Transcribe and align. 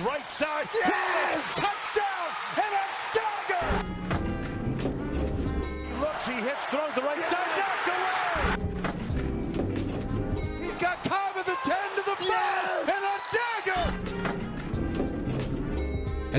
right 0.00 0.28
side. 0.28 0.68
Yes! 0.74 1.60
Touchdown 1.60 1.77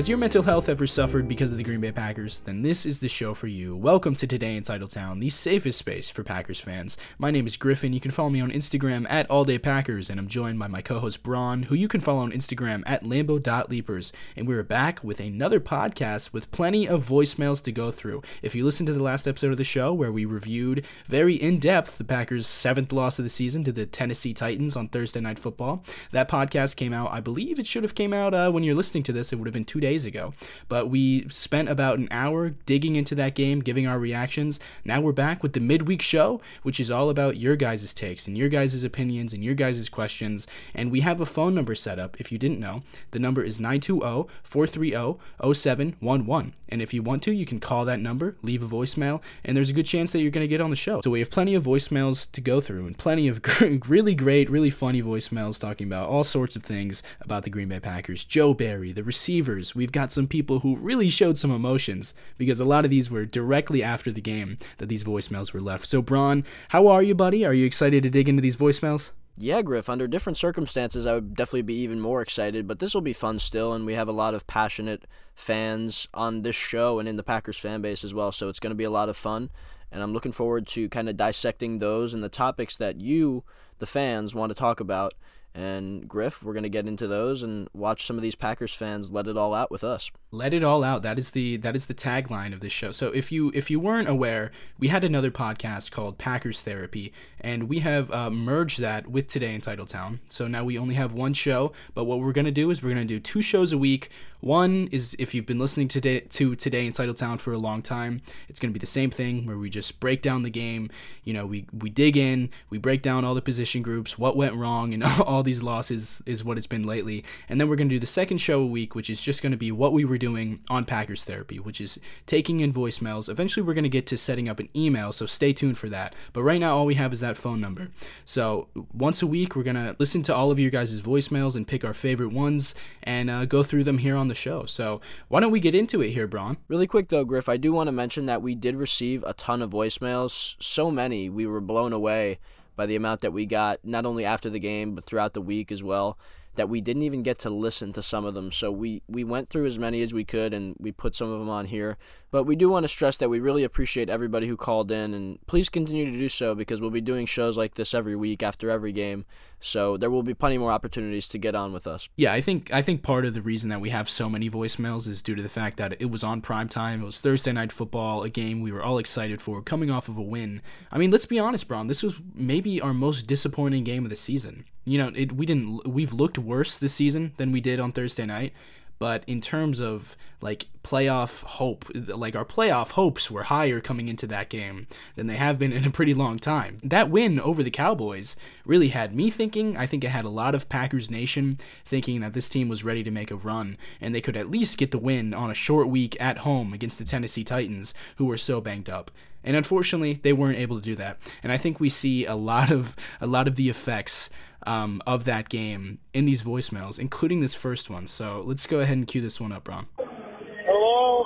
Has 0.00 0.08
your 0.08 0.16
mental 0.16 0.44
health 0.44 0.70
ever 0.70 0.86
suffered 0.86 1.28
because 1.28 1.52
of 1.52 1.58
the 1.58 1.62
Green 1.62 1.82
Bay 1.82 1.92
Packers? 1.92 2.40
Then 2.40 2.62
this 2.62 2.86
is 2.86 3.00
the 3.00 3.08
show 3.08 3.34
for 3.34 3.48
you. 3.48 3.76
Welcome 3.76 4.14
to 4.14 4.26
Today 4.26 4.56
in 4.56 4.62
Titletown, 4.62 5.20
the 5.20 5.28
safest 5.28 5.78
space 5.78 6.08
for 6.08 6.24
Packers 6.24 6.58
fans. 6.58 6.96
My 7.18 7.30
name 7.30 7.46
is 7.46 7.58
Griffin. 7.58 7.92
You 7.92 8.00
can 8.00 8.10
follow 8.10 8.30
me 8.30 8.40
on 8.40 8.50
Instagram 8.50 9.06
at 9.10 9.28
AllDayPackers, 9.28 10.08
and 10.08 10.18
I'm 10.18 10.26
joined 10.26 10.58
by 10.58 10.68
my 10.68 10.80
co-host 10.80 11.22
Braun, 11.22 11.64
who 11.64 11.74
you 11.74 11.86
can 11.86 12.00
follow 12.00 12.20
on 12.20 12.32
Instagram 12.32 12.82
at 12.86 13.04
Lambo.Leapers. 13.04 14.10
And 14.36 14.48
we're 14.48 14.62
back 14.62 15.04
with 15.04 15.20
another 15.20 15.60
podcast 15.60 16.32
with 16.32 16.50
plenty 16.50 16.88
of 16.88 17.06
voicemails 17.06 17.62
to 17.64 17.70
go 17.70 17.90
through. 17.90 18.22
If 18.40 18.54
you 18.54 18.64
listened 18.64 18.86
to 18.86 18.94
the 18.94 19.02
last 19.02 19.28
episode 19.28 19.50
of 19.50 19.58
the 19.58 19.64
show 19.64 19.92
where 19.92 20.10
we 20.10 20.24
reviewed 20.24 20.86
very 21.08 21.34
in-depth 21.34 21.98
the 21.98 22.04
Packers' 22.04 22.46
seventh 22.46 22.90
loss 22.90 23.18
of 23.18 23.26
the 23.26 23.28
season 23.28 23.64
to 23.64 23.72
the 23.72 23.84
Tennessee 23.84 24.32
Titans 24.32 24.76
on 24.76 24.88
Thursday 24.88 25.20
Night 25.20 25.38
Football, 25.38 25.84
that 26.10 26.30
podcast 26.30 26.76
came 26.76 26.94
out. 26.94 27.12
I 27.12 27.20
believe 27.20 27.58
it 27.58 27.66
should 27.66 27.82
have 27.82 27.94
came 27.94 28.14
out 28.14 28.32
uh, 28.32 28.50
when 28.50 28.64
you're 28.64 28.74
listening 28.74 29.02
to 29.02 29.12
this. 29.12 29.30
It 29.30 29.36
would 29.36 29.46
have 29.46 29.52
been 29.52 29.66
two 29.66 29.78
days 29.78 29.89
ago. 29.90 30.34
But 30.68 30.88
we 30.88 31.28
spent 31.28 31.68
about 31.68 31.98
an 31.98 32.08
hour 32.10 32.50
digging 32.50 32.96
into 32.96 33.14
that 33.16 33.34
game, 33.34 33.60
giving 33.60 33.86
our 33.86 33.98
reactions. 33.98 34.60
Now 34.84 35.00
we're 35.00 35.12
back 35.12 35.42
with 35.42 35.52
the 35.52 35.60
midweek 35.60 36.02
show, 36.02 36.40
which 36.62 36.80
is 36.80 36.90
all 36.90 37.10
about 37.10 37.36
your 37.36 37.56
guys' 37.56 37.92
takes 37.94 38.26
and 38.26 38.36
your 38.36 38.48
guys' 38.48 38.84
opinions 38.84 39.32
and 39.32 39.44
your 39.44 39.54
guys' 39.54 39.88
questions. 39.88 40.46
And 40.74 40.90
we 40.90 41.00
have 41.00 41.20
a 41.20 41.26
phone 41.26 41.54
number 41.54 41.74
set 41.74 41.98
up 41.98 42.20
if 42.20 42.30
you 42.30 42.38
didn't 42.38 42.60
know. 42.60 42.82
The 43.10 43.18
number 43.18 43.42
is 43.42 43.60
920 43.60 44.28
430 44.42 45.18
0711. 45.54 46.54
And 46.70 46.80
if 46.80 46.94
you 46.94 47.02
want 47.02 47.22
to, 47.24 47.32
you 47.32 47.46
can 47.46 47.60
call 47.60 47.84
that 47.84 48.00
number, 48.00 48.36
leave 48.42 48.62
a 48.62 48.66
voicemail, 48.66 49.20
and 49.44 49.56
there's 49.56 49.70
a 49.70 49.72
good 49.72 49.86
chance 49.86 50.12
that 50.12 50.20
you're 50.20 50.30
going 50.30 50.44
to 50.44 50.48
get 50.48 50.60
on 50.60 50.70
the 50.70 50.76
show. 50.76 51.00
So 51.00 51.10
we 51.10 51.18
have 51.18 51.30
plenty 51.30 51.54
of 51.54 51.64
voicemails 51.64 52.30
to 52.32 52.40
go 52.40 52.60
through 52.60 52.86
and 52.86 52.96
plenty 52.96 53.28
of 53.28 53.40
really 53.88 54.14
great, 54.14 54.50
really 54.50 54.70
funny 54.70 55.02
voicemails 55.02 55.60
talking 55.60 55.86
about 55.86 56.08
all 56.08 56.24
sorts 56.24 56.56
of 56.56 56.62
things 56.62 57.02
about 57.20 57.44
the 57.44 57.50
Green 57.50 57.68
Bay 57.68 57.80
Packers. 57.80 58.24
Joe 58.24 58.54
Barry, 58.54 58.92
the 58.92 59.04
receivers. 59.04 59.74
We've 59.74 59.92
got 59.92 60.12
some 60.12 60.26
people 60.26 60.60
who 60.60 60.76
really 60.76 61.10
showed 61.10 61.38
some 61.38 61.50
emotions 61.50 62.14
because 62.38 62.60
a 62.60 62.64
lot 62.64 62.84
of 62.84 62.90
these 62.90 63.10
were 63.10 63.24
directly 63.24 63.82
after 63.82 64.10
the 64.10 64.20
game 64.20 64.58
that 64.78 64.86
these 64.86 65.04
voicemails 65.04 65.52
were 65.52 65.60
left. 65.60 65.86
So, 65.86 66.02
Braun, 66.02 66.44
how 66.68 66.86
are 66.86 67.02
you, 67.02 67.14
buddy? 67.14 67.44
Are 67.44 67.54
you 67.54 67.66
excited 67.66 68.02
to 68.02 68.10
dig 68.10 68.28
into 68.28 68.42
these 68.42 68.56
voicemails? 68.56 69.10
Yeah, 69.42 69.62
Griff, 69.62 69.88
under 69.88 70.06
different 70.06 70.36
circumstances, 70.36 71.06
I 71.06 71.14
would 71.14 71.34
definitely 71.34 71.62
be 71.62 71.76
even 71.76 71.98
more 71.98 72.20
excited, 72.20 72.68
but 72.68 72.78
this 72.78 72.92
will 72.92 73.00
be 73.00 73.14
fun 73.14 73.38
still, 73.38 73.72
and 73.72 73.86
we 73.86 73.94
have 73.94 74.06
a 74.06 74.12
lot 74.12 74.34
of 74.34 74.46
passionate 74.46 75.06
fans 75.34 76.06
on 76.12 76.42
this 76.42 76.56
show 76.56 76.98
and 76.98 77.08
in 77.08 77.16
the 77.16 77.22
Packers 77.22 77.58
fan 77.58 77.80
base 77.80 78.04
as 78.04 78.12
well, 78.12 78.32
so 78.32 78.50
it's 78.50 78.60
going 78.60 78.70
to 78.70 78.76
be 78.76 78.84
a 78.84 78.90
lot 78.90 79.08
of 79.08 79.16
fun, 79.16 79.48
and 79.90 80.02
I'm 80.02 80.12
looking 80.12 80.32
forward 80.32 80.66
to 80.68 80.90
kind 80.90 81.08
of 81.08 81.16
dissecting 81.16 81.78
those 81.78 82.12
and 82.12 82.22
the 82.22 82.28
topics 82.28 82.76
that 82.76 83.00
you, 83.00 83.42
the 83.78 83.86
fans, 83.86 84.34
want 84.34 84.50
to 84.50 84.54
talk 84.54 84.78
about. 84.78 85.14
And 85.52 86.06
Griff, 86.06 86.44
we're 86.44 86.52
going 86.52 86.62
to 86.62 86.68
get 86.68 86.86
into 86.86 87.08
those 87.08 87.42
and 87.42 87.68
watch 87.74 88.04
some 88.04 88.16
of 88.16 88.22
these 88.22 88.36
Packers 88.36 88.72
fans 88.72 89.10
let 89.10 89.26
it 89.26 89.36
all 89.36 89.52
out 89.52 89.70
with 89.70 89.82
us. 89.82 90.12
Let 90.30 90.54
it 90.54 90.62
all 90.62 90.84
out. 90.84 91.02
That 91.02 91.18
is 91.18 91.32
the 91.32 91.56
that 91.56 91.74
is 91.74 91.86
the 91.86 91.94
tagline 91.94 92.52
of 92.52 92.60
this 92.60 92.70
show. 92.70 92.92
So 92.92 93.08
if 93.08 93.32
you 93.32 93.50
if 93.52 93.68
you 93.68 93.80
weren't 93.80 94.08
aware, 94.08 94.52
we 94.78 94.88
had 94.88 95.02
another 95.02 95.32
podcast 95.32 95.90
called 95.90 96.18
Packers 96.18 96.62
Therapy, 96.62 97.12
and 97.40 97.68
we 97.68 97.80
have 97.80 98.10
uh, 98.10 98.30
merged 98.30 98.80
that 98.80 99.08
with 99.08 99.28
Today 99.28 99.54
in 99.54 99.60
Titletown. 99.60 100.18
So 100.28 100.46
now 100.46 100.64
we 100.64 100.78
only 100.78 100.94
have 100.94 101.12
one 101.12 101.32
show. 101.32 101.72
But 101.94 102.04
what 102.04 102.20
we're 102.20 102.32
gonna 102.32 102.50
do 102.50 102.70
is 102.70 102.82
we're 102.82 102.90
gonna 102.90 103.04
do 103.04 103.20
two 103.20 103.42
shows 103.42 103.72
a 103.72 103.78
week. 103.78 104.10
One 104.40 104.88
is 104.90 105.14
if 105.18 105.34
you've 105.34 105.44
been 105.44 105.58
listening 105.58 105.88
today 105.88 106.20
to 106.20 106.56
Today 106.56 106.86
in 106.86 106.92
Titletown 106.92 107.38
for 107.38 107.52
a 107.52 107.58
long 107.58 107.82
time, 107.82 108.22
it's 108.48 108.58
gonna 108.58 108.72
be 108.72 108.78
the 108.78 108.86
same 108.86 109.10
thing 109.10 109.46
where 109.46 109.58
we 109.58 109.68
just 109.68 110.00
break 110.00 110.22
down 110.22 110.42
the 110.42 110.50
game. 110.50 110.90
You 111.24 111.34
know, 111.34 111.46
we 111.46 111.66
we 111.72 111.90
dig 111.90 112.16
in, 112.16 112.50
we 112.70 112.78
break 112.78 113.02
down 113.02 113.24
all 113.24 113.34
the 113.34 113.42
position 113.42 113.82
groups, 113.82 114.18
what 114.18 114.36
went 114.36 114.54
wrong, 114.54 114.94
and 114.94 115.04
all 115.26 115.42
these 115.42 115.62
losses 115.62 116.22
is 116.26 116.44
what 116.44 116.56
it's 116.58 116.66
been 116.66 116.84
lately. 116.84 117.24
And 117.48 117.60
then 117.60 117.68
we're 117.68 117.76
gonna 117.76 117.90
do 117.90 117.98
the 117.98 118.06
second 118.06 118.38
show 118.38 118.62
a 118.62 118.66
week, 118.66 118.94
which 118.94 119.10
is 119.10 119.20
just 119.20 119.42
gonna 119.42 119.56
be 119.56 119.70
what 119.72 119.92
we 119.92 120.04
were 120.04 120.18
doing 120.18 120.60
on 120.70 120.84
Packers 120.84 121.24
Therapy, 121.24 121.58
which 121.58 121.80
is 121.80 121.98
taking 122.26 122.60
in 122.60 122.72
voicemails. 122.72 123.28
Eventually, 123.28 123.66
we're 123.66 123.74
going 123.74 123.84
to 123.84 123.88
get 123.88 124.06
to 124.06 124.18
setting 124.18 124.48
up 124.48 124.60
an 124.60 124.68
email, 124.74 125.12
so 125.12 125.26
stay 125.26 125.52
tuned 125.52 125.78
for 125.78 125.88
that. 125.88 126.14
But 126.32 126.42
right 126.42 126.60
now, 126.60 126.76
all 126.76 126.86
we 126.86 126.94
have 126.94 127.12
is 127.12 127.20
that 127.20 127.29
phone 127.36 127.60
number. 127.60 127.88
So 128.24 128.68
once 128.92 129.22
a 129.22 129.26
week, 129.26 129.56
we're 129.56 129.62
to 129.76 129.96
listen 129.98 130.22
to 130.22 130.34
all 130.34 130.50
of 130.50 130.58
your 130.58 130.70
guys' 130.70 131.00
voicemails 131.00 131.56
and 131.56 131.66
pick 131.66 131.84
our 131.84 131.94
favorite 131.94 132.32
ones 132.32 132.74
and 133.02 133.30
uh, 133.30 133.44
go 133.44 133.62
through 133.62 133.84
them 133.84 133.98
here 133.98 134.16
on 134.16 134.28
the 134.28 134.34
show. 134.34 134.66
So 134.66 135.00
why 135.28 135.40
don't 135.40 135.50
we 135.50 135.60
get 135.60 135.74
into 135.74 136.02
it 136.02 136.10
here, 136.10 136.26
Braun? 136.26 136.58
Really 136.68 136.86
quick 136.86 137.08
though, 137.08 137.24
Griff, 137.24 137.48
I 137.48 137.56
do 137.56 137.72
want 137.72 137.88
to 137.88 137.92
mention 137.92 138.26
that 138.26 138.42
we 138.42 138.54
did 138.54 138.76
receive 138.76 139.22
a 139.24 139.34
ton 139.34 139.62
of 139.62 139.70
voicemails. 139.70 140.56
So 140.60 140.90
many, 140.90 141.28
we 141.28 141.46
were 141.46 141.60
blown 141.60 141.92
away 141.92 142.38
by 142.76 142.86
the 142.86 142.96
amount 142.96 143.20
that 143.20 143.32
we 143.32 143.46
got, 143.46 143.80
not 143.84 144.06
only 144.06 144.24
after 144.24 144.48
the 144.48 144.58
game, 144.58 144.94
but 144.94 145.04
throughout 145.04 145.34
the 145.34 145.42
week 145.42 145.70
as 145.70 145.82
well. 145.82 146.18
That 146.56 146.68
we 146.68 146.80
didn't 146.80 147.02
even 147.02 147.22
get 147.22 147.38
to 147.40 147.50
listen 147.50 147.92
to 147.94 148.02
some 148.02 148.24
of 148.24 148.34
them. 148.34 148.52
So 148.52 148.70
we, 148.70 149.02
we 149.08 149.24
went 149.24 149.48
through 149.48 149.66
as 149.66 149.78
many 149.78 150.02
as 150.02 150.12
we 150.12 150.24
could 150.24 150.52
and 150.52 150.76
we 150.78 150.92
put 150.92 151.14
some 151.14 151.30
of 151.30 151.38
them 151.38 151.48
on 151.48 151.66
here. 151.66 151.96
But 152.30 152.44
we 152.44 152.54
do 152.54 152.68
want 152.68 152.84
to 152.84 152.88
stress 152.88 153.16
that 153.16 153.28
we 153.28 153.40
really 153.40 153.64
appreciate 153.64 154.08
everybody 154.08 154.46
who 154.46 154.56
called 154.56 154.92
in 154.92 155.14
and 155.14 155.44
please 155.46 155.68
continue 155.68 156.10
to 156.10 156.16
do 156.16 156.28
so 156.28 156.54
because 156.54 156.80
we'll 156.80 156.90
be 156.90 157.00
doing 157.00 157.26
shows 157.26 157.56
like 157.56 157.74
this 157.74 157.92
every 157.92 158.14
week 158.14 158.42
after 158.42 158.70
every 158.70 158.92
game. 158.92 159.24
So 159.58 159.96
there 159.96 160.10
will 160.10 160.22
be 160.22 160.32
plenty 160.32 160.56
more 160.56 160.70
opportunities 160.70 161.28
to 161.28 161.38
get 161.38 161.54
on 161.54 161.72
with 161.72 161.86
us. 161.86 162.08
Yeah, 162.16 162.32
I 162.32 162.40
think 162.40 162.72
I 162.72 162.82
think 162.82 163.02
part 163.02 163.26
of 163.26 163.34
the 163.34 163.42
reason 163.42 163.68
that 163.70 163.80
we 163.80 163.90
have 163.90 164.08
so 164.08 164.28
many 164.28 164.48
voicemails 164.48 165.06
is 165.06 165.20
due 165.22 165.34
to 165.34 165.42
the 165.42 165.48
fact 165.48 165.76
that 165.76 166.00
it 166.00 166.10
was 166.10 166.24
on 166.24 166.40
prime 166.40 166.68
time. 166.68 167.02
It 167.02 167.06
was 167.06 167.20
Thursday 167.20 167.52
night 167.52 167.72
football, 167.72 168.22
a 168.22 168.30
game 168.30 168.60
we 168.62 168.72
were 168.72 168.82
all 168.82 168.98
excited 168.98 169.40
for, 169.40 169.60
coming 169.60 169.90
off 169.90 170.08
of 170.08 170.16
a 170.16 170.22
win. 170.22 170.62
I 170.90 170.98
mean, 170.98 171.10
let's 171.10 171.26
be 171.26 171.38
honest, 171.38 171.68
Braun. 171.68 171.88
This 171.88 172.02
was 172.02 172.20
maybe 172.34 172.80
our 172.80 172.94
most 172.94 173.26
disappointing 173.26 173.84
game 173.84 174.04
of 174.04 174.10
the 174.10 174.16
season. 174.16 174.64
You 174.90 174.98
know, 174.98 175.12
it, 175.14 175.30
we 175.30 175.46
didn't 175.46 175.86
we've 175.86 176.12
looked 176.12 176.36
worse 176.36 176.76
this 176.76 176.92
season 176.92 177.32
than 177.36 177.52
we 177.52 177.60
did 177.60 177.78
on 177.78 177.92
Thursday 177.92 178.26
night. 178.26 178.52
But 178.98 179.24
in 179.26 179.40
terms 179.40 179.80
of 179.80 180.16
like 180.42 180.66
playoff 180.82 181.42
hope, 181.44 181.86
like 181.94 182.34
our 182.34 182.44
playoff 182.44 182.90
hopes 182.90 183.30
were 183.30 183.44
higher 183.44 183.80
coming 183.80 184.08
into 184.08 184.26
that 184.26 184.50
game 184.50 184.88
than 185.14 185.26
they 185.28 185.36
have 185.36 185.60
been 185.60 185.72
in 185.72 185.86
a 185.86 185.90
pretty 185.90 186.12
long 186.12 186.38
time. 186.38 186.78
That 186.82 187.08
win 187.08 187.40
over 187.40 187.62
the 187.62 187.70
Cowboys 187.70 188.34
really 188.66 188.88
had 188.88 189.14
me 189.14 189.30
thinking. 189.30 189.76
I 189.76 189.86
think 189.86 190.02
it 190.02 190.08
had 190.08 190.26
a 190.26 190.28
lot 190.28 190.56
of 190.56 190.68
Packers 190.68 191.08
Nation 191.08 191.58
thinking 191.84 192.20
that 192.20 192.34
this 192.34 192.48
team 192.48 192.68
was 192.68 192.84
ready 192.84 193.04
to 193.04 193.12
make 193.12 193.30
a 193.30 193.36
run 193.36 193.78
and 194.00 194.12
they 194.12 194.20
could 194.20 194.36
at 194.36 194.50
least 194.50 194.76
get 194.76 194.90
the 194.90 194.98
win 194.98 195.32
on 195.32 195.50
a 195.50 195.54
short 195.54 195.88
week 195.88 196.20
at 196.20 196.38
home 196.38 196.74
against 196.74 196.98
the 196.98 197.04
Tennessee 197.06 197.44
Titans, 197.44 197.94
who 198.16 198.26
were 198.26 198.36
so 198.36 198.60
banged 198.60 198.90
up. 198.90 199.10
And 199.42 199.56
unfortunately, 199.56 200.20
they 200.22 200.34
weren't 200.34 200.58
able 200.58 200.76
to 200.76 200.82
do 200.82 200.96
that. 200.96 201.18
And 201.42 201.50
I 201.50 201.56
think 201.56 201.80
we 201.80 201.88
see 201.88 202.26
a 202.26 202.34
lot 202.34 202.70
of 202.70 202.94
a 203.20 203.26
lot 203.26 203.48
of 203.48 203.56
the 203.56 203.70
effects 203.70 204.28
um, 204.66 205.02
of 205.06 205.24
that 205.24 205.48
game 205.48 205.98
in 206.12 206.24
these 206.24 206.42
voicemails, 206.42 206.98
including 206.98 207.40
this 207.40 207.54
first 207.54 207.90
one. 207.90 208.06
So 208.06 208.42
let's 208.46 208.66
go 208.66 208.80
ahead 208.80 208.96
and 208.96 209.06
cue 209.06 209.20
this 209.20 209.40
one 209.40 209.52
up, 209.52 209.64
Braun. 209.64 209.86
Hello. 209.98 211.24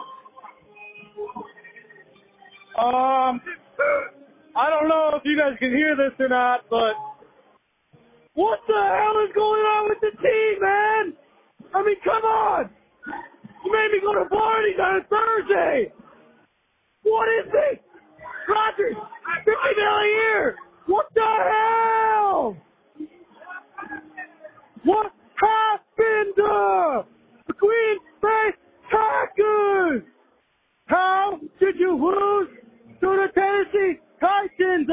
Um, 2.79 3.41
I 4.57 4.71
don't 4.71 4.89
know 4.89 5.13
if 5.15 5.23
you 5.25 5.37
guys 5.39 5.57
can 5.59 5.71
hear 5.71 5.97
this 5.97 6.13
or 6.19 6.29
not, 6.29 6.63
but 6.71 6.95
what 8.35 8.61
the 8.67 8.75
hell 8.75 9.25
is 9.25 9.33
going 9.35 9.63
on 9.63 9.89
with 9.89 9.99
the 10.01 10.11
team, 10.23 10.61
man? 10.61 11.15
I 11.75 11.83
mean, 11.83 11.97
come 12.05 12.23
on! 12.23 12.71
You 13.65 13.73
made 13.73 13.91
me 13.93 14.01
go 14.01 14.15
to 14.15 14.29
parties 14.29 14.79
on 14.79 14.97
a 14.97 15.05
Thursday. 15.09 15.93
What 17.03 17.29
is 17.41 17.51
this? 17.51 17.79
Rodgers, 18.49 18.97
fifty 19.45 19.73
mil 19.77 19.87
a 19.87 20.07
year. 20.07 20.57
What 20.87 21.07
the 21.15 21.21
hell? 21.23 22.57
What 24.85 25.13
happened 25.37 26.35
to 26.37 27.05
the 27.49 27.55
Green 27.55 27.99
Bay 28.23 28.51
Packers? 28.91 30.03
How 30.87 31.41
did 31.61 31.77
you 31.79 31.93
lose 31.93 32.49
to 33.01 33.07
the 33.07 33.29
Tennessee 33.35 34.01
Titans? 34.21 34.89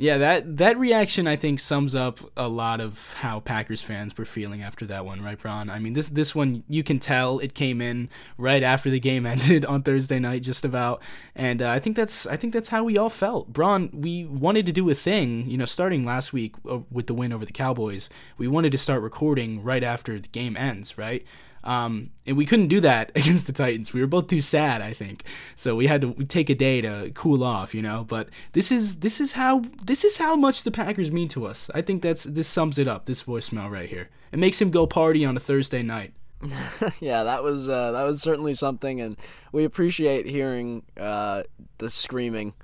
Yeah, 0.00 0.16
that 0.18 0.58
that 0.58 0.78
reaction 0.78 1.26
I 1.26 1.34
think 1.34 1.58
sums 1.58 1.96
up 1.96 2.20
a 2.36 2.48
lot 2.48 2.80
of 2.80 3.14
how 3.14 3.40
Packers 3.40 3.82
fans 3.82 4.16
were 4.16 4.24
feeling 4.24 4.62
after 4.62 4.86
that 4.86 5.04
one, 5.04 5.20
right, 5.24 5.36
Braun? 5.36 5.68
I 5.68 5.80
mean, 5.80 5.94
this 5.94 6.08
this 6.08 6.36
one 6.36 6.62
you 6.68 6.84
can 6.84 7.00
tell 7.00 7.40
it 7.40 7.52
came 7.52 7.80
in 7.80 8.08
right 8.36 8.62
after 8.62 8.90
the 8.90 9.00
game 9.00 9.26
ended 9.26 9.64
on 9.64 9.82
Thursday 9.82 10.20
night, 10.20 10.42
just 10.42 10.64
about, 10.64 11.02
and 11.34 11.60
uh, 11.60 11.70
I 11.70 11.80
think 11.80 11.96
that's 11.96 12.28
I 12.28 12.36
think 12.36 12.52
that's 12.52 12.68
how 12.68 12.84
we 12.84 12.96
all 12.96 13.08
felt. 13.08 13.52
Braun, 13.52 13.90
we 13.92 14.24
wanted 14.24 14.66
to 14.66 14.72
do 14.72 14.88
a 14.88 14.94
thing, 14.94 15.50
you 15.50 15.56
know, 15.58 15.64
starting 15.64 16.04
last 16.04 16.32
week 16.32 16.54
uh, 16.70 16.78
with 16.92 17.08
the 17.08 17.14
win 17.14 17.32
over 17.32 17.44
the 17.44 17.50
Cowboys. 17.52 18.08
We 18.36 18.46
wanted 18.46 18.70
to 18.70 18.78
start 18.78 19.02
recording 19.02 19.64
right 19.64 19.82
after 19.82 20.20
the 20.20 20.28
game 20.28 20.56
ends, 20.56 20.96
right? 20.96 21.26
Um, 21.68 22.12
and 22.26 22.34
we 22.34 22.46
couldn't 22.46 22.68
do 22.68 22.80
that 22.80 23.12
against 23.14 23.46
the 23.46 23.52
Titans. 23.52 23.92
We 23.92 24.00
were 24.00 24.06
both 24.06 24.26
too 24.26 24.40
sad, 24.40 24.80
I 24.80 24.94
think. 24.94 25.22
So 25.54 25.76
we 25.76 25.86
had 25.86 26.00
to 26.00 26.14
take 26.24 26.48
a 26.48 26.54
day 26.54 26.80
to 26.80 27.12
cool 27.14 27.44
off, 27.44 27.74
you 27.74 27.82
know. 27.82 28.04
But 28.08 28.30
this 28.52 28.72
is 28.72 29.00
this 29.00 29.20
is 29.20 29.32
how 29.32 29.62
this 29.84 30.02
is 30.02 30.16
how 30.16 30.34
much 30.34 30.62
the 30.62 30.70
Packers 30.70 31.12
mean 31.12 31.28
to 31.28 31.46
us. 31.46 31.70
I 31.74 31.82
think 31.82 32.00
that's 32.02 32.24
this 32.24 32.48
sums 32.48 32.78
it 32.78 32.88
up. 32.88 33.04
This 33.04 33.22
voicemail 33.22 33.70
right 33.70 33.88
here. 33.88 34.08
It 34.32 34.38
makes 34.38 34.60
him 34.60 34.70
go 34.70 34.86
party 34.86 35.26
on 35.26 35.36
a 35.36 35.40
Thursday 35.40 35.82
night. 35.82 36.14
yeah, 37.00 37.24
that 37.24 37.42
was 37.42 37.68
uh, 37.68 37.92
that 37.92 38.04
was 38.04 38.22
certainly 38.22 38.54
something, 38.54 39.00
and 39.02 39.18
we 39.52 39.64
appreciate 39.64 40.26
hearing 40.26 40.84
uh, 40.98 41.42
the 41.76 41.90
screaming 41.90 42.54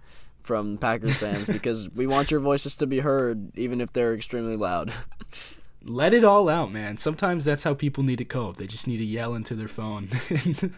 from 0.40 0.78
Packers 0.78 1.18
fans 1.18 1.46
because 1.46 1.90
we 1.90 2.06
want 2.06 2.30
your 2.30 2.40
voices 2.40 2.76
to 2.76 2.86
be 2.86 3.00
heard, 3.00 3.58
even 3.58 3.80
if 3.80 3.92
they're 3.92 4.14
extremely 4.14 4.56
loud. 4.56 4.92
Let 5.86 6.14
it 6.14 6.24
all 6.24 6.48
out, 6.48 6.72
man. 6.72 6.96
Sometimes 6.96 7.44
that's 7.44 7.62
how 7.62 7.74
people 7.74 8.02
need 8.02 8.16
to 8.18 8.24
cope. 8.24 8.56
They 8.56 8.66
just 8.66 8.86
need 8.86 8.96
to 8.98 9.04
yell 9.04 9.34
into 9.34 9.54
their 9.54 9.68
phone 9.68 10.08
and 10.30 10.74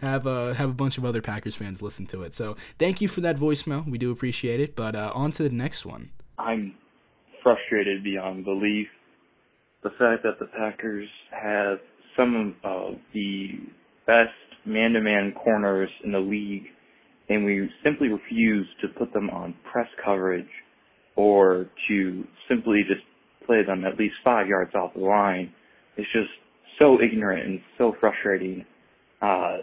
have 0.00 0.26
a 0.26 0.54
have 0.54 0.70
a 0.70 0.74
bunch 0.74 0.98
of 0.98 1.04
other 1.04 1.20
Packers 1.20 1.56
fans 1.56 1.82
listen 1.82 2.06
to 2.06 2.22
it. 2.22 2.32
So 2.32 2.56
thank 2.78 3.00
you 3.00 3.08
for 3.08 3.20
that 3.22 3.36
voicemail. 3.36 3.88
We 3.88 3.98
do 3.98 4.12
appreciate 4.12 4.60
it. 4.60 4.76
But 4.76 4.94
uh, 4.94 5.10
on 5.14 5.32
to 5.32 5.42
the 5.42 5.50
next 5.50 5.84
one. 5.84 6.10
I'm 6.38 6.74
frustrated 7.42 8.04
beyond 8.04 8.44
belief. 8.44 8.86
The 9.82 9.90
fact 9.90 10.22
that 10.22 10.38
the 10.38 10.46
Packers 10.46 11.08
have 11.30 11.78
some 12.16 12.54
of 12.64 12.94
the 13.12 13.48
best 14.06 14.30
man-to-man 14.64 15.34
corners 15.42 15.90
in 16.04 16.12
the 16.12 16.18
league, 16.18 16.64
and 17.28 17.44
we 17.44 17.68
simply 17.84 18.08
refuse 18.08 18.66
to 18.80 18.88
put 18.88 19.12
them 19.12 19.30
on 19.30 19.54
press 19.70 19.88
coverage 20.04 20.48
or 21.16 21.66
to 21.88 22.24
simply 22.48 22.82
just 22.88 23.02
play 23.46 23.64
them 23.64 23.84
at 23.84 23.98
least 23.98 24.14
five 24.24 24.46
yards 24.48 24.74
off 24.74 24.94
the 24.94 25.00
line 25.00 25.52
is 25.96 26.06
just 26.12 26.30
so 26.78 26.98
ignorant 27.00 27.46
and 27.46 27.60
so 27.78 27.94
frustrating. 28.00 28.64
Uh, 29.22 29.58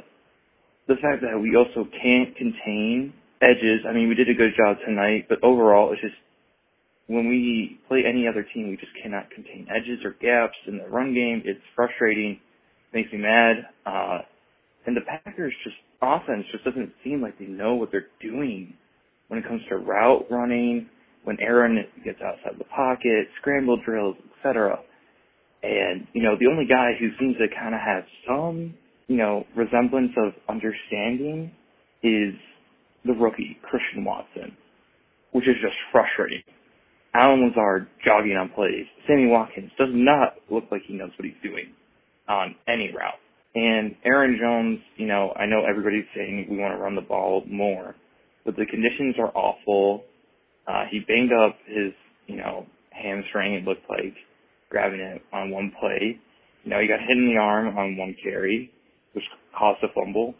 the 0.87 0.95
fact 0.95 1.21
that 1.21 1.39
we 1.39 1.55
also 1.55 1.87
can't 2.01 2.35
contain 2.35 3.13
edges, 3.41 3.85
I 3.87 3.93
mean, 3.93 4.09
we 4.09 4.15
did 4.15 4.29
a 4.29 4.33
good 4.33 4.51
job 4.57 4.77
tonight, 4.85 5.27
but 5.29 5.43
overall, 5.43 5.91
it's 5.93 6.01
just 6.01 6.15
when 7.07 7.27
we 7.27 7.79
play 7.87 8.03
any 8.07 8.27
other 8.27 8.45
team, 8.53 8.69
we 8.69 8.77
just 8.77 8.91
cannot 9.01 9.29
contain 9.31 9.67
edges 9.69 9.99
or 10.03 10.11
gaps 10.21 10.57
in 10.67 10.77
the 10.77 10.87
run 10.87 11.13
game. 11.13 11.41
It's 11.45 11.59
frustrating, 11.75 12.39
makes 12.93 13.11
me 13.11 13.19
mad. 13.19 13.67
Uh, 13.85 14.19
and 14.85 14.95
the 14.95 15.01
Packers 15.01 15.53
just 15.63 15.75
offense 16.01 16.45
just 16.51 16.63
doesn't 16.63 16.91
seem 17.03 17.21
like 17.21 17.37
they 17.39 17.45
know 17.45 17.75
what 17.75 17.91
they're 17.91 18.07
doing 18.21 18.73
when 19.27 19.39
it 19.39 19.47
comes 19.47 19.61
to 19.69 19.77
route 19.77 20.25
running, 20.29 20.89
when 21.23 21.37
Aaron 21.39 21.85
gets 22.03 22.19
outside 22.21 22.59
the 22.59 22.65
pocket, 22.65 23.27
scramble 23.39 23.77
drills, 23.83 24.15
etc. 24.37 24.79
And, 25.63 26.07
you 26.13 26.21
know, 26.21 26.35
the 26.39 26.47
only 26.47 26.65
guy 26.65 26.91
who 26.99 27.09
seems 27.19 27.37
to 27.37 27.47
kind 27.55 27.73
of 27.73 27.81
have 27.81 28.03
some, 28.27 28.73
you 29.07 29.17
know, 29.17 29.45
resemblance 29.55 30.11
of 30.17 30.33
understanding 30.49 31.51
is 32.03 32.35
the 33.05 33.13
rookie, 33.13 33.57
Christian 33.63 34.03
Watson, 34.03 34.55
which 35.31 35.47
is 35.47 35.55
just 35.61 35.75
frustrating. 35.91 36.43
Allen 37.15 37.47
Lazard 37.47 37.87
jogging 38.03 38.35
on 38.35 38.49
plays. 38.49 38.85
Sammy 39.07 39.27
Watkins 39.27 39.71
does 39.77 39.89
not 39.91 40.35
look 40.49 40.65
like 40.71 40.81
he 40.87 40.95
knows 40.95 41.11
what 41.17 41.25
he's 41.25 41.41
doing 41.43 41.71
on 42.27 42.55
any 42.67 42.91
route. 42.95 43.19
And 43.55 43.95
Aaron 44.03 44.37
Jones, 44.41 44.79
you 44.97 45.05
know, 45.05 45.31
I 45.35 45.45
know 45.45 45.63
everybody's 45.69 46.05
saying 46.15 46.47
we 46.49 46.57
want 46.57 46.73
to 46.73 46.81
run 46.81 46.95
the 46.95 47.01
ball 47.01 47.43
more, 47.47 47.95
but 48.45 48.55
the 48.55 48.65
conditions 48.65 49.15
are 49.19 49.31
awful. 49.35 50.03
Uh, 50.67 50.85
he 50.89 50.99
banged 51.07 51.31
up 51.33 51.57
his, 51.65 51.93
you 52.27 52.37
know, 52.37 52.65
hamstring, 52.91 53.55
it 53.55 53.63
looked 53.63 53.89
like, 53.89 54.13
grabbing 54.69 54.99
it 54.99 55.21
on 55.33 55.51
one 55.51 55.71
play. 55.79 56.17
You 56.63 56.69
know, 56.69 56.79
he 56.79 56.87
got 56.87 56.99
hit 56.99 57.17
in 57.17 57.33
the 57.33 57.39
arm 57.39 57.77
on 57.77 57.97
one 57.97 58.15
carry, 58.23 58.71
which 59.13 59.23
caused 59.57 59.83
a 59.83 59.87
fumble. 59.93 60.33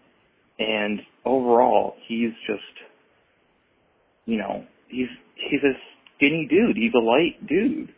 And 0.59 0.99
overall, 1.25 1.95
he's 2.07 2.31
just, 2.47 2.61
you 4.25 4.37
know, 4.37 4.65
he's, 4.87 5.07
he's 5.35 5.61
a 5.63 5.73
skinny 6.15 6.47
dude. 6.49 6.77
He's 6.77 6.93
a 6.95 7.03
light 7.03 7.45
dude. 7.47 7.89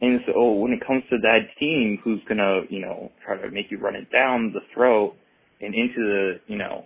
And 0.00 0.20
so 0.26 0.52
when 0.52 0.72
it 0.72 0.84
comes 0.84 1.04
to 1.10 1.16
that 1.22 1.46
team 1.60 1.98
who's 2.02 2.20
gonna, 2.28 2.62
you 2.70 2.80
know, 2.80 3.12
try 3.24 3.36
to 3.36 3.50
make 3.50 3.70
you 3.70 3.78
run 3.78 3.94
it 3.94 4.10
down 4.10 4.52
the 4.52 4.60
throat 4.74 5.14
and 5.60 5.74
into 5.74 5.94
the, 5.96 6.32
you 6.48 6.58
know, 6.58 6.84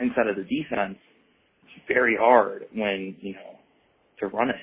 inside 0.00 0.26
of 0.26 0.34
the 0.34 0.42
defense, 0.42 0.98
very 1.88 2.16
hard 2.18 2.66
when, 2.74 3.16
you 3.20 3.34
know, 3.34 3.58
to 4.20 4.28
run 4.28 4.50
it. 4.50 4.56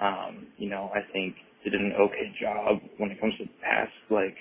Um, 0.00 0.48
you 0.58 0.68
know, 0.70 0.90
I 0.94 1.00
think 1.12 1.34
did 1.64 1.74
an 1.74 1.92
okay 2.00 2.32
job 2.40 2.78
when 2.98 3.10
it 3.10 3.20
comes 3.20 3.34
to 3.38 3.44
pass, 3.62 3.88
like, 4.10 4.36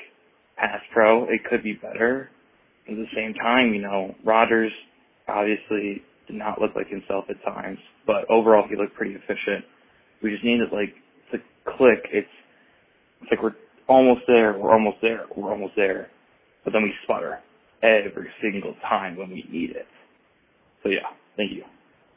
pass 0.57 0.79
pro. 0.93 1.25
It 1.25 1.41
could 1.49 1.63
be 1.63 1.73
better. 1.73 2.29
At 2.89 2.95
the 2.95 3.05
same 3.15 3.33
time, 3.35 3.73
you 3.73 3.81
know, 3.81 4.15
Rodgers 4.25 4.71
obviously 5.27 6.01
did 6.27 6.35
not 6.37 6.61
look 6.61 6.71
like 6.75 6.87
himself 6.89 7.25
at 7.29 7.37
times, 7.45 7.79
but 8.07 8.29
overall 8.29 8.65
he 8.69 8.75
looked 8.75 8.95
pretty 8.95 9.15
efficient. 9.15 9.65
We 10.23 10.31
just 10.31 10.43
needed 10.43 10.69
like 10.71 10.93
to 11.31 11.39
click. 11.77 12.05
It's 12.11 12.29
it's 13.21 13.31
like 13.31 13.43
we're 13.43 13.55
almost 13.87 14.21
there, 14.27 14.57
we're 14.57 14.73
almost 14.73 14.97
there, 15.01 15.25
we're 15.35 15.51
almost 15.51 15.73
there, 15.75 16.09
but 16.65 16.73
then 16.73 16.83
we 16.83 16.93
sputter 17.03 17.39
every 17.83 18.29
single 18.41 18.75
time 18.89 19.17
when 19.17 19.29
we 19.29 19.45
need 19.51 19.71
it. 19.71 19.87
So 20.83 20.89
yeah, 20.89 21.09
thank 21.37 21.51
you. 21.51 21.63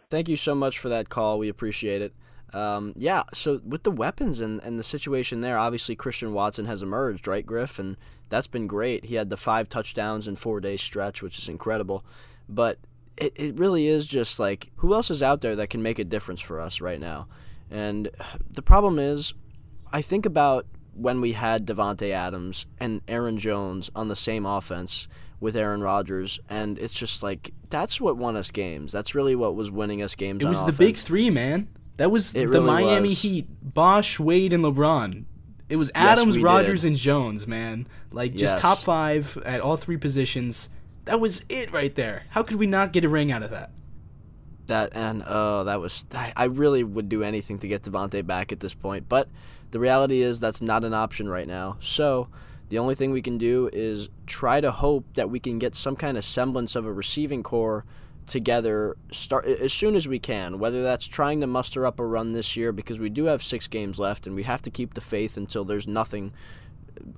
Thank 0.09 0.29
you 0.29 0.37
so 0.37 0.55
much 0.55 0.79
for 0.79 0.89
that 0.89 1.09
call. 1.09 1.39
We 1.39 1.49
appreciate 1.49 2.03
it. 2.03 2.13
Um, 2.53 2.95
yeah, 2.97 3.23
so 3.33 3.61
with 3.65 3.85
the 3.85 3.93
weapons 3.93 4.41
and, 4.41 4.61
and 4.63 4.77
the 4.77 4.83
situation 4.83 5.41
there, 5.41 5.57
obviously 5.57 5.95
Christian 5.95 6.33
Watson 6.33 6.67
has 6.67 6.83
emerged, 6.83 7.29
right, 7.29 7.47
Griff? 7.47 7.79
And 7.79 7.97
that's 8.29 8.49
been 8.49 8.67
great. 8.67 9.05
He 9.05 9.15
had 9.15 9.31
the 9.31 9.37
five 9.37 9.69
touchdowns 9.69 10.27
in 10.27 10.35
four 10.35 10.61
day 10.61 10.77
stretch, 10.77 11.23
which 11.23 11.39
is 11.39 11.49
incredible. 11.49 12.05
But 12.49 12.79
it, 13.17 13.33
it 13.37 13.59
really 13.59 13.87
is 13.87 14.07
just 14.07 14.41
like 14.41 14.71
who 14.77 14.95
else 14.95 15.11
is 15.11 15.23
out 15.23 15.43
there 15.43 15.55
that 15.57 15.71
can 15.71 15.83
make 15.83 15.99
a 16.01 16.05
difference 16.05 16.41
for 16.41 16.59
us 16.59 16.81
right 16.81 16.99
now? 16.99 17.29
And 17.71 18.11
the 18.51 18.63
problem 18.63 18.99
is, 18.99 19.33
I 19.93 20.03
think 20.03 20.27
about 20.27 20.67
when 20.95 21.21
we 21.21 21.33
had 21.33 21.67
Davante 21.67 22.11
Adams 22.11 22.67
and 22.81 23.01
Aaron 23.07 23.39
Jones 23.39 23.91
on 23.95 24.09
the 24.09 24.17
same 24.17 24.45
offense 24.45 25.07
with 25.41 25.57
Aaron 25.57 25.83
Rodgers, 25.83 26.39
and 26.49 26.79
it's 26.79 26.95
just 26.95 27.23
like 27.23 27.53
that's 27.71 28.01
what 28.01 28.17
won 28.17 28.37
us 28.37 28.51
games. 28.51 28.93
That's 28.93 29.15
really 29.15 29.35
what 29.35 29.55
was 29.57 29.71
winning 29.71 30.03
us 30.03 30.15
games. 30.15 30.45
It 30.45 30.49
was 30.49 30.65
the 30.65 30.73
big 30.73 30.97
three, 30.97 31.31
man. 31.31 31.69
That 31.97 32.11
was 32.11 32.35
It 32.35 32.41
the 32.41 32.49
really 32.49 32.67
Miami 32.67 33.09
was. 33.09 33.23
Heat, 33.23 33.47
Bosh, 33.63 34.19
Wade, 34.21 34.53
and 34.53 34.65
LeBron. 34.65 35.25
It 35.69 35.77
was 35.77 35.91
Adams, 35.95 36.37
we 36.37 36.43
Rodgers, 36.43 36.83
did. 36.83 36.89
and 36.89 36.97
Jones, 36.97 37.47
man. 37.47 37.87
Like 38.11 38.33
just 38.35 38.55
Yes. 38.55 38.63
top 38.63 38.79
five 38.79 39.37
at 39.45 39.61
all 39.61 39.77
three 39.77 39.97
positions. 39.97 40.69
That 41.05 41.21
was 41.21 41.45
it 41.49 41.73
right 41.73 41.95
there. 41.95 42.25
How 42.31 42.43
could 42.43 42.57
we 42.57 42.67
not 42.67 42.93
get 42.93 43.05
a 43.05 43.09
ring 43.09 43.31
out 43.33 43.43
of 43.43 43.51
that? 43.51 43.71
That 44.67 44.91
and 44.95 45.23
oh, 45.27 45.65
that 45.65 45.81
was 45.81 46.05
I, 46.15 46.33
I 46.37 46.45
really 46.45 46.85
would 46.85 47.09
do 47.09 47.23
anything 47.23 47.59
to 47.61 47.69
get 47.69 47.83
Davante 47.83 48.27
back 48.27 48.53
at 48.53 48.61
this 48.61 48.75
point, 48.75 49.09
but 49.09 49.29
the 49.71 49.81
reality 49.81 50.21
is 50.23 50.41
that's 50.41 50.61
not 50.63 50.85
an 50.85 50.95
option 50.95 51.29
right 51.29 51.47
now. 51.49 51.77
So 51.81 52.29
the 52.71 52.79
only 52.79 52.95
thing 52.95 53.11
we 53.11 53.21
can 53.21 53.37
do 53.37 53.69
is 53.73 54.09
try 54.27 54.61
to 54.61 54.71
hope 54.71 55.05
that 55.15 55.29
we 55.29 55.39
can 55.39 55.59
get 55.59 55.75
some 55.75 55.97
kind 55.97 56.17
of 56.17 56.25
semblance 56.25 56.75
of 56.77 56.87
a 56.87 56.93
receiving 56.93 57.43
corps 57.43 57.85
together 58.27 58.97
start 59.11 59.45
as 59.45 59.73
soon 59.73 59.97
as 59.97 60.07
we 60.07 60.21
can. 60.21 60.59
Whether 60.61 60.83
that's 60.83 61.07
trying 61.07 61.41
to 61.41 61.49
muster 61.49 61.85
up 61.85 61.99
a 61.99 62.07
run 62.07 62.33
this 62.33 62.57
year 62.57 62.71
because 62.71 63.01
we 63.01 63.11
do 63.11 63.25
have 63.25 63.43
six 63.43 63.67
games 63.67 63.99
left 63.99 64.27
and 64.27 64.37
we 64.37 64.45
have 64.45 64.63
to 64.63 64.71
keep 64.71 64.95
the 64.95 65.01
faith 65.01 65.37
until 65.37 65.65
there's 65.65 65.89
nothing 65.89 66.33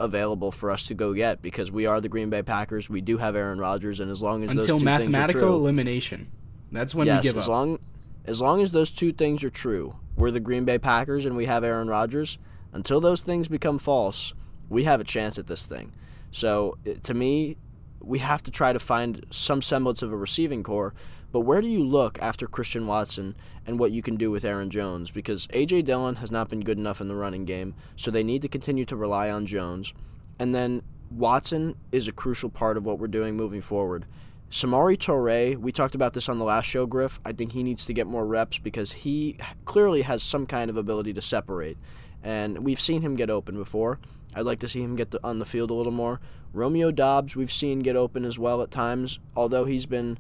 available 0.01 0.51
for 0.51 0.71
us 0.71 0.85
to 0.85 0.95
go 0.95 1.13
get 1.13 1.43
because 1.43 1.71
we 1.71 1.85
are 1.85 2.01
the 2.01 2.09
Green 2.09 2.31
Bay 2.31 2.43
Packers. 2.43 2.89
We 2.89 3.03
do 3.03 3.19
have 3.19 3.37
Aaron 3.37 3.59
Rodgers, 3.59 4.01
and 4.01 4.11
as 4.11 4.23
long 4.23 4.45
as 4.45 4.53
Until 4.53 4.67
those 4.67 4.81
two 4.81 4.85
mathematical 4.85 5.41
true, 5.43 5.55
elimination. 5.55 6.31
That's 6.71 6.95
when 6.95 7.07
yes, 7.07 7.23
we 7.23 7.29
give 7.29 7.37
as 7.37 7.45
up. 7.45 7.51
long 7.51 7.79
as 8.25 8.41
long 8.41 8.63
as 8.63 8.73
those 8.73 8.91
two 8.91 9.13
things 9.13 9.45
are 9.45 9.51
true, 9.51 9.97
we're 10.17 10.31
the 10.31 10.41
Green 10.41 10.65
Bay 10.65 10.79
Packers 10.79 11.27
and 11.27 11.37
we 11.37 11.45
have 11.45 11.63
Aaron 11.63 11.89
Rodgers. 11.89 12.39
Until 12.73 13.03
those 13.03 13.21
things 13.21 13.49
become 13.49 13.79
false, 13.79 14.33
we 14.73 14.85
have 14.85 15.01
a 15.01 15.05
chance 15.05 15.39
at 15.39 15.47
this 15.47 15.67
thing. 15.67 15.93
So 16.31 16.79
to 17.03 17.15
me, 17.15 17.57
we 18.01 18.19
have 18.19 18.43
to 18.45 18.51
try 18.51 18.73
to 18.73 18.81
find 18.81 19.25
some 19.31 19.63
semblance 19.63 20.03
of 20.03 20.13
a 20.13 20.17
receiving 20.17 20.63
corps. 20.63 20.95
But 21.31 21.41
where 21.41 21.61
do 21.63 21.69
you 21.69 21.85
look 21.85 22.21
after 22.21 22.47
Christian 22.47 22.87
Watson 22.87 23.37
and 23.67 23.79
what 23.79 23.93
you 23.93 24.03
can 24.03 24.17
do 24.17 24.31
with 24.31 24.45
Aaron 24.45 24.71
Jones? 24.71 25.11
Because 25.11 25.47
A.J. 25.53 25.83
Dillon 25.83 26.17
has 26.17 26.31
not 26.31 26.49
been 26.49 26.61
good 26.61 26.79
enough 26.79 27.01
in 27.01 27.09
the 27.09 27.15
running 27.15 27.45
game, 27.45 27.75
so 27.97 28.11
they 28.11 28.23
need 28.23 28.43
to 28.43 28.49
continue 28.49 28.85
to 28.87 28.97
rely 28.97 29.31
on 29.31 29.47
Jones. 29.47 29.95
And 30.39 30.55
then 30.55 30.83
Watson 31.11 31.77
is 31.91 32.09
a 32.09 32.13
crucial 32.13 32.51
part 32.51 32.77
of 32.77 32.85
what 32.85 32.99
we're 32.99 33.07
doing 33.07 33.37
moving 33.37 33.61
forward. 33.61 34.05
Samori 34.51 34.99
Toure, 34.99 35.57
we 35.57 35.73
talked 35.73 35.95
about 35.95 36.13
this 36.13 36.29
on 36.29 36.39
the 36.39 36.45
last 36.45 36.67
show, 36.67 36.87
Griff. 36.87 37.19
I 37.25 37.33
think 37.33 37.53
he 37.53 37.63
needs 37.63 37.87
to 37.87 37.95
get 37.95 38.07
more 38.07 38.27
reps 38.27 38.59
because 38.59 38.93
he 38.93 39.39
clearly 39.65 40.03
has 40.03 40.23
some 40.23 40.45
kind 40.45 40.69
of 40.69 40.77
ability 40.77 41.15
to 41.15 41.23
separate. 41.23 41.79
And 42.23 42.59
we've 42.59 42.81
seen 42.81 43.03
him 43.03 43.17
get 43.17 43.31
open 43.31 43.57
before. 43.57 43.99
I'd 44.35 44.47
like 44.47 44.61
to 44.61 44.69
see 44.69 44.83
him 44.83 44.97
get 44.97 45.11
the, 45.11 45.21
on 45.23 45.39
the 45.39 45.45
field 45.45 45.71
a 45.71 45.75
little 45.75 45.93
more. 45.93 46.21
Romeo 46.53 46.91
Doubs, 46.91 47.35
we've 47.35 47.53
seen 47.53 47.81
get 47.81 47.97
open 47.97 48.25
as 48.25 48.39
well 48.39 48.63
at 48.63 48.71
times, 48.71 49.19
although 49.35 49.65
he's 49.65 49.87
been, 49.87 50.19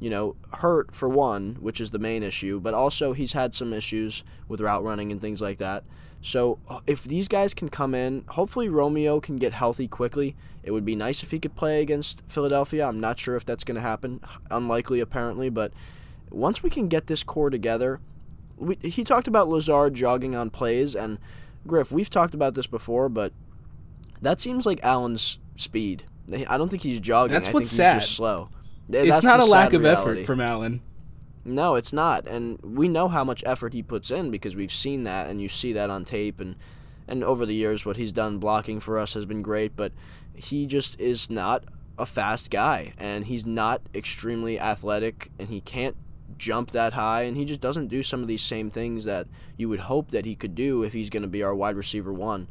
you 0.00 0.10
know, 0.10 0.36
hurt 0.54 0.94
for 0.94 1.08
one, 1.08 1.56
which 1.60 1.80
is 1.80 1.90
the 1.90 1.98
main 1.98 2.22
issue, 2.22 2.60
but 2.60 2.74
also 2.74 3.12
he's 3.12 3.32
had 3.32 3.54
some 3.54 3.72
issues 3.72 4.24
with 4.48 4.60
route 4.60 4.82
running 4.82 5.12
and 5.12 5.20
things 5.20 5.40
like 5.40 5.58
that. 5.58 5.84
So 6.20 6.58
uh, 6.68 6.80
if 6.86 7.04
these 7.04 7.28
guys 7.28 7.54
can 7.54 7.68
come 7.68 7.94
in, 7.94 8.24
hopefully 8.28 8.68
Romeo 8.68 9.20
can 9.20 9.36
get 9.36 9.52
healthy 9.52 9.86
quickly. 9.86 10.34
It 10.64 10.72
would 10.72 10.84
be 10.84 10.96
nice 10.96 11.22
if 11.22 11.30
he 11.30 11.38
could 11.38 11.54
play 11.54 11.80
against 11.80 12.22
Philadelphia. 12.26 12.86
I'm 12.86 13.00
not 13.00 13.20
sure 13.20 13.36
if 13.36 13.44
that's 13.44 13.64
going 13.64 13.76
to 13.76 13.80
happen. 13.80 14.20
Unlikely, 14.50 15.00
apparently, 15.00 15.48
but 15.48 15.72
once 16.30 16.62
we 16.62 16.70
can 16.70 16.88
get 16.88 17.06
this 17.06 17.22
core 17.22 17.50
together, 17.50 18.00
we, 18.58 18.76
he 18.82 19.04
talked 19.04 19.28
about 19.28 19.48
Lazard 19.48 19.94
jogging 19.94 20.34
on 20.36 20.50
plays, 20.50 20.94
and 20.94 21.18
Griff, 21.66 21.90
we've 21.92 22.10
talked 22.10 22.34
about 22.34 22.54
this 22.54 22.66
before, 22.66 23.08
but 23.08 23.32
That 24.22 24.40
seems 24.40 24.66
like 24.66 24.80
Allen's 24.82 25.38
speed. 25.56 26.04
I 26.48 26.58
don't 26.58 26.68
think 26.68 26.82
he's 26.82 27.00
jogging. 27.00 27.32
That's 27.32 27.48
I 27.48 27.52
what's 27.52 27.70
think 27.70 27.76
sad. 27.76 27.94
he's 27.94 28.02
just 28.04 28.16
slow. 28.16 28.50
it's 28.90 29.08
That's 29.08 29.24
not 29.24 29.40
a 29.40 29.44
lack 29.46 29.72
of 29.72 29.82
reality. 29.82 30.10
effort 30.20 30.26
from 30.26 30.40
Allen. 30.40 30.82
No, 31.44 31.76
it's 31.76 31.92
not, 31.94 32.26
and 32.26 32.58
we 32.62 32.88
know 32.88 33.08
how 33.08 33.24
much 33.24 33.42
effort 33.46 33.72
he 33.72 33.82
puts 33.82 34.10
in 34.10 34.30
because 34.30 34.54
we've 34.54 34.72
seen 34.72 35.04
that, 35.04 35.28
and 35.28 35.40
you 35.40 35.48
see 35.48 35.72
that 35.74 35.88
on 35.88 36.04
tape, 36.04 36.40
and 36.40 36.56
and 37.06 37.24
over 37.24 37.46
the 37.46 37.54
years, 37.54 37.86
what 37.86 37.96
he's 37.96 38.12
done 38.12 38.36
blocking 38.38 38.80
for 38.80 38.98
us 38.98 39.14
has 39.14 39.24
been 39.24 39.40
great. 39.40 39.74
But 39.74 39.92
he 40.34 40.66
just 40.66 41.00
is 41.00 41.30
not 41.30 41.64
a 41.98 42.04
fast 42.04 42.50
guy, 42.50 42.92
and 42.98 43.24
he's 43.24 43.46
not 43.46 43.80
extremely 43.94 44.60
athletic, 44.60 45.30
and 45.38 45.48
he 45.48 45.62
can't 45.62 45.96
jump 46.38 46.70
that 46.70 46.92
high, 46.92 47.22
and 47.22 47.36
he 47.36 47.44
just 47.44 47.60
doesn't 47.60 47.88
do 47.88 48.02
some 48.02 48.22
of 48.22 48.28
these 48.28 48.42
same 48.42 48.70
things 48.70 49.04
that 49.04 49.26
you 49.56 49.68
would 49.68 49.80
hope 49.80 50.10
that 50.10 50.24
he 50.24 50.34
could 50.34 50.54
do 50.54 50.82
if 50.82 50.92
he's 50.92 51.10
going 51.10 51.22
to 51.22 51.28
be 51.28 51.42
our 51.42 51.54
wide 51.54 51.76
receiver 51.76 52.12
one. 52.12 52.48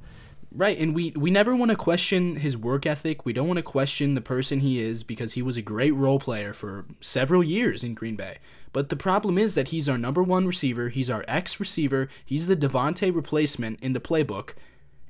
Right, 0.56 0.78
and 0.80 0.96
we 0.96 1.12
we 1.12 1.30
never 1.30 1.56
want 1.56 1.72
to 1.72 1.76
question 1.76 2.38
his 2.38 2.58
work 2.58 2.86
ethic. 2.86 3.26
We 3.26 3.34
don't 3.34 3.48
want 3.48 3.58
to 3.58 3.64
question 3.64 4.14
the 4.14 4.22
person 4.22 4.62
he 4.62 4.82
is 4.82 5.04
because 5.04 5.34
he 5.34 5.42
was 5.42 5.58
a 5.58 5.62
great 5.62 5.94
role 5.94 6.20
player 6.20 6.54
for 6.54 6.86
several 7.02 7.44
years 7.44 7.84
in 7.84 7.94
Green 7.94 8.16
Bay. 8.16 8.38
But 8.72 8.90
the 8.90 8.96
problem 8.96 9.38
is 9.38 9.56
that 9.56 9.70
he's 9.70 9.90
our 9.90 9.98
number 9.98 10.24
one 10.24 10.48
receiver. 10.48 10.90
He's 10.90 11.10
our 11.10 11.26
ex 11.28 11.60
receiver. 11.60 12.08
He's 12.26 12.48
the 12.48 12.56
Davante 12.56 13.14
replacement 13.14 13.80
in 13.82 13.94
the 13.94 14.00
playbook, 14.00 14.52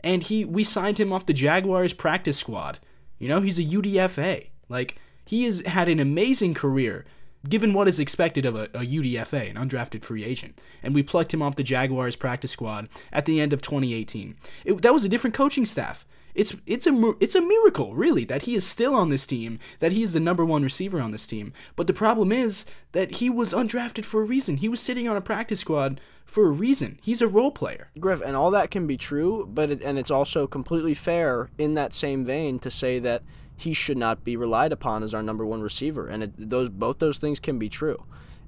and 0.01 0.24
he 0.24 0.43
we 0.43 0.63
signed 0.63 1.00
him 1.00 1.13
off 1.13 1.27
the 1.27 1.34
Jaguars 1.34 1.93
practice 1.93 2.38
squad. 2.38 2.79
You 3.19 3.29
know, 3.29 3.41
he's 3.41 3.60
a 3.60 3.63
UDFA. 3.63 4.48
Like 4.69 4.98
he 5.24 5.43
has 5.43 5.62
had 5.62 5.88
an 5.88 6.00
amazing 6.00 6.55
career 6.55 7.05
given 7.48 7.74
what 7.74 7.88
is 7.88 8.00
expected 8.00 8.46
of 8.46 8.56
a, 8.56 8.63
a 8.74 8.86
UDFA, 8.86 9.50
an 9.50 9.56
undrafted 9.56 10.03
free 10.03 10.24
agent. 10.24 10.60
And 10.84 10.94
we 10.94 11.03
plucked 11.03 11.34
him 11.34 11.41
off 11.41 11.56
the 11.56 11.63
Jaguars 11.63 12.15
practice 12.15 12.51
squad 12.51 12.89
at 13.12 13.25
the 13.25 13.39
end 13.39 13.53
of 13.53 13.62
2018. 13.62 14.36
It, 14.65 14.82
that 14.82 14.94
was 14.94 15.03
a 15.03 15.10
different 15.10 15.34
coaching 15.34 15.65
staff. 15.65 16.06
It's 16.38 16.56
it's 16.67 16.86
a 16.86 17.13
it's 17.20 17.34
a 17.34 17.41
miracle, 17.41 17.96
really, 17.96 18.24
that 18.25 18.44
he 18.44 18.53
is 18.53 18.65
still 18.65 18.94
on 18.94 19.10
this 19.10 19.25
team, 19.25 19.58
that 19.79 19.91
he 19.91 20.03
is 20.03 20.13
the 20.13 20.20
number 20.20 20.46
one 20.46 20.62
receiver 20.62 21.01
on 21.01 21.10
this 21.10 21.25
team. 21.25 21.51
But 21.75 21.88
the 21.88 21.94
problem 21.94 22.32
is 22.32 22.63
that 22.91 23.15
he 23.15 23.27
was 23.27 23.53
undrafted 23.53 24.06
for 24.06 24.22
a 24.22 24.25
reason. 24.25 24.58
He 24.58 24.70
was 24.70 24.79
sitting 24.79 25.08
on 25.08 25.17
a 25.17 25.22
practice 25.22 25.62
squad 25.62 26.00
for 26.25 26.46
a 26.46 26.51
reason. 26.51 27.00
He's 27.01 27.24
a 27.24 27.27
role 27.27 27.50
player. 27.50 27.89
Griff, 28.00 28.22
and 28.22 28.36
all 28.36 28.51
that 28.51 28.70
can 28.70 28.86
be 28.86 28.98
true, 28.98 29.50
but 29.51 29.72
it, 29.72 29.82
and 29.82 29.98
it's 29.98 30.12
also 30.12 30.46
completely 30.46 30.94
fair 30.94 31.50
in 31.58 31.74
that 31.74 31.96
same 31.96 32.24
vein 32.24 32.60
to 32.60 32.70
say 32.70 33.00
that 33.00 33.24
he 33.58 33.74
should 33.74 33.98
not 33.98 34.24
be 34.24 34.38
relied 34.38 34.72
upon 34.72 35.02
as 35.04 35.14
our 35.14 35.24
number 35.24 35.46
one 35.46 35.62
receiver, 35.62 36.08
and 36.08 36.24
it, 36.24 36.32
those 36.38 36.70
both 36.70 37.00
those 37.00 37.18
things 37.18 37.40
can 37.40 37.58
be 37.58 37.68
true, 37.68 38.06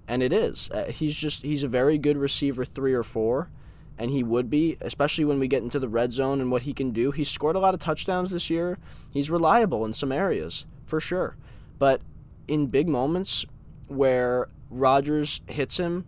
and 0.08 0.22
it 0.22 0.32
is. 0.32 0.70
Uh, 0.72 0.86
he's 0.92 1.20
just 1.20 1.42
he's 1.42 1.64
a 1.64 1.68
very 1.68 1.98
good 1.98 2.16
receiver, 2.16 2.64
three 2.64 2.94
or 2.94 3.04
four, 3.04 3.50
and 3.98 4.12
he 4.12 4.24
would 4.24 4.52
be, 4.52 4.78
especially 4.82 5.26
when 5.26 5.40
we 5.40 5.48
get 5.48 5.64
into 5.64 5.80
the 5.80 5.90
red 5.90 6.14
zone 6.14 6.40
and 6.40 6.52
what 6.52 6.62
he 6.62 6.74
can 6.74 6.92
do. 6.92 7.10
He's 7.10 7.30
scored 7.30 7.56
a 7.56 7.60
lot 7.60 7.74
of 7.74 7.80
touchdowns 7.80 8.30
this 8.30 8.52
year. 8.52 8.78
He's 9.12 9.32
reliable 9.32 9.84
in 9.84 9.96
some 9.96 10.12
areas 10.12 10.68
for 10.86 11.02
sure, 11.02 11.36
but 11.80 12.02
in 12.48 12.68
big 12.68 12.88
moments 12.88 13.46
where 13.88 14.48
Rodgers 14.70 15.42
hits 15.48 15.78
him, 15.78 16.06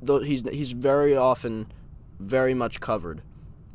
though 0.00 0.20
he's 0.20 0.48
he's 0.48 0.72
very 0.72 1.14
often 1.14 1.70
very 2.18 2.54
much 2.54 2.80
covered, 2.80 3.20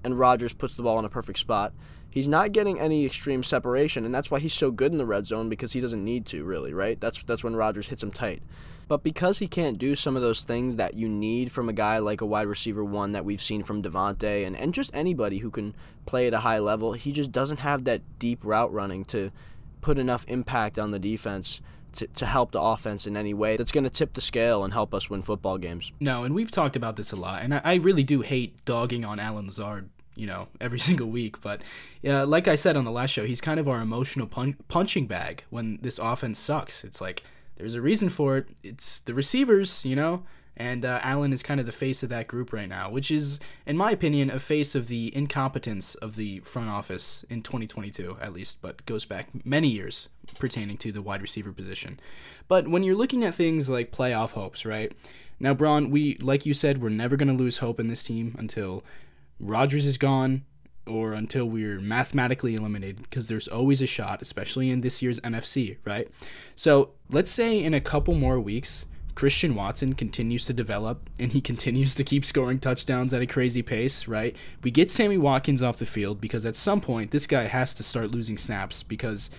and 0.03 0.18
Rodgers 0.18 0.53
puts 0.53 0.74
the 0.74 0.82
ball 0.82 0.98
in 0.98 1.06
a 1.06 1.10
perfect 1.10 1.38
spot. 1.38 1.74
He's 2.13 2.27
not 2.27 2.51
getting 2.51 2.79
any 2.79 3.08
extreme 3.08 3.41
separation, 3.41 4.05
and 4.05 4.13
that's 4.13 4.29
why 4.29 4.39
he's 4.39 4.53
so 4.53 4.70
good 4.70 4.91
in 4.91 5.00
the 5.00 5.05
red 5.05 5.25
zone 5.25 5.50
because 5.50 5.74
he 5.74 5.82
doesn't 5.82 6.05
need 6.05 6.27
to 6.27 6.43
really, 6.43 6.72
right? 6.72 7.01
That's 7.01 7.24
that's 7.24 7.43
when 7.43 7.55
Rodgers 7.55 7.89
hits 7.89 8.03
him 8.03 8.12
tight. 8.12 8.43
But 8.88 9.01
because 9.01 9.39
he 9.39 9.48
can't 9.48 9.79
do 9.79 9.96
some 9.96 10.15
of 10.15 10.22
those 10.22 10.43
things 10.43 10.75
that 10.75 10.93
you 10.93 11.10
need 11.10 11.51
from 11.51 11.70
a 11.70 11.74
guy 11.74 11.98
like 11.98 12.22
a 12.22 12.25
wide 12.27 12.46
receiver 12.46 12.84
one 12.84 13.13
that 13.13 13.25
we've 13.25 13.41
seen 13.41 13.63
from 13.63 13.82
Davante 13.82 14.46
and, 14.46 14.55
and 14.55 14.75
just 14.75 14.91
anybody 14.93 15.39
who 15.39 15.50
can 15.50 15.74
play 16.05 16.27
at 16.27 16.36
a 16.36 16.39
high 16.39 16.60
level, 16.60 16.93
he 16.93 17.12
just 17.12 17.32
doesn't 17.32 17.62
have 17.62 17.86
that 17.86 18.01
deep 18.20 18.43
route 18.43 18.72
running 18.72 19.05
to 19.05 19.32
put 19.82 19.98
enough 19.98 20.25
impact 20.27 20.77
on 20.77 20.91
the 20.91 21.00
defense 21.00 21.62
to, 21.93 22.08
to 22.08 22.25
help 22.25 22.51
the 22.51 22.62
offense 22.62 23.08
in 23.08 23.15
any 23.15 23.34
way 23.34 23.58
that's 23.58 23.72
going 23.72 23.84
to 23.84 23.89
tip 23.89 24.13
the 24.13 24.22
scale 24.22 24.63
and 24.63 24.74
help 24.74 24.93
us 24.93 25.10
win 25.10 25.22
football 25.22 25.58
games. 25.58 25.91
No, 26.00 26.24
and 26.24 26.36
we've 26.36 26.51
talked 26.51 26.75
about 26.75 26.96
this 26.96 27.12
a 27.12 27.15
lot, 27.15 27.41
and 27.41 27.55
I, 27.55 27.62
I 27.63 27.74
really 27.75 28.03
do 28.03 28.22
hate 28.22 28.63
dogging 28.65 29.05
on 29.05 29.20
Allen 29.20 29.46
Lazard, 29.46 29.89
you 30.15 30.27
know, 30.27 30.48
every 30.62 30.79
single 30.79 31.08
week. 31.08 31.41
But 31.41 31.62
uh, 32.05 32.25
like 32.25 32.48
I 32.48 32.55
said 32.55 32.75
on 32.75 32.86
the 32.86 32.91
last 32.91 33.12
show, 33.12 33.25
he's 33.25 33.41
kind 33.41 33.60
of 33.60 33.67
our 33.67 33.82
emotional 33.82 34.27
pun- 34.27 34.58
punching 34.67 35.08
bag 35.08 35.43
when 35.50 35.79
this 35.82 36.00
offense 36.00 36.39
sucks. 36.39 36.84
It's 36.84 37.01
like 37.01 37.24
there's 37.58 37.75
a 37.75 37.82
reason 37.82 38.10
for 38.10 38.38
it. 38.38 38.48
It's 38.63 39.00
the 39.00 39.13
receivers, 39.13 39.86
you 39.86 39.96
know, 39.96 40.24
and 40.55 40.86
uh, 40.86 41.00
Allen 41.01 41.34
is 41.34 41.41
kind 41.41 41.60
of 41.60 41.65
the 41.65 41.72
face 41.72 42.03
of 42.03 42.10
that 42.10 42.27
group 42.27 42.53
right 42.53 42.70
now, 42.70 42.89
which 42.89 43.10
is, 43.10 43.39
in 43.65 43.75
my 43.75 43.91
opinion, 43.91 44.29
a 44.29 44.39
face 44.39 44.75
of 44.75 44.88
the 44.88 45.15
incompetence 45.15 45.96
of 45.96 46.15
the 46.15 46.39
front 46.41 46.70
office 46.70 47.25
in 47.29 47.41
2022, 47.41 48.17
at 48.22 48.34
least, 48.34 48.62
but 48.62 48.86
goes 48.86 49.03
back 49.03 49.29
many 49.43 49.70
years 49.70 50.10
pertaining 50.38 50.77
to 50.77 50.91
the 50.91 51.01
wide 51.01 51.22
receiver 51.22 51.51
position. 51.51 52.00
But 52.48 52.67
when 52.67 52.84
you're 52.84 52.96
looking 52.96 53.24
at 53.24 53.34
things 53.34 53.67
like 53.70 53.91
playoff 53.91 54.32
hopes, 54.32 54.63
right? 54.63 54.91
Now, 55.39 55.55
Braun, 55.55 55.89
we, 55.89 56.17
like 56.22 56.46
you 56.46 56.53
said, 56.53 56.82
we're 56.82 56.89
never 56.89 57.17
going 57.17 57.36
to 57.36 57.43
lose 57.43 57.58
hope 57.58 57.79
in 57.79 57.88
this 57.88 58.03
team 58.03 58.36
until 58.38 58.84
Rodgers 59.43 59.85
is 59.85 59.97
gone 59.97 60.45
or 60.85 61.13
until 61.13 61.45
we're 61.45 61.79
mathematically 61.79 62.55
eliminated 62.55 63.03
because 63.03 63.27
there's 63.27 63.47
always 63.47 63.81
a 63.81 63.88
shot, 63.88 64.21
especially 64.21 64.69
in 64.69 64.81
this 64.81 65.01
year's 65.01 65.19
NFC, 65.21 65.77
right? 65.85 66.09
So 66.55 66.91
let's 67.09 67.31
say 67.31 67.63
in 67.63 67.73
a 67.73 67.81
couple 67.81 68.15
more 68.15 68.39
weeks, 68.39 68.85
Christian 69.15 69.55
Watson 69.55 69.93
continues 69.93 70.45
to 70.47 70.53
develop 70.53 71.09
and 71.19 71.31
he 71.31 71.41
continues 71.51 71.95
to 71.95 72.03
keep 72.03 72.25
scoring 72.25 72.59
touchdowns 72.59 73.13
at 73.13 73.21
a 73.21 73.27
crazy 73.27 73.62
pace, 73.62 74.07
right? 74.07 74.35
We 74.63 74.71
get 74.71 74.91
Sammy 74.91 75.17
Watkins 75.17 75.63
off 75.63 75.77
the 75.77 75.85
field 75.85 76.19
because 76.19 76.45
at 76.45 76.55
some 76.55 76.81
point 76.81 77.12
this 77.12 77.27
guy 77.27 77.43
has 77.43 77.73
to 77.75 77.83
start 77.83 78.12
losing 78.12 78.38
snaps 78.38 78.83
because 78.83 79.29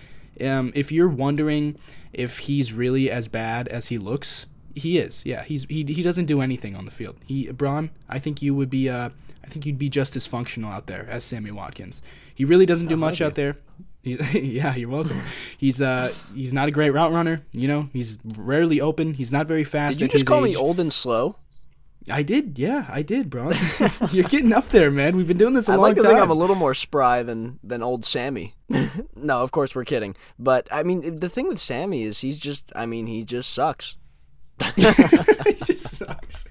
um, 0.41 0.71
if 0.75 0.91
you're 0.91 1.09
wondering 1.09 1.77
if 2.11 2.39
he's 2.39 2.73
really 2.73 3.09
as 3.09 3.27
bad 3.27 3.67
as 3.67 3.87
he 3.87 3.97
looks, 3.97 4.47
he 4.75 4.97
is. 4.97 5.25
Yeah, 5.25 5.43
he's 5.43 5.65
he, 5.65 5.83
he 5.83 6.03
doesn't 6.03 6.25
do 6.25 6.41
anything 6.41 6.75
on 6.75 6.85
the 6.85 6.91
field. 6.91 7.17
He 7.25 7.51
Braun, 7.51 7.89
I 8.09 8.19
think 8.19 8.41
you 8.41 8.53
would 8.53 8.69
be 8.69 8.89
uh 8.89 9.09
I 9.43 9.47
think 9.47 9.65
you'd 9.65 9.77
be 9.77 9.89
just 9.89 10.15
as 10.15 10.25
functional 10.25 10.71
out 10.71 10.87
there 10.87 11.07
as 11.09 11.23
Sammy 11.23 11.51
Watkins. 11.51 12.01
He 12.33 12.45
really 12.45 12.65
doesn't 12.65 12.87
do 12.87 12.97
much 12.97 13.21
out 13.21 13.35
there. 13.35 13.57
He's, 14.03 14.33
yeah, 14.35 14.75
you're 14.75 14.89
welcome. 14.89 15.19
He's 15.57 15.81
uh 15.81 16.11
he's 16.35 16.53
not 16.53 16.67
a 16.67 16.71
great 16.71 16.91
route 16.91 17.11
runner. 17.11 17.43
You 17.51 17.67
know, 17.67 17.89
he's 17.93 18.19
rarely 18.23 18.79
open. 18.81 19.13
He's 19.15 19.31
not 19.31 19.47
very 19.47 19.63
fast. 19.63 19.97
Did 19.97 20.01
you 20.05 20.07
just 20.09 20.27
call 20.27 20.41
me 20.41 20.55
old 20.55 20.79
and 20.79 20.93
slow? 20.93 21.37
I 22.09 22.21
did. 22.21 22.59
Yeah, 22.59 22.85
I 22.87 23.01
did, 23.01 23.31
bro. 23.31 23.49
you're 24.11 24.25
getting 24.25 24.53
up 24.53 24.69
there, 24.69 24.91
man. 24.91 25.17
We've 25.17 25.27
been 25.27 25.39
doing 25.39 25.55
this 25.55 25.67
a 25.67 25.71
I'd 25.71 25.75
long 25.75 25.83
like 25.83 25.95
to 25.95 26.03
time. 26.03 26.11
think 26.11 26.21
I'm 26.21 26.29
a 26.29 26.35
little 26.35 26.55
more 26.55 26.75
spry 26.75 27.23
than 27.23 27.59
than 27.63 27.81
old 27.81 28.05
Sammy. 28.05 28.53
no, 29.15 29.41
of 29.41 29.51
course 29.51 29.73
we're 29.73 29.85
kidding. 29.85 30.15
But 30.37 30.67
I 30.71 30.83
mean, 30.83 31.15
the 31.15 31.29
thing 31.29 31.47
with 31.47 31.59
Sammy 31.59 32.03
is 32.03 32.19
he's 32.19 32.37
just. 32.37 32.71
I 32.75 32.85
mean, 32.85 33.07
he 33.07 33.23
just 33.23 33.51
sucks. 33.51 33.97
it 34.77 35.63
just 35.63 35.97
sucks. 35.97 36.45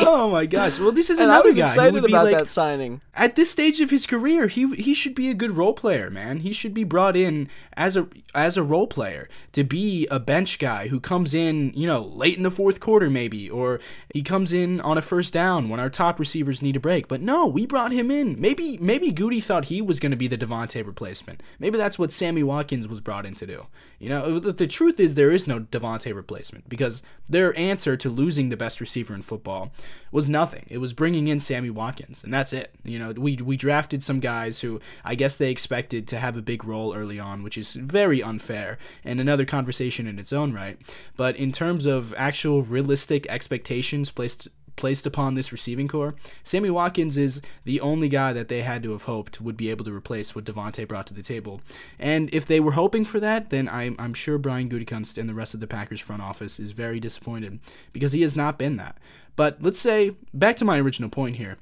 Oh 0.00 0.30
my 0.30 0.46
gosh. 0.46 0.78
Well, 0.78 0.92
this 0.92 1.10
is 1.10 1.20
And 1.20 1.30
I 1.30 1.40
was 1.40 1.58
guy 1.58 1.64
excited 1.64 2.04
about 2.04 2.24
like, 2.24 2.34
that 2.34 2.48
signing. 2.48 3.02
at 3.14 3.36
this 3.36 3.50
stage 3.50 3.80
of 3.80 3.90
his 3.90 4.06
career, 4.06 4.46
he 4.46 4.74
he 4.76 4.94
should 4.94 5.14
be 5.14 5.28
a 5.28 5.34
good 5.34 5.52
role 5.52 5.74
player, 5.74 6.10
man. 6.10 6.38
He 6.38 6.52
should 6.52 6.72
be 6.72 6.84
brought 6.84 7.16
in 7.16 7.48
as 7.74 7.96
a 7.96 8.08
as 8.34 8.56
a 8.56 8.62
role 8.62 8.86
player 8.86 9.28
to 9.52 9.64
be 9.64 10.06
a 10.10 10.18
bench 10.18 10.58
guy 10.58 10.88
who 10.88 10.98
comes 10.98 11.34
in, 11.34 11.72
you 11.74 11.86
know, 11.86 12.02
late 12.02 12.36
in 12.36 12.42
the 12.42 12.50
fourth 12.50 12.80
quarter 12.80 13.10
maybe, 13.10 13.50
or 13.50 13.80
he 14.12 14.22
comes 14.22 14.52
in 14.52 14.80
on 14.80 14.96
a 14.96 15.02
first 15.02 15.34
down 15.34 15.68
when 15.68 15.80
our 15.80 15.90
top 15.90 16.18
receivers 16.18 16.62
need 16.62 16.76
a 16.76 16.80
break. 16.80 17.08
But 17.08 17.20
no, 17.20 17.46
we 17.46 17.66
brought 17.66 17.92
him 17.92 18.10
in. 18.10 18.40
Maybe 18.40 18.78
maybe 18.78 19.12
Gutey 19.12 19.42
thought 19.42 19.66
he 19.66 19.82
was 19.82 20.00
going 20.00 20.12
to 20.12 20.16
be 20.16 20.28
the 20.28 20.38
Davante 20.38 20.84
replacement. 20.86 21.42
Maybe 21.58 21.76
that's 21.76 21.98
what 21.98 22.12
Sammy 22.12 22.42
Watkins 22.42 22.88
was 22.88 23.00
brought 23.00 23.26
in 23.26 23.34
to 23.34 23.46
do. 23.46 23.66
You 23.98 24.08
know, 24.08 24.38
the, 24.38 24.52
the 24.52 24.66
truth 24.66 24.98
is 24.98 25.14
there 25.14 25.32
is 25.32 25.46
no 25.46 25.60
Davante 25.60 26.14
replacement 26.14 26.68
because 26.68 27.02
their 27.28 27.56
answer 27.58 27.96
to 27.96 28.08
losing 28.08 28.48
the 28.48 28.56
best 28.56 28.80
receiver 28.80 29.14
in 29.14 29.22
football 29.22 29.72
was 30.10 30.28
nothing. 30.28 30.64
It 30.68 30.78
was 30.78 30.92
bringing 30.94 31.26
in 31.28 31.40
Sammy 31.40 31.70
Watkins, 31.70 32.24
and 32.24 32.32
that's 32.32 32.52
it. 32.52 32.74
You 32.84 32.98
know, 32.98 33.12
we 33.12 33.36
we 33.36 33.56
drafted 33.56 34.02
some 34.02 34.20
guys 34.20 34.60
who 34.60 34.80
I 35.04 35.16
guess 35.16 35.36
they 35.36 35.50
expected 35.50 36.08
to 36.08 36.18
have 36.18 36.36
a 36.36 36.42
big 36.42 36.64
role 36.64 36.94
early 36.94 37.20
on, 37.20 37.42
which 37.42 37.58
is 37.58 37.74
very 37.74 38.22
unfair 38.22 38.78
and 39.04 39.20
another 39.20 39.44
conversation 39.44 40.06
in 40.06 40.18
its 40.18 40.32
own 40.32 40.54
right. 40.54 40.78
But 41.16 41.36
in 41.36 41.52
terms 41.52 41.84
of 41.84 42.14
actual 42.16 42.62
realistic 42.62 43.26
expectations 43.28 43.97
placed 44.04 44.48
placed 44.78 45.06
upon 45.06 45.34
this 45.34 45.52
receiving 45.52 45.88
corps, 45.88 46.14
Sammy 46.42 46.70
Watkins 46.70 47.18
is 47.18 47.42
the 47.64 47.80
only 47.80 48.08
guy 48.08 48.32
that 48.32 48.48
they 48.48 48.62
had 48.62 48.82
to 48.84 48.92
have 48.92 49.02
hoped 49.02 49.40
would 49.40 49.56
be 49.56 49.68
able 49.68 49.84
to 49.84 49.92
replace 49.92 50.34
what 50.34 50.44
Davante 50.44 50.86
brought 50.88 51.06
to 51.08 51.14
the 51.14 51.22
table. 51.22 51.60
And 51.98 52.32
if 52.32 52.46
they 52.46 52.60
were 52.60 52.72
hoping 52.72 53.04
for 53.04 53.20
that, 53.20 53.50
then 53.50 53.68
I'm, 53.68 53.96
I'm 53.98 54.14
sure 54.14 54.38
Brian 54.38 54.70
Gutekunst 54.70 55.18
and 55.18 55.28
the 55.28 55.34
rest 55.34 55.52
of 55.52 55.60
the 55.60 55.66
Packers 55.66 56.00
front 56.00 56.22
office 56.22 56.58
is 56.58 56.70
very 56.70 57.00
disappointed 57.00 57.58
because 57.92 58.12
he 58.12 58.22
has 58.22 58.36
not 58.36 58.58
been 58.58 58.76
that. 58.76 58.96
But 59.36 59.58
let's 59.60 59.80
say, 59.80 60.12
back 60.32 60.56
to 60.56 60.64
my 60.64 60.80
original 60.80 61.10
point 61.10 61.36
here. 61.36 61.58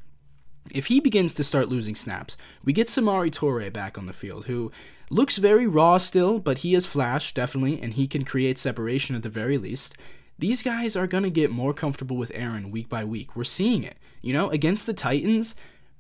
If 0.75 0.87
he 0.87 1.01
begins 1.01 1.33
to 1.35 1.45
start 1.45 1.69
losing 1.69 1.95
snaps, 1.95 2.37
we 2.65 2.73
get 2.73 2.89
Samori 2.89 3.31
Toure 3.31 3.73
back 3.73 3.97
on 3.97 4.07
the 4.07 4.13
field, 4.13 4.47
who 4.47 4.73
looks 5.11 5.37
very 5.37 5.67
raw 5.67 5.99
still, 5.99 6.41
but 6.41 6.59
he 6.59 6.73
has 6.73 6.87
flash, 6.87 7.33
definitely, 7.33 7.81
and 7.81 7.95
he 7.95 8.07
can 8.09 8.25
create 8.25 8.59
separation 8.59 9.15
at 9.15 9.23
the 9.23 9.29
very 9.29 9.59
least. 9.59 9.97
These 10.39 10.63
guys 10.63 10.97
are 10.97 11.07
going 11.07 11.25
to 11.25 11.31
get 11.31 11.51
more 11.51 11.73
comfortable 11.73 12.17
with 12.17 12.33
Aaron 12.35 12.71
week 12.71 12.89
by 12.89 13.05
week. 13.05 13.35
We're 13.35 13.45
seeing 13.45 13.83
it. 13.83 13.97
You 14.21 14.33
know, 14.35 14.51
against 14.51 14.87
the 14.87 14.93
Titans, 14.93 15.55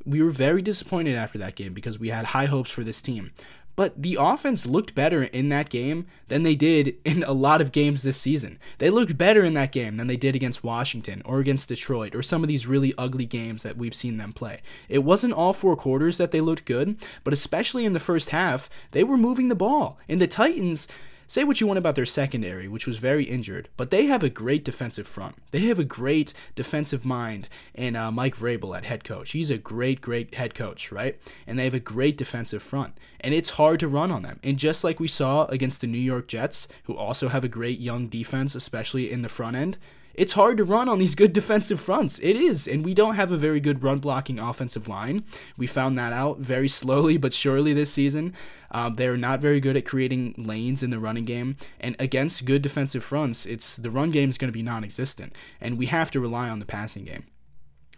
we 0.05 0.23
were 0.23 0.31
very 0.31 0.61
disappointed 0.61 1.17
after 1.17 1.39
that 1.39 1.55
game 1.55 1.73
because 1.73 1.99
we 1.99 2.11
had 2.11 2.27
high 2.27 2.47
hopes 2.47 2.71
for 2.71 2.85
this 2.85 3.01
team. 3.01 3.33
But 3.77 4.03
the 4.03 4.17
offense 4.19 4.65
looked 4.65 4.95
better 4.95 5.25
in 5.25 5.51
that 5.51 5.69
game 5.69 6.07
than 6.29 6.43
they 6.43 6.55
did 6.55 6.97
in 7.05 7.23
a 7.23 7.33
lot 7.33 7.61
of 7.61 7.73
games 7.73 8.03
this 8.03 8.17
season. 8.17 8.59
They 8.79 8.89
looked 8.89 9.19
better 9.19 9.45
in 9.45 9.53
that 9.55 9.71
game 9.71 9.99
than 9.99 10.07
they 10.07 10.17
did 10.17 10.35
against 10.35 10.65
Washington 10.65 11.21
or 11.27 11.41
against 11.41 11.69
Detroit 11.69 12.15
or 12.15 12.23
some 12.23 12.43
of 12.43 12.49
these 12.49 12.67
really 12.67 12.95
ugly 12.97 13.27
games 13.27 13.63
that 13.63 13.77
we've 13.77 13.95
seen 13.95 14.17
them 14.17 14.33
play. 14.33 14.61
It 14.89 15.01
wasn't 15.01 15.35
all 15.35 15.53
four 15.53 15.77
quarters 15.77 16.17
that 16.17 16.31
they 16.31 16.41
looked 16.41 16.65
good, 16.65 16.97
but 17.23 17.35
especially 17.35 17.85
in 17.85 17.93
the 17.93 18.01
first 18.01 18.31
half, 18.31 18.71
they 18.93 19.05
were 19.05 19.19
moving 19.19 19.49
the 19.49 19.55
ball. 19.55 19.99
And 20.09 20.23
the 20.23 20.27
Titans, 20.27 20.89
Say 21.29 21.43
what 21.43 21.61
you 21.61 21.67
want 21.67 21.79
about 21.79 21.97
their 21.97 22.05
secondary, 22.05 22.69
which 22.69 22.87
was 22.87 22.99
very 22.99 23.25
injured, 23.25 23.69
but 23.77 23.91
they 23.91 24.07
have 24.07 24.23
a 24.23 24.31
great 24.31 24.65
defensive 24.65 25.09
front. 25.09 25.35
They 25.51 25.61
have 25.63 25.81
a 25.81 25.85
great 25.85 26.33
defensive 26.55 27.05
mind 27.05 27.49
in 27.75 27.97
uh, 27.97 28.13
Mike 28.13 28.37
Vrabel 28.37 28.77
at 28.77 28.85
head 28.85 29.03
coach. 29.03 29.33
He's 29.33 29.51
a 29.51 29.59
great, 29.59 30.01
great 30.01 30.35
head 30.37 30.55
coach, 30.55 30.93
right? 30.93 31.19
And 31.45 31.59
they 31.59 31.65
have 31.65 31.75
a 31.75 31.81
great 31.81 32.17
defensive 32.17 32.63
front. 32.63 32.97
And 33.19 33.35
it's 33.35 33.51
hard 33.51 33.81
to 33.81 33.89
run 33.89 34.13
on 34.13 34.23
them. 34.23 34.39
And 34.45 34.57
just 34.57 34.85
like 34.85 35.01
we 35.01 35.09
saw 35.09 35.47
against 35.47 35.81
the 35.81 35.89
New 35.89 35.99
York 35.99 36.29
Jets, 36.29 36.69
who 36.85 36.97
also 36.97 37.29
have 37.29 37.43
a 37.43 37.49
great 37.49 37.81
young 37.81 38.07
defense, 38.07 38.55
especially 38.55 39.11
in 39.11 39.23
the 39.23 39.29
front 39.29 39.57
end, 39.57 39.79
it's 40.17 40.33
hard 40.33 40.57
to 40.59 40.65
run 40.65 40.89
on 40.89 40.99
these 40.99 41.15
good 41.15 41.33
defensive 41.41 41.81
fronts. 41.81 42.19
It 42.21 42.37
is, 42.37 42.67
and 42.67 42.85
we 42.85 42.95
don't 42.95 43.15
have 43.15 43.33
a 43.33 43.37
very 43.37 43.61
good 43.61 43.83
run 43.83 43.99
blocking 43.99 44.39
offensive 44.39 44.89
line. 44.89 45.25
We 45.57 45.67
found 45.67 45.99
that 45.99 46.13
out 46.13 46.39
very 46.39 46.69
slowly 46.81 47.17
but 47.17 47.33
surely 47.33 47.73
this 47.73 47.93
season. 47.93 48.35
Um, 48.71 48.95
they're 48.95 49.17
not 49.17 49.41
very 49.41 49.61
good 49.61 49.77
at 49.77 49.85
creating 49.85 50.35
lanes 50.37 50.83
in 50.83 50.91
the 50.91 50.99
running 50.99 51.25
game, 51.25 51.57
and 51.81 51.95
against 51.99 52.45
good 52.45 52.63
defensive 52.63 53.05
fronts, 53.05 53.47
it's 53.47 53.77
the 53.77 53.91
run 53.91 54.11
game 54.11 54.29
is 54.29 54.39
going 54.39 54.49
to 54.49 54.57
be 54.57 54.63
non-existent, 54.63 55.35
and 55.61 55.79
we 55.79 55.87
have 55.87 56.11
to 56.11 56.21
rely 56.21 56.49
on 56.49 56.59
the 56.59 56.67
passing 56.67 57.05
game. 57.05 57.25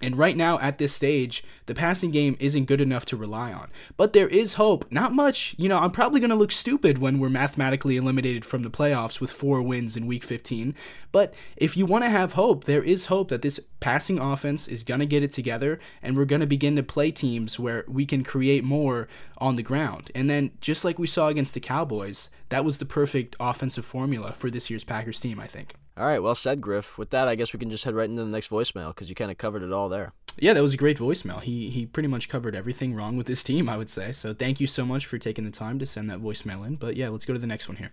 And 0.01 0.17
right 0.17 0.37
now, 0.37 0.59
at 0.61 0.79
this 0.79 0.93
stage, 0.93 1.43
the 1.67 1.75
passing 1.75 2.11
game 2.11 2.37
isn't 2.39 2.67
good 2.67 2.81
enough 2.81 3.05
to 3.07 3.17
rely 3.17 3.53
on. 3.53 3.69
But 3.97 4.13
there 4.13 4.29
is 4.29 4.55
hope. 4.55 4.91
Not 4.91 5.13
much. 5.13 5.55
You 5.59 5.69
know, 5.69 5.79
I'm 5.79 5.91
probably 5.91 6.21
going 6.21 6.31
to 6.31 6.37
look 6.37 6.53
stupid 6.53 6.99
when 6.99 7.19
we're 7.19 7.29
mathematically 7.29 7.97
eliminated 7.97 8.45
from 8.45 8.63
the 8.63 8.71
playoffs 8.71 9.21
with 9.21 9.31
four 9.31 9.61
wins 9.61 9.97
in 9.97 10.07
week 10.07 10.23
15. 10.23 10.75
But 11.11 11.35
if 11.57 11.77
you 11.77 11.85
want 11.85 12.05
to 12.05 12.11
have 12.11 12.35
hope, 12.35 12.65
there 12.65 12.83
is 12.83 13.07
hope 13.07 13.29
that 13.29 13.43
this 13.43 13.61
passing 13.81 14.19
offense 14.19 14.69
is 14.69 14.83
going 14.83 15.01
to 15.01 15.07
get 15.07 15.23
it 15.23 15.31
together 15.31 15.81
and 16.03 16.17
we're 16.17 16.25
going 16.25 16.41
to 16.41 16.47
begin 16.47 16.77
to 16.77 16.83
play 16.83 17.11
teams 17.11 17.59
where 17.59 17.85
we 17.89 18.07
can 18.07 18.23
create 18.23 18.63
more 18.63 19.09
on 19.39 19.57
the 19.57 19.63
ground. 19.63 20.11
And 20.15 20.31
then, 20.31 20.53
just 20.61 20.85
like 20.85 20.99
we 20.99 21.07
saw 21.07 21.29
against 21.29 21.55
the 21.55 21.61
Cowboys, 21.61 22.29
that 22.51 22.65
was 22.65 22.79
the 22.79 22.85
perfect 22.85 23.37
offensive 23.41 23.85
formula 23.85 24.33
for 24.33 24.51
this 24.51 24.71
year's 24.71 24.85
Packers 24.85 25.21
team, 25.21 25.41
I 25.41 25.47
think. 25.47 25.75
All 25.99 26.07
right, 26.07 26.23
well 26.23 26.37
said, 26.37 26.61
Griff. 26.61 26.97
With 26.97 27.11
that, 27.11 27.27
I 27.27 27.35
guess 27.35 27.53
we 27.53 27.59
can 27.59 27.71
just 27.71 27.83
head 27.83 27.95
right 27.95 28.09
into 28.09 28.23
the 28.23 28.31
next 28.31 28.51
voicemail 28.51 28.89
because 28.89 29.09
you 29.09 29.17
kind 29.17 29.33
of 29.33 29.37
covered 29.37 29.65
it 29.65 29.73
all 29.73 29.89
there. 29.89 30.13
Yeah, 30.39 30.53
that 30.53 30.63
was 30.63 30.73
a 30.73 30.77
great 30.77 30.97
voicemail. 30.97 31.43
He 31.43 31.71
he 31.71 31.87
pretty 31.87 32.07
much 32.07 32.29
covered 32.29 32.55
everything 32.55 32.95
wrong 32.95 33.17
with 33.17 33.27
this 33.27 33.43
team, 33.43 33.69
I 33.69 33.77
would 33.77 33.91
say. 33.91 34.13
So 34.13 34.33
thank 34.33 34.61
you 34.61 34.69
so 34.69 34.87
much 34.87 35.07
for 35.07 35.19
taking 35.19 35.45
the 35.45 35.51
time 35.51 35.81
to 35.81 35.87
send 35.87 36.09
that 36.11 36.21
voicemail 36.21 36.65
in. 36.65 36.77
But 36.77 36.97
yeah, 36.97 37.09
let's 37.09 37.25
go 37.25 37.35
to 37.35 37.41
the 37.41 37.49
next 37.49 37.67
one 37.67 37.77
here. 37.79 37.91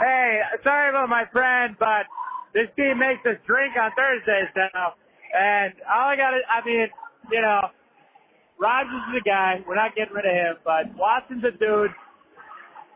Hey, 0.00 0.40
sorry 0.64 0.88
about 0.88 1.10
my 1.10 1.24
friend, 1.30 1.76
but 1.78 2.08
this 2.54 2.68
team 2.74 2.98
makes 2.98 3.20
us 3.26 3.36
drink 3.46 3.76
on 3.76 3.90
Thursdays 3.92 4.48
now. 4.56 4.94
And 5.36 5.74
all 5.84 6.08
I 6.08 6.16
got 6.16 6.30
to, 6.30 6.40
I 6.48 6.64
mean, 6.64 6.88
you 7.30 7.42
know, 7.42 7.60
Rodgers 8.58 9.02
is 9.12 9.20
a 9.20 9.24
guy. 9.28 9.60
We're 9.68 9.76
not 9.76 9.94
getting 9.94 10.14
rid 10.14 10.24
of 10.24 10.32
him, 10.32 10.54
but 10.64 10.96
Watson's 10.96 11.44
a 11.44 11.52
dude. 11.52 11.92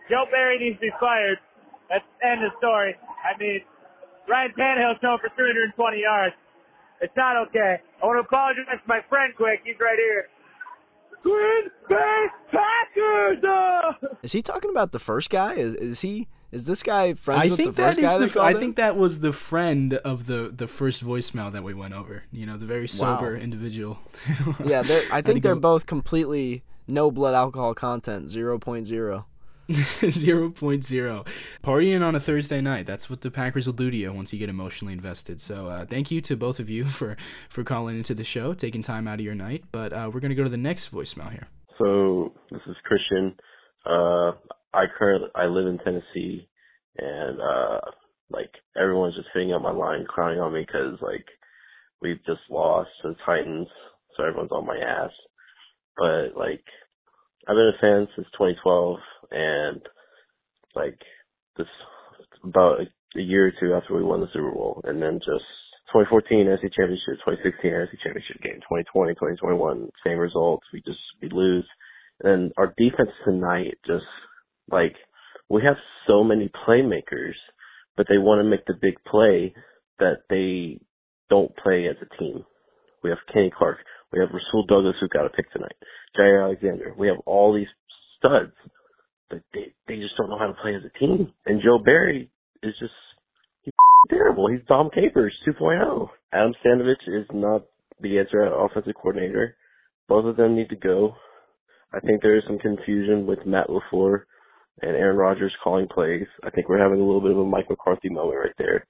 Joe 0.08 0.25
Barry 0.30 0.58
needs 0.58 0.76
to 0.76 0.88
be 0.88 0.92
fired. 0.98 1.36
That's 1.90 2.04
end 2.25 2.42
of 2.42 2.52
the 2.52 2.58
story. 2.58 2.96
I 3.20 3.36
mean, 3.38 3.60
Ryan 4.28 4.52
Tannehill's 4.59 4.99
thrown 5.00 5.18
for 5.18 5.28
320 5.37 6.00
yards. 6.00 6.35
It's 7.00 7.12
not 7.16 7.37
okay. 7.49 7.76
I 8.02 8.06
want 8.06 8.16
to 8.16 8.26
apologize 8.26 8.64
to 8.83 8.88
my 8.88 9.00
friend 9.09 9.33
quick. 9.37 9.61
He's 9.64 9.76
right 9.80 9.99
here. 9.99 10.26
Green 11.23 11.71
Bay 11.88 12.26
Packers! 12.52 13.42
Uh! 13.45 14.16
Is 14.23 14.33
he 14.33 14.42
talking 14.42 14.71
about 14.71 14.92
the 14.92 14.99
first 14.99 15.28
guy? 15.30 15.54
Is 15.54 15.75
is 15.75 16.00
he? 16.02 16.28
Is 16.52 16.66
this 16.66 16.82
guy 16.84 17.15
friends 17.15 17.41
I 17.41 17.45
with 17.49 17.56
think 17.56 17.75
the 17.75 17.82
first 17.82 17.97
that 18.00 18.02
guy? 18.02 18.15
is 18.15 18.21
that 18.21 18.32
the. 18.34 18.41
I 18.45 18.52
called 18.52 18.62
think 18.62 18.76
that 18.76 18.97
was 18.97 19.21
the 19.21 19.32
friend 19.32 19.95
of 19.95 20.26
the 20.26 20.52
the 20.56 20.67
first 20.69 21.04
voicemail 21.04 21.50
that 21.52 21.65
we 21.65 21.75
went 21.75 21.95
over. 21.95 22.23
You 22.32 22.47
know, 22.47 22.56
the 22.56 22.67
very 22.67 22.86
sober 22.86 23.34
Wow. 23.34 23.41
individual. 23.41 23.99
Yeah, 24.65 24.82
they're, 24.82 25.02
I 25.12 25.21
think 25.21 25.43
they're 25.43 25.54
go- 25.54 25.60
both 25.60 25.86
completely 25.86 26.62
no 26.86 27.10
blood 27.10 27.34
alcohol 27.34 27.75
content, 27.75 28.26
0.0. 28.26 29.25
0.0 29.69 31.26
partying 31.63 32.02
on 32.02 32.15
a 32.15 32.21
thursday 32.21 32.61
night 32.61 32.87
that's 32.87 33.11
what 33.11 33.21
the 33.21 33.31
packers 33.31 33.67
will 33.67 33.75
do 33.75 33.91
to 33.91 33.97
you 33.97 34.13
once 34.13 34.33
you 34.33 34.39
get 34.39 34.49
emotionally 34.49 34.93
invested 34.93 35.41
so 35.41 35.67
uh, 35.67 35.85
thank 35.85 36.11
you 36.11 36.21
to 36.21 36.37
both 36.37 36.61
of 36.61 36.71
you 36.71 36.85
for 36.99 37.17
for 37.49 37.65
calling 37.65 37.97
into 37.97 38.15
the 38.15 38.25
show 38.25 38.55
taking 38.55 38.83
time 38.83 39.09
out 39.09 39.19
of 39.19 39.25
your 39.25 39.35
night 39.35 39.65
but 39.73 39.93
uh, 39.93 40.09
we're 40.13 40.21
going 40.21 40.31
to 40.31 40.37
go 40.37 40.45
to 40.45 40.50
the 40.50 40.57
next 40.57 40.93
voicemail 40.93 41.31
here 41.31 41.49
So 41.79 42.33
this 42.50 42.61
is 42.67 42.76
Christian. 42.85 43.35
Uh, 43.85 44.33
I 44.73 44.85
currently 44.99 45.29
I 45.35 45.47
live 45.47 45.67
in 45.67 45.79
Tennessee, 45.79 46.49
and 46.97 47.41
uh, 47.41 47.81
like 48.31 48.50
everyone's 48.81 49.15
just 49.15 49.29
hitting 49.33 49.52
up 49.52 49.63
my 49.63 49.73
line, 49.73 50.07
clowning 50.13 50.41
on 50.41 50.55
me 50.55 50.65
because 50.67 50.99
like 51.02 51.25
we've 52.00 52.25
just 52.26 52.41
lost 52.50 52.91
to 53.02 53.09
the 53.09 53.17
Titans, 53.25 53.69
so 54.17 54.25
everyone's 54.25 54.52
on 54.52 54.67
my 54.67 54.79
ass. 54.79 55.11
But 55.97 56.37
like 56.37 56.65
I've 57.47 57.54
been 57.54 57.73
a 57.76 57.80
fan 57.80 58.09
since 58.17 58.26
2012, 58.32 58.99
and 59.30 59.80
like 60.75 60.99
this 61.56 61.67
about 62.43 62.80
a, 62.80 62.87
year 63.15 63.47
or 63.47 63.52
two 63.59 63.73
after 63.73 63.95
we 63.95 64.02
won 64.02 64.21
the 64.21 64.26
Super 64.32 64.50
Bowl, 64.50 64.82
and 64.85 65.00
then 65.00 65.21
just 65.21 65.47
2014 65.95 66.47
NFC 66.47 66.69
Championship, 66.75 67.23
2016 67.25 67.71
NFC 67.71 67.95
Championship 68.02 68.43
game, 68.43 68.61
2020, 68.67 69.15
2021, 69.15 69.89
same 70.04 70.19
results. 70.19 70.67
We 70.73 70.82
just 70.82 70.99
we 71.23 71.28
lose, 71.30 71.67
and 72.23 72.52
our 72.59 72.75
defense 72.76 73.11
tonight 73.25 73.78
just 73.87 74.04
like 74.71 74.97
we 75.49 75.63
have 75.63 75.76
so 76.06 76.25
many 76.25 76.50
playmakers, 76.67 77.39
but 77.97 78.06
they 78.09 78.19
want 78.19 78.41
to 78.41 78.50
make 78.50 78.67
the 78.67 78.75
big 78.75 78.95
play 79.06 79.54
that 79.99 80.26
they 80.28 80.80
don't 81.30 81.56
play 81.56 81.87
as 81.89 81.97
a 82.02 82.19
team. 82.19 82.45
We 83.02 83.11
have 83.11 83.19
Kenny 83.32 83.52
Clark, 83.56 83.78
we 84.12 84.21
have 84.21 84.28
Rasul 84.30 84.66
Douglas 84.66 84.97
who 85.00 85.08
got 85.08 85.26
a 85.26 85.30
pick 85.30 85.50
tonight, 85.52 85.76
Jaire 86.19 86.45
Alexander. 86.45 86.95
We 86.97 87.08
have 87.08 87.19
all 87.26 87.54
these 87.54 87.69
studs, 88.19 88.52
but 89.30 89.40
they 89.52 89.75
they 89.88 89.97
just 89.97 90.16
don't 90.16 90.30
know 90.30 90.38
how 90.38 90.47
to 90.47 90.60
play 90.62 90.75
as 90.75 90.82
a 90.84 90.99
team. 90.99 91.32
And 91.45 91.62
Joe 91.62 91.78
Barry 91.78 92.30
is 92.62 92.75
just 92.78 92.92
he's 93.62 93.75
terrible. 94.10 94.49
He's 94.49 94.66
Dom 94.69 94.90
Capers 94.95 95.34
2.0. 95.47 96.08
Adam 96.32 96.54
Stenavich 96.64 97.06
is 97.08 97.26
not 97.32 97.62
the 98.00 98.19
answer 98.19 98.45
at 98.45 98.52
offensive 98.52 98.95
coordinator. 98.95 99.56
Both 100.08 100.26
of 100.26 100.36
them 100.36 100.54
need 100.54 100.69
to 100.71 100.76
go. 100.76 101.16
I 101.92 102.00
think 102.00 102.23
there 102.23 102.36
is 102.36 102.45
some 102.47 102.58
confusion 102.58 103.26
with 103.26 103.47
Matt 103.47 103.69
LaFleur 103.69 104.23
and 104.82 104.97
Aaron 104.97 105.16
Rodgers 105.16 105.54
calling 105.62 105.88
plays. 105.88 106.26
I 106.45 106.50
think 106.50 106.69
we're 106.69 106.82
having 106.82 107.00
a 107.00 107.04
little 107.04 107.21
bit 107.21 107.30
of 107.30 107.38
a 107.38 107.45
Mike 107.45 107.71
McCarthy 107.71 108.10
moment 108.10 108.38
right 108.38 108.54
there, 108.58 108.86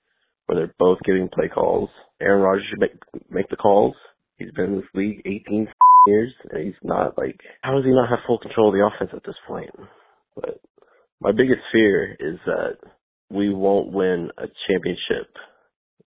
where 0.47 0.59
they're 0.59 0.75
both 0.79 0.99
giving 1.05 1.29
play 1.29 1.49
calls. 1.49 1.89
Aaron 2.21 2.43
Rodgers 2.43 2.65
should 2.69 2.81
make 2.81 2.93
make 3.31 3.49
the 3.49 3.57
calls. 3.57 3.95
He's 4.39 4.51
been 4.53 4.67
in 4.67 4.77
this 4.77 4.91
league 4.95 5.23
18 5.25 5.69
years, 6.07 6.33
and 6.51 6.65
he's 6.65 6.75
not 6.83 7.17
like, 7.17 7.39
how 7.63 7.75
does 7.75 7.85
he 7.85 7.91
not 7.91 8.11
have 8.11 8.21
full 8.27 8.39
control 8.39 8.69
of 8.69 8.75
the 8.75 8.87
offense 8.87 9.11
at 9.15 9.25
this 9.25 9.37
point? 9.47 9.71
But 10.35 10.61
my 11.21 11.33
biggest 11.33 11.61
fear 11.73 12.13
is 12.21 12.39
that 12.47 12.77
we 13.31 13.53
won't 13.53 13.93
win 13.93 14.31
a 14.39 14.47
championship 14.69 15.33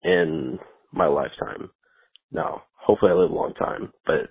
in 0.02 0.58
my 0.92 1.06
lifetime. 1.06 1.70
Now, 2.32 2.62
hopefully 2.74 3.12
I 3.12 3.14
live 3.14 3.30
a 3.30 3.34
long 3.34 3.54
time, 3.54 3.92
but 4.06 4.28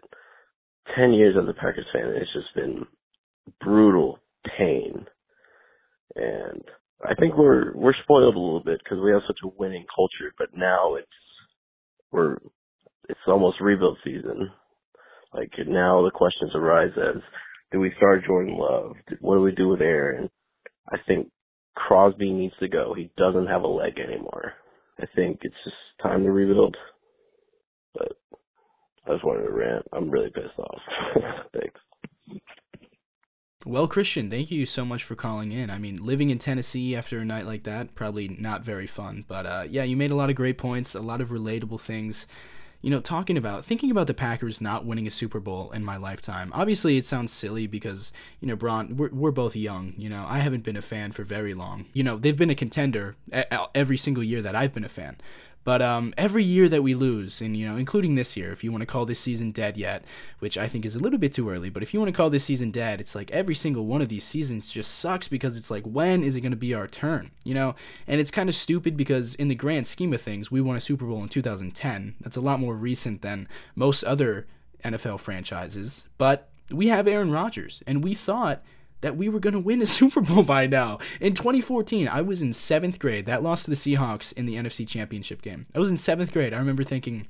10 0.96 1.14
years 1.14 1.36
as 1.42 1.48
a 1.50 1.54
Packers 1.54 1.86
fan, 1.94 2.14
it's 2.16 2.34
just 2.34 2.54
been 2.56 2.86
brutal 3.62 4.20
pain. 4.58 5.06
And 6.16 6.64
I 7.04 7.16
think 7.16 7.36
we're, 7.38 7.74
we're 7.76 7.94
spoiled 8.04 8.36
a 8.36 8.40
little 8.40 8.64
bit 8.64 8.80
because 8.84 9.00
we 9.04 9.12
have 9.12 9.22
such 9.28 9.40
a 9.44 9.50
winning 9.58 9.86
culture, 9.96 10.34
but 10.38 10.50
now 10.56 10.96
it's, 10.96 11.08
we're, 12.12 12.38
it's 13.10 13.20
almost 13.28 13.62
rebuild 13.62 13.98
season. 14.04 14.50
Like 15.34 15.52
now 15.68 16.04
the 16.04 16.12
questions 16.12 16.52
arise 16.56 16.92
as, 16.98 17.22
do 17.72 17.80
we 17.80 17.92
start 17.98 18.26
Jordan 18.26 18.58
Love? 18.58 18.96
What 19.20 19.36
do 19.36 19.42
we 19.42 19.52
do 19.52 19.68
with 19.68 19.82
Aaron? 19.82 20.30
I 20.90 20.98
think 21.08 21.30
Crosby 21.76 22.32
needs 22.32 22.54
to 22.60 22.68
go. 22.68 22.94
He 22.96 23.12
doesn't 23.18 23.48
have 23.48 23.64
a 23.64 23.68
leg 23.68 23.94
anymore. 24.00 24.54
I 25.00 25.06
think 25.16 25.40
it's 25.42 25.56
just 25.66 25.76
time 26.02 26.24
to 26.24 26.32
rebuild. 26.32 26.78
But 27.94 28.14
I 29.08 29.14
just 29.14 29.26
wanted 29.26 29.44
to 29.44 29.52
rant. 29.52 29.86
I'm 29.92 30.10
really 30.10 30.30
pissed 30.30 30.58
off. 30.58 30.82
Thanks. 31.54 31.80
Well, 33.66 33.88
Christian, 33.88 34.30
thank 34.30 34.52
you 34.52 34.68
so 34.68 34.86
much 34.86 35.04
for 35.04 35.16
calling 35.16 35.52
in. 35.52 35.72
I 35.72 35.80
mean, 35.80 35.98
living 35.98 36.30
in 36.30 36.38
Tennessee 36.38 36.96
after 36.96 37.18
a 37.18 37.26
night 37.26 37.48
like 37.48 37.64
that, 37.64 37.96
probably 37.96 38.28
not 38.28 38.64
very 38.64 38.86
fun. 38.86 39.26
But 39.28 39.48
uh, 39.48 39.64
yeah, 39.68 39.82
you 39.82 39.98
made 39.98 40.12
a 40.12 40.16
lot 40.16 40.30
of 40.30 40.36
great 40.36 40.60
points, 40.60 40.94
a 40.94 41.02
lot 41.02 41.20
of 41.20 41.32
relatable 41.32 41.82
things. 41.82 42.28
You 42.86 42.92
know, 42.92 43.00
talking 43.00 43.36
about, 43.36 43.66
thinking 43.66 43.90
about 43.90 44.06
the 44.06 44.14
Packers 44.14 44.62
not 44.62 44.86
winning 44.86 45.08
a 45.08 45.12
Super 45.12 45.40
Bowl 45.40 45.72
in 45.72 45.84
my 45.84 45.98
lifetime. 45.98 46.52
Obviously, 46.54 46.98
it 46.98 47.04
sounds 47.04 47.34
silly 47.34 47.66
because, 47.66 48.14
you 48.40 48.48
know, 48.48 48.56
Braun, 48.56 48.96
we're, 48.96 49.10
we're 49.10 49.32
both 49.32 49.56
young. 49.56 49.96
You 49.98 50.08
know, 50.08 50.24
I 50.28 50.38
haven't 50.38 50.64
been 50.64 50.78
a 50.78 50.84
fan 50.84 51.12
for 51.12 51.24
very 51.24 51.56
long. 51.56 51.88
You 51.94 52.04
know, 52.04 52.20
they've 52.20 52.38
been 52.38 52.52
a 52.52 52.56
contender 52.56 53.16
every 53.74 53.98
single 53.98 54.24
year 54.24 54.44
that 54.44 54.56
I've 54.56 54.72
been 54.72 54.84
a 54.84 54.90
fan. 54.90 55.18
But 55.66 55.82
um, 55.82 56.14
every 56.16 56.44
year 56.44 56.70
that 56.70 56.84
we 56.84 56.94
lose, 56.94 57.42
and 57.42 57.58
you 57.58 57.68
know, 57.68 57.76
including 57.76 58.14
this 58.14 58.38
year, 58.38 58.52
if 58.52 58.64
you 58.64 58.72
want 58.72 58.84
to 58.84 58.86
call 58.86 59.06
this 59.06 59.20
season 59.20 59.52
dead 59.52 59.78
yet, 59.78 60.06
which 60.38 60.60
I 60.60 60.68
think 60.68 60.86
is 60.86 60.96
a 60.96 61.00
little 61.00 61.18
bit 61.18 61.34
too 61.34 61.50
early, 61.50 61.72
but 61.72 61.82
if 61.82 61.92
you 61.92 62.00
want 62.00 62.14
to 62.14 62.18
call 62.18 62.30
this 62.30 62.44
season 62.46 62.70
dead, 62.70 63.02
it's 63.02 63.16
like 63.16 63.32
every 63.32 63.56
single 63.56 63.88
one 63.88 64.02
of 64.02 64.08
these 64.08 64.24
seasons 64.24 64.70
just 64.70 64.94
sucks 64.94 65.28
because 65.28 65.58
it's 65.58 65.72
like 65.72 65.84
when 65.84 66.24
is 66.24 66.36
it 66.36 66.42
going 66.42 66.52
to 66.52 66.56
be 66.56 66.76
our 66.76 66.88
turn, 66.88 67.32
you 67.44 67.56
know? 67.56 67.76
And 68.08 68.22
it's 68.22 68.30
kind 68.30 68.48
of 68.48 68.56
stupid 68.56 68.96
because 68.96 69.34
in 69.34 69.48
the 69.48 69.56
grand 69.56 69.88
scheme 69.88 70.14
of 70.14 70.22
things, 70.22 70.52
we 70.52 70.62
won 70.62 70.76
a 70.76 70.82
Super 70.82 71.06
Bowl 71.06 71.24
in 71.24 71.30
2010. 71.30 72.14
That's 72.22 72.38
a 72.38 72.42
lot 72.42 72.60
more 72.60 72.76
recent 72.76 73.24
than 73.24 73.48
most 73.76 74.04
other 74.04 74.46
NFL 74.84 75.20
franchises, 75.20 76.06
but 76.20 76.50
we 76.70 76.90
have 76.90 77.08
Aaron 77.08 77.32
Rodgers, 77.32 77.82
and 77.88 78.04
we 78.04 78.14
thought 78.14 78.64
that 79.06 79.16
we 79.16 79.30
were 79.30 79.40
going 79.40 79.54
to 79.54 79.60
win 79.60 79.84
a 79.84 79.86
Super 80.00 80.20
Bowl 80.20 80.42
by 80.42 80.66
now. 80.66 80.98
In 81.22 81.36
2014, 81.36 82.08
I 82.08 82.22
was 82.22 82.42
in 82.42 82.54
seventh 82.54 82.98
grade. 82.98 83.28
That 83.28 83.44
lost 83.44 83.66
to 83.66 83.70
the 83.70 83.76
Seahawks 83.76 84.34
in 84.34 84.48
the 84.48 84.56
NFC 84.56 84.88
Championship 84.88 85.44
game. 85.44 85.68
I 85.76 85.80
was 85.80 85.92
in 85.92 85.98
seventh 85.98 86.32
grade. 86.32 86.56
I 86.56 86.58
remember 86.58 86.84
thinking, 86.84 87.28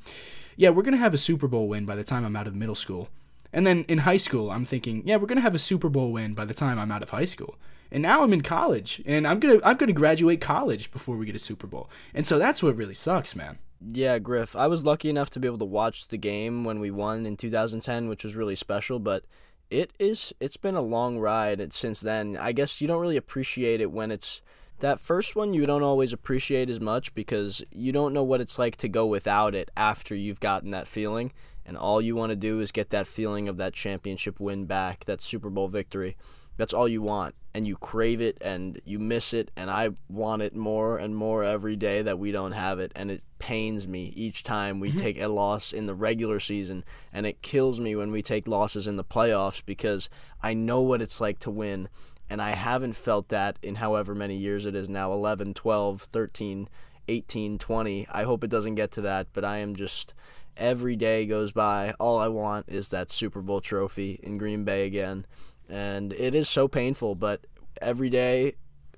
yeah, 0.56 0.70
we're 0.70 0.84
going 0.84 0.94
to 0.94 1.04
have 1.04 1.14
a 1.14 1.18
Super 1.18 1.50
Bowl 1.50 1.68
win 1.68 1.86
by 1.86 1.98
the 1.98 2.04
time 2.06 2.24
I'm 2.24 2.38
out 2.38 2.48
of 2.48 2.56
middle 2.56 2.76
school. 2.76 3.10
And 3.52 3.68
then 3.68 3.84
in 3.90 3.98
high 3.98 4.16
school, 4.16 4.52
I'm 4.52 4.64
thinking, 4.64 5.04
yeah, 5.06 5.18
we're 5.18 5.28
going 5.28 5.36
to 5.36 5.42
have 5.42 5.54
a 5.54 5.60
Super 5.60 5.90
Bowl 5.90 6.14
win 6.14 6.34
by 6.34 6.46
the 6.46 6.54
time 6.54 6.80
I'm 6.80 6.94
out 6.94 7.04
of 7.04 7.10
high 7.10 7.26
school. 7.26 7.58
And 7.92 8.02
now 8.02 8.24
I'm 8.24 8.32
in 8.32 8.42
college, 8.42 9.02
and 9.06 9.28
I'm 9.28 9.40
gonna 9.40 9.60
I'm 9.64 9.78
gonna 9.78 9.94
graduate 9.94 10.42
college 10.42 10.92
before 10.92 11.18
we 11.18 11.28
get 11.28 11.36
a 11.36 11.40
Super 11.40 11.68
Bowl. 11.68 11.88
And 12.16 12.26
so 12.26 12.40
that's 12.40 12.64
what 12.64 12.76
really 12.76 12.96
sucks, 12.96 13.36
man. 13.36 13.60
Yeah, 13.80 14.18
Griff. 14.18 14.56
I 14.56 14.66
was 14.66 14.84
lucky 14.84 15.08
enough 15.08 15.30
to 15.32 15.40
be 15.40 15.48
able 15.48 15.60
to 15.60 15.66
watch 15.66 16.08
the 16.08 16.18
game 16.18 16.64
when 16.64 16.80
we 16.80 16.90
won 16.90 17.28
in 17.28 17.38
2010, 17.38 18.10
which 18.10 18.24
was 18.24 18.36
really 18.36 18.56
special. 18.56 18.98
But 18.98 19.24
it 19.70 19.92
is 20.00 20.34
it's 20.40 20.58
been 20.58 20.76
a 20.76 20.82
long 20.82 21.20
ride 21.20 21.74
since 21.74 22.02
then. 22.02 22.38
I 22.38 22.52
guess 22.52 22.82
you 22.82 22.88
don't 22.88 23.02
really 23.02 23.18
appreciate 23.18 23.82
it 23.82 23.92
when 23.92 24.12
it's 24.12 24.42
that 24.80 25.00
first 25.00 25.36
one 25.36 25.54
you 25.54 25.66
don't 25.66 25.84
always 25.84 26.14
appreciate 26.14 26.70
as 26.70 26.82
much 26.82 27.14
because 27.14 27.64
you 27.72 27.92
don't 27.92 28.14
know 28.14 28.24
what 28.24 28.42
it's 28.42 28.60
like 28.60 28.76
to 28.78 28.90
go 28.90 29.06
without 29.06 29.56
it 29.56 29.72
after 29.78 30.14
you've 30.14 30.42
gotten 30.42 30.72
that 30.72 30.88
feeling 30.88 31.32
and 31.66 31.78
all 31.78 32.02
you 32.02 32.16
want 32.16 32.30
to 32.30 32.36
do 32.36 32.60
is 32.60 32.72
get 32.72 32.92
that 32.92 33.08
feeling 33.08 33.48
of 33.48 33.58
that 33.58 33.74
championship 33.74 34.40
win 34.40 34.66
back, 34.66 35.06
that 35.06 35.24
Super 35.24 35.50
Bowl 35.50 35.68
victory. 35.68 36.16
That's 36.58 36.74
all 36.74 36.88
you 36.88 37.02
want. 37.02 37.36
And 37.54 37.66
you 37.66 37.78
crave 37.78 38.22
it 38.22 38.38
and 38.42 38.80
you 38.84 39.00
miss 39.00 39.34
it. 39.34 39.50
And 39.56 39.70
I 39.70 39.92
want 40.10 40.42
it 40.42 40.56
more 40.56 40.98
and 40.98 41.16
more 41.16 41.44
every 41.44 41.76
day 41.76 42.02
that 42.02 42.20
we 42.20 42.32
don't 42.32 42.52
have 42.52 42.80
it. 42.80 42.92
And 42.96 43.10
it 43.10 43.24
pains 43.40 43.88
me 43.88 44.14
each 44.16 44.44
time 44.44 44.80
we 44.80 44.90
mm-hmm. 44.90 45.00
take 45.00 45.22
a 45.22 45.28
loss 45.28 45.72
in 45.72 45.86
the 45.86 45.96
regular 45.96 46.40
season. 46.40 46.84
And 47.14 47.26
it 47.26 47.42
kills 47.42 47.80
me 47.80 47.96
when 47.96 48.12
we 48.12 48.22
take 48.22 48.48
losses 48.48 48.88
in 48.88 48.98
the 48.98 49.04
playoffs 49.04 49.64
because 49.66 50.10
I 50.42 50.54
know 50.54 50.82
what 50.82 51.02
it's 51.02 51.22
like 51.22 51.40
to 51.40 51.52
win. 51.52 51.88
And 52.30 52.42
I 52.42 52.52
haven't 52.52 52.96
felt 52.96 53.30
that 53.30 53.58
in 53.62 53.76
however 53.76 54.16
many 54.16 54.36
years 54.36 54.66
it 54.66 54.76
is 54.76 54.90
now 54.90 55.12
11, 55.12 55.54
12, 55.54 56.02
13, 56.02 56.70
18, 57.08 57.58
20. 57.58 58.08
I 58.12 58.24
hope 58.24 58.44
it 58.44 58.50
doesn't 58.50 58.76
get 58.76 58.92
to 58.92 59.02
that, 59.02 59.28
but 59.32 59.46
I 59.46 59.58
am 59.58 59.76
just 59.76 60.14
every 60.58 60.96
day 60.96 61.26
goes 61.26 61.52
by. 61.52 61.94
All 62.00 62.18
I 62.18 62.28
want 62.28 62.68
is 62.68 62.90
that 62.90 63.12
Super 63.12 63.42
Bowl 63.42 63.62
trophy 63.62 64.20
in 64.24 64.38
Green 64.38 64.64
Bay 64.64 64.86
again 64.86 65.26
and 65.70 66.14
it 66.14 66.36
is 66.36 66.50
so 66.50 66.68
painful, 66.68 67.16
but 67.16 67.46
every 67.82 68.10
day 68.10 68.56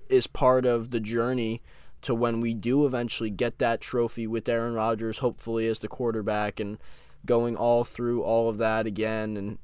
is 0.09 0.27
part 0.27 0.65
of 0.65 0.91
the 0.91 0.99
journey 0.99 1.61
to 2.01 2.13
when 2.13 2.39
we 2.41 2.53
do 2.53 2.85
eventually 2.85 3.29
get 3.29 3.59
that 3.59 3.81
trophy 3.81 4.27
with 4.27 4.47
Aaron 4.47 4.73
Rodgers, 4.73 5.17
hopefully 5.17 5.67
as 5.67 5.79
the 5.79 5.87
quarterback, 5.87 6.59
and 6.59 6.77
going 7.25 7.55
all 7.55 7.83
through 7.83 8.21
all 8.23 8.49
of 8.49 8.57
that 8.59 8.85
again, 8.85 9.35
and 9.35 9.57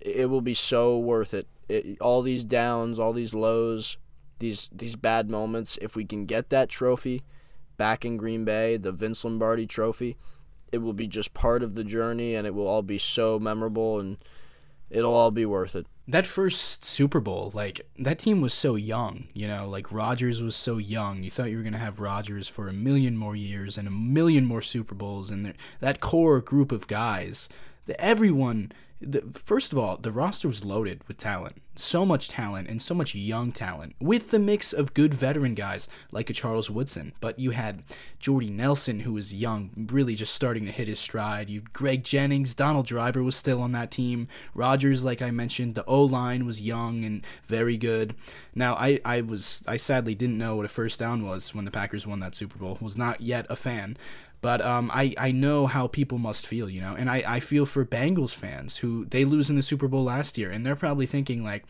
it 0.00 0.30
will 0.30 0.42
be 0.42 0.54
so 0.54 0.98
worth 0.98 1.34
it. 1.34 1.48
it 1.68 2.00
all 2.00 2.22
these 2.22 2.44
downs, 2.44 2.98
all 2.98 3.12
these 3.12 3.34
lows, 3.34 3.96
these 4.38 4.68
these 4.72 4.96
bad 4.96 5.30
moments. 5.30 5.78
If 5.80 5.96
we 5.96 6.04
can 6.04 6.26
get 6.26 6.50
that 6.50 6.68
trophy 6.68 7.22
back 7.76 8.04
in 8.04 8.16
Green 8.16 8.44
Bay, 8.44 8.76
the 8.76 8.92
Vince 8.92 9.24
Lombardi 9.24 9.66
Trophy, 9.66 10.16
it 10.70 10.78
will 10.78 10.92
be 10.92 11.06
just 11.06 11.34
part 11.34 11.62
of 11.62 11.74
the 11.74 11.84
journey, 11.84 12.34
and 12.34 12.46
it 12.46 12.54
will 12.54 12.68
all 12.68 12.82
be 12.82 12.98
so 12.98 13.38
memorable, 13.38 13.98
and 13.98 14.18
it'll 14.90 15.14
all 15.14 15.30
be 15.30 15.46
worth 15.46 15.74
it 15.74 15.86
that 16.10 16.26
first 16.26 16.84
Super 16.84 17.20
Bowl, 17.20 17.50
like 17.54 17.80
that 17.98 18.18
team 18.18 18.40
was 18.40 18.52
so 18.52 18.74
young, 18.74 19.28
you 19.32 19.46
know, 19.46 19.68
like 19.68 19.92
Rodgers 19.92 20.42
was 20.42 20.56
so 20.56 20.78
young. 20.78 21.22
You 21.22 21.30
thought 21.30 21.50
you 21.50 21.56
were 21.56 21.62
going 21.62 21.72
to 21.72 21.78
have 21.78 22.00
Rodgers 22.00 22.48
for 22.48 22.68
a 22.68 22.72
million 22.72 23.16
more 23.16 23.36
years 23.36 23.78
and 23.78 23.86
a 23.86 23.92
million 23.92 24.44
more 24.44 24.62
Super 24.62 24.94
Bowls 24.94 25.30
and 25.30 25.54
that 25.78 26.00
core 26.00 26.40
group 26.40 26.72
of 26.72 26.88
guys, 26.88 27.48
that 27.86 28.00
everyone 28.00 28.72
the, 29.00 29.22
first 29.32 29.72
of 29.72 29.78
all, 29.78 29.96
the 29.96 30.12
roster 30.12 30.48
was 30.48 30.64
loaded 30.64 31.02
with 31.08 31.16
talent. 31.16 31.62
So 31.74 32.04
much 32.04 32.28
talent 32.28 32.68
and 32.68 32.82
so 32.82 32.94
much 32.94 33.14
young 33.14 33.52
talent 33.52 33.94
with 33.98 34.30
the 34.30 34.38
mix 34.38 34.74
of 34.74 34.92
good 34.92 35.14
veteran 35.14 35.54
guys 35.54 35.88
like 36.12 36.28
a 36.28 36.34
Charles 36.34 36.68
Woodson. 36.68 37.14
But 37.20 37.38
you 37.38 37.52
had 37.52 37.82
Jordy 38.18 38.50
Nelson, 38.50 39.00
who 39.00 39.14
was 39.14 39.34
young, 39.34 39.70
really 39.90 40.14
just 40.14 40.34
starting 40.34 40.66
to 40.66 40.72
hit 40.72 40.88
his 40.88 40.98
stride. 40.98 41.48
You 41.48 41.62
Greg 41.72 42.04
Jennings, 42.04 42.54
Donald 42.54 42.86
Driver 42.86 43.22
was 43.22 43.34
still 43.34 43.62
on 43.62 43.72
that 43.72 43.90
team. 43.90 44.28
Rodgers, 44.54 45.04
like 45.04 45.22
I 45.22 45.30
mentioned, 45.30 45.74
the 45.74 45.86
O 45.86 46.04
line 46.04 46.44
was 46.44 46.60
young 46.60 47.02
and 47.04 47.26
very 47.46 47.78
good. 47.78 48.14
Now, 48.54 48.74
I, 48.74 49.00
I 49.04 49.22
was 49.22 49.62
I 49.66 49.76
sadly 49.76 50.14
didn't 50.14 50.38
know 50.38 50.56
what 50.56 50.66
a 50.66 50.68
first 50.68 50.98
down 50.98 51.24
was 51.24 51.54
when 51.54 51.64
the 51.64 51.70
Packers 51.70 52.06
won 52.06 52.20
that 52.20 52.34
Super 52.34 52.58
Bowl. 52.58 52.76
Was 52.82 52.96
not 52.98 53.22
yet 53.22 53.46
a 53.48 53.56
fan. 53.56 53.96
But 54.40 54.62
um, 54.62 54.90
I, 54.92 55.14
I 55.18 55.32
know 55.32 55.66
how 55.66 55.86
people 55.86 56.18
must 56.18 56.46
feel, 56.46 56.68
you 56.68 56.80
know, 56.80 56.94
and 56.94 57.10
I, 57.10 57.22
I 57.26 57.40
feel 57.40 57.66
for 57.66 57.84
Bengals 57.84 58.34
fans 58.34 58.78
who 58.78 59.04
they 59.06 59.24
lose 59.24 59.50
in 59.50 59.56
the 59.56 59.62
Super 59.62 59.86
Bowl 59.86 60.04
last 60.04 60.38
year, 60.38 60.50
and 60.50 60.64
they're 60.64 60.76
probably 60.76 61.06
thinking, 61.06 61.44
like, 61.44 61.64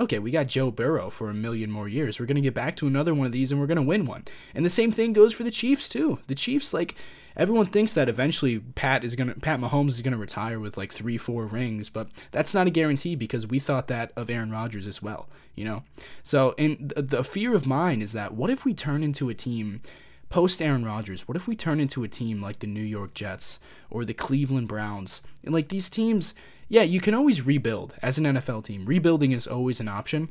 okay, 0.00 0.18
we 0.18 0.30
got 0.30 0.48
Joe 0.48 0.70
Burrow 0.70 1.08
for 1.08 1.30
a 1.30 1.34
million 1.34 1.70
more 1.70 1.88
years. 1.88 2.18
We're 2.18 2.26
going 2.26 2.36
to 2.36 2.40
get 2.40 2.54
back 2.54 2.76
to 2.76 2.86
another 2.86 3.14
one 3.14 3.26
of 3.26 3.32
these 3.32 3.52
and 3.52 3.60
we're 3.60 3.68
going 3.68 3.76
to 3.76 3.82
win 3.82 4.06
one. 4.06 4.24
And 4.54 4.64
the 4.64 4.70
same 4.70 4.90
thing 4.90 5.12
goes 5.12 5.32
for 5.32 5.44
the 5.44 5.50
Chiefs, 5.50 5.88
too. 5.88 6.18
The 6.26 6.34
Chiefs, 6.34 6.74
like, 6.74 6.96
everyone 7.36 7.66
thinks 7.66 7.92
that 7.94 8.08
eventually 8.08 8.58
Pat 8.58 9.04
is 9.04 9.14
gonna 9.14 9.34
Pat 9.34 9.60
Mahomes 9.60 9.90
is 9.90 10.02
gonna 10.02 10.16
retire 10.16 10.58
with 10.58 10.76
like 10.76 10.92
three, 10.92 11.18
four 11.18 11.44
rings, 11.46 11.90
but 11.90 12.08
that's 12.32 12.54
not 12.54 12.66
a 12.66 12.70
guarantee 12.70 13.14
because 13.14 13.46
we 13.46 13.58
thought 13.58 13.88
that 13.88 14.12
of 14.16 14.30
Aaron 14.30 14.50
Rodgers 14.50 14.86
as 14.86 15.02
well, 15.02 15.28
you 15.54 15.64
know. 15.64 15.82
So, 16.22 16.54
in 16.56 16.92
the 16.96 17.22
fear 17.22 17.54
of 17.54 17.66
mine 17.66 18.00
is 18.02 18.12
that 18.12 18.34
what 18.34 18.50
if 18.50 18.64
we 18.64 18.74
turn 18.74 19.02
into 19.02 19.28
a 19.28 19.34
team 19.34 19.82
post 20.28 20.60
Aaron 20.60 20.84
Rodgers, 20.84 21.28
what 21.28 21.36
if 21.36 21.46
we 21.46 21.56
turn 21.56 21.80
into 21.80 22.04
a 22.04 22.08
team 22.08 22.40
like 22.40 22.58
the 22.58 22.66
New 22.66 22.82
York 22.82 23.14
Jets 23.14 23.58
or 23.90 24.04
the 24.04 24.14
Cleveland 24.14 24.68
Browns? 24.68 25.22
And 25.44 25.54
like 25.54 25.68
these 25.68 25.90
teams, 25.90 26.34
yeah, 26.68 26.82
you 26.82 27.00
can 27.00 27.14
always 27.14 27.46
rebuild 27.46 27.94
as 28.02 28.18
an 28.18 28.24
NFL 28.24 28.64
team. 28.64 28.86
Rebuilding 28.86 29.32
is 29.32 29.46
always 29.46 29.80
an 29.80 29.88
option. 29.88 30.28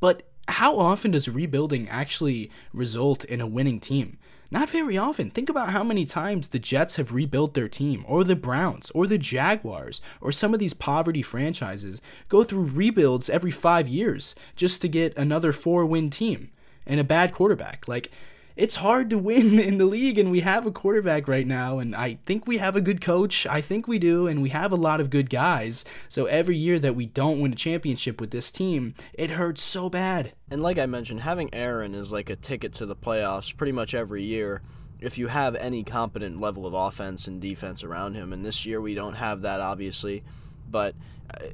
But 0.00 0.24
how 0.48 0.78
often 0.78 1.12
does 1.12 1.28
rebuilding 1.28 1.88
actually 1.88 2.50
result 2.72 3.24
in 3.24 3.40
a 3.40 3.46
winning 3.46 3.80
team? 3.80 4.18
Not 4.50 4.68
very 4.68 4.98
often. 4.98 5.30
Think 5.30 5.48
about 5.48 5.70
how 5.70 5.84
many 5.84 6.04
times 6.04 6.48
the 6.48 6.58
Jets 6.58 6.96
have 6.96 7.12
rebuilt 7.12 7.54
their 7.54 7.68
team, 7.68 8.04
or 8.08 8.24
the 8.24 8.34
Browns, 8.34 8.90
or 8.90 9.06
the 9.06 9.16
Jaguars, 9.16 10.00
or 10.20 10.32
some 10.32 10.52
of 10.52 10.58
these 10.58 10.74
poverty 10.74 11.22
franchises 11.22 12.02
go 12.28 12.42
through 12.42 12.64
rebuilds 12.64 13.30
every 13.30 13.52
five 13.52 13.86
years 13.86 14.34
just 14.56 14.82
to 14.82 14.88
get 14.88 15.16
another 15.16 15.52
four 15.52 15.86
win 15.86 16.10
team 16.10 16.50
and 16.84 16.98
a 16.98 17.04
bad 17.04 17.32
quarterback. 17.32 17.86
Like, 17.86 18.10
it's 18.56 18.76
hard 18.76 19.10
to 19.10 19.18
win 19.18 19.58
in 19.60 19.78
the 19.78 19.84
league 19.84 20.18
and 20.18 20.30
we 20.30 20.40
have 20.40 20.66
a 20.66 20.70
quarterback 20.70 21.28
right 21.28 21.46
now 21.46 21.78
and 21.78 21.94
I 21.94 22.18
think 22.26 22.46
we 22.46 22.58
have 22.58 22.76
a 22.76 22.80
good 22.80 23.00
coach. 23.00 23.46
I 23.46 23.60
think 23.60 23.86
we 23.86 23.98
do 23.98 24.26
and 24.26 24.42
we 24.42 24.50
have 24.50 24.72
a 24.72 24.76
lot 24.76 25.00
of 25.00 25.10
good 25.10 25.30
guys. 25.30 25.84
So 26.08 26.26
every 26.26 26.56
year 26.56 26.78
that 26.78 26.96
we 26.96 27.06
don't 27.06 27.40
win 27.40 27.52
a 27.52 27.56
championship 27.56 28.20
with 28.20 28.30
this 28.30 28.50
team, 28.50 28.94
it 29.14 29.30
hurts 29.30 29.62
so 29.62 29.88
bad. 29.88 30.32
And 30.50 30.62
like 30.62 30.78
I 30.78 30.86
mentioned, 30.86 31.20
having 31.20 31.52
Aaron 31.54 31.94
is 31.94 32.12
like 32.12 32.30
a 32.30 32.36
ticket 32.36 32.72
to 32.74 32.86
the 32.86 32.96
playoffs 32.96 33.56
pretty 33.56 33.72
much 33.72 33.94
every 33.94 34.22
year 34.22 34.62
if 35.00 35.16
you 35.16 35.28
have 35.28 35.56
any 35.56 35.82
competent 35.82 36.40
level 36.40 36.66
of 36.66 36.74
offense 36.74 37.26
and 37.26 37.40
defense 37.40 37.82
around 37.82 38.14
him. 38.14 38.32
And 38.32 38.44
this 38.44 38.66
year 38.66 38.80
we 38.80 38.94
don't 38.94 39.14
have 39.14 39.42
that 39.42 39.60
obviously, 39.60 40.22
but 40.70 40.94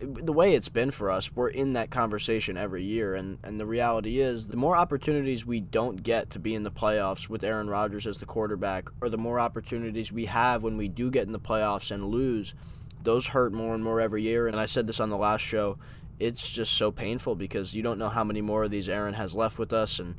the 0.01 0.33
way 0.33 0.55
it's 0.55 0.69
been 0.69 0.91
for 0.91 1.11
us, 1.11 1.35
we're 1.35 1.49
in 1.49 1.75
that 1.75 1.91
conversation 1.91 2.57
every 2.57 2.83
year. 2.83 3.15
And, 3.15 3.39
and 3.43 3.61
the 3.61 3.67
reality 3.67 4.21
is, 4.21 4.49
the 4.49 4.57
more 4.57 4.77
opportunities 4.77 5.45
we 5.45 5.61
don't 5.61 6.03
get 6.03 6.31
to 6.31 6.39
be 6.39 6.55
in 6.55 6.63
the 6.63 6.71
playoffs 6.71 7.29
with 7.29 7.45
Aaron 7.45 7.69
Rodgers 7.69 8.07
as 8.07 8.19
the 8.19 8.27
quarterback, 8.27 8.89
or 9.01 9.09
the 9.09 9.19
more 9.19 9.39
opportunities 9.39 10.13
we 10.13 10.27
have 10.27 10.63
when 10.63 10.77
we 10.77 10.89
do 10.89 11.11
get 11.11 11.27
in 11.27 11.33
the 11.33 11.39
playoffs 11.39 11.91
and 11.91 12.07
lose, 12.07 12.55
those 13.03 13.29
hurt 13.29 13.53
more 13.53 13.75
and 13.75 13.85
more 13.85 14.01
every 14.01 14.23
year. 14.23 14.49
And 14.49 14.59
I 14.59 14.67
said 14.67 14.87
this 14.87 15.01
on 15.01 15.11
the 15.11 15.17
last 15.17 15.43
show. 15.43 15.79
It's 16.19 16.51
just 16.51 16.73
so 16.73 16.91
painful 16.91 17.37
because 17.37 17.75
you 17.75 17.83
don't 17.83 17.99
know 17.99 18.09
how 18.09 18.25
many 18.25 18.41
more 18.41 18.65
of 18.65 18.71
these 18.71 18.89
Aaron 18.89 19.15
has 19.15 19.37
left 19.37 19.59
with 19.59 19.73
us. 19.73 19.99
And 19.99 20.17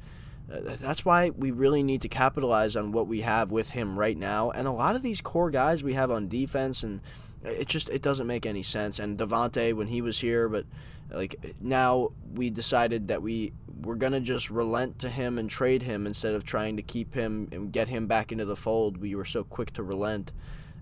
uh, 0.52 0.76
that's 0.76 1.04
why 1.04 1.32
we 1.32 1.50
really 1.50 1.82
need 1.82 2.02
to 2.02 2.08
capitalize 2.08 2.76
on 2.76 2.92
what 2.92 3.08
we 3.08 3.22
have 3.22 3.52
with 3.52 3.72
him 3.72 3.98
right 3.98 4.18
now. 4.18 4.52
And 4.52 4.68
a 4.68 4.72
lot 4.72 4.96
of 4.96 5.02
these 5.02 5.20
core 5.20 5.50
guys 5.50 5.84
we 5.84 5.94
have 5.94 6.12
on 6.12 6.30
defense 6.30 6.84
and 6.84 7.02
it 7.44 7.68
just 7.68 7.90
it 7.90 8.02
doesn't 8.02 8.28
make 8.28 8.46
any 8.46 8.64
sense. 8.64 9.00
And 9.00 9.18
Davante 9.18 9.74
when 9.74 9.88
he 9.88 10.02
was 10.02 10.20
here, 10.20 10.50
but 10.50 10.66
like 11.12 11.56
now 11.62 12.12
we 12.34 12.50
decided 12.50 13.08
that 13.08 13.22
we 13.22 13.54
we're 13.82 13.96
gonna 13.96 14.20
just 14.20 14.50
relent 14.50 15.00
to 15.00 15.10
him 15.10 15.38
and 15.38 15.50
trade 15.50 15.84
him 15.84 16.08
instead 16.08 16.34
of 16.34 16.44
trying 16.44 16.76
to 16.78 16.82
keep 16.82 17.14
him 17.14 17.48
and 17.52 17.72
get 17.72 17.88
him 17.88 18.08
back 18.08 18.32
into 18.32 18.46
the 18.46 18.56
fold. 18.56 18.98
We 18.98 19.16
were 19.16 19.26
so 19.26 19.44
quick 19.44 19.74
to 19.74 19.84
relent, 19.84 20.32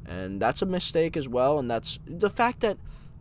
and 0.06 0.42
that's 0.42 0.62
a 0.62 0.66
mistake 0.66 1.18
as 1.18 1.28
well. 1.28 1.60
And 1.60 1.70
that's 1.70 2.00
the 2.06 2.30
fact 2.30 2.62
that 2.62 2.78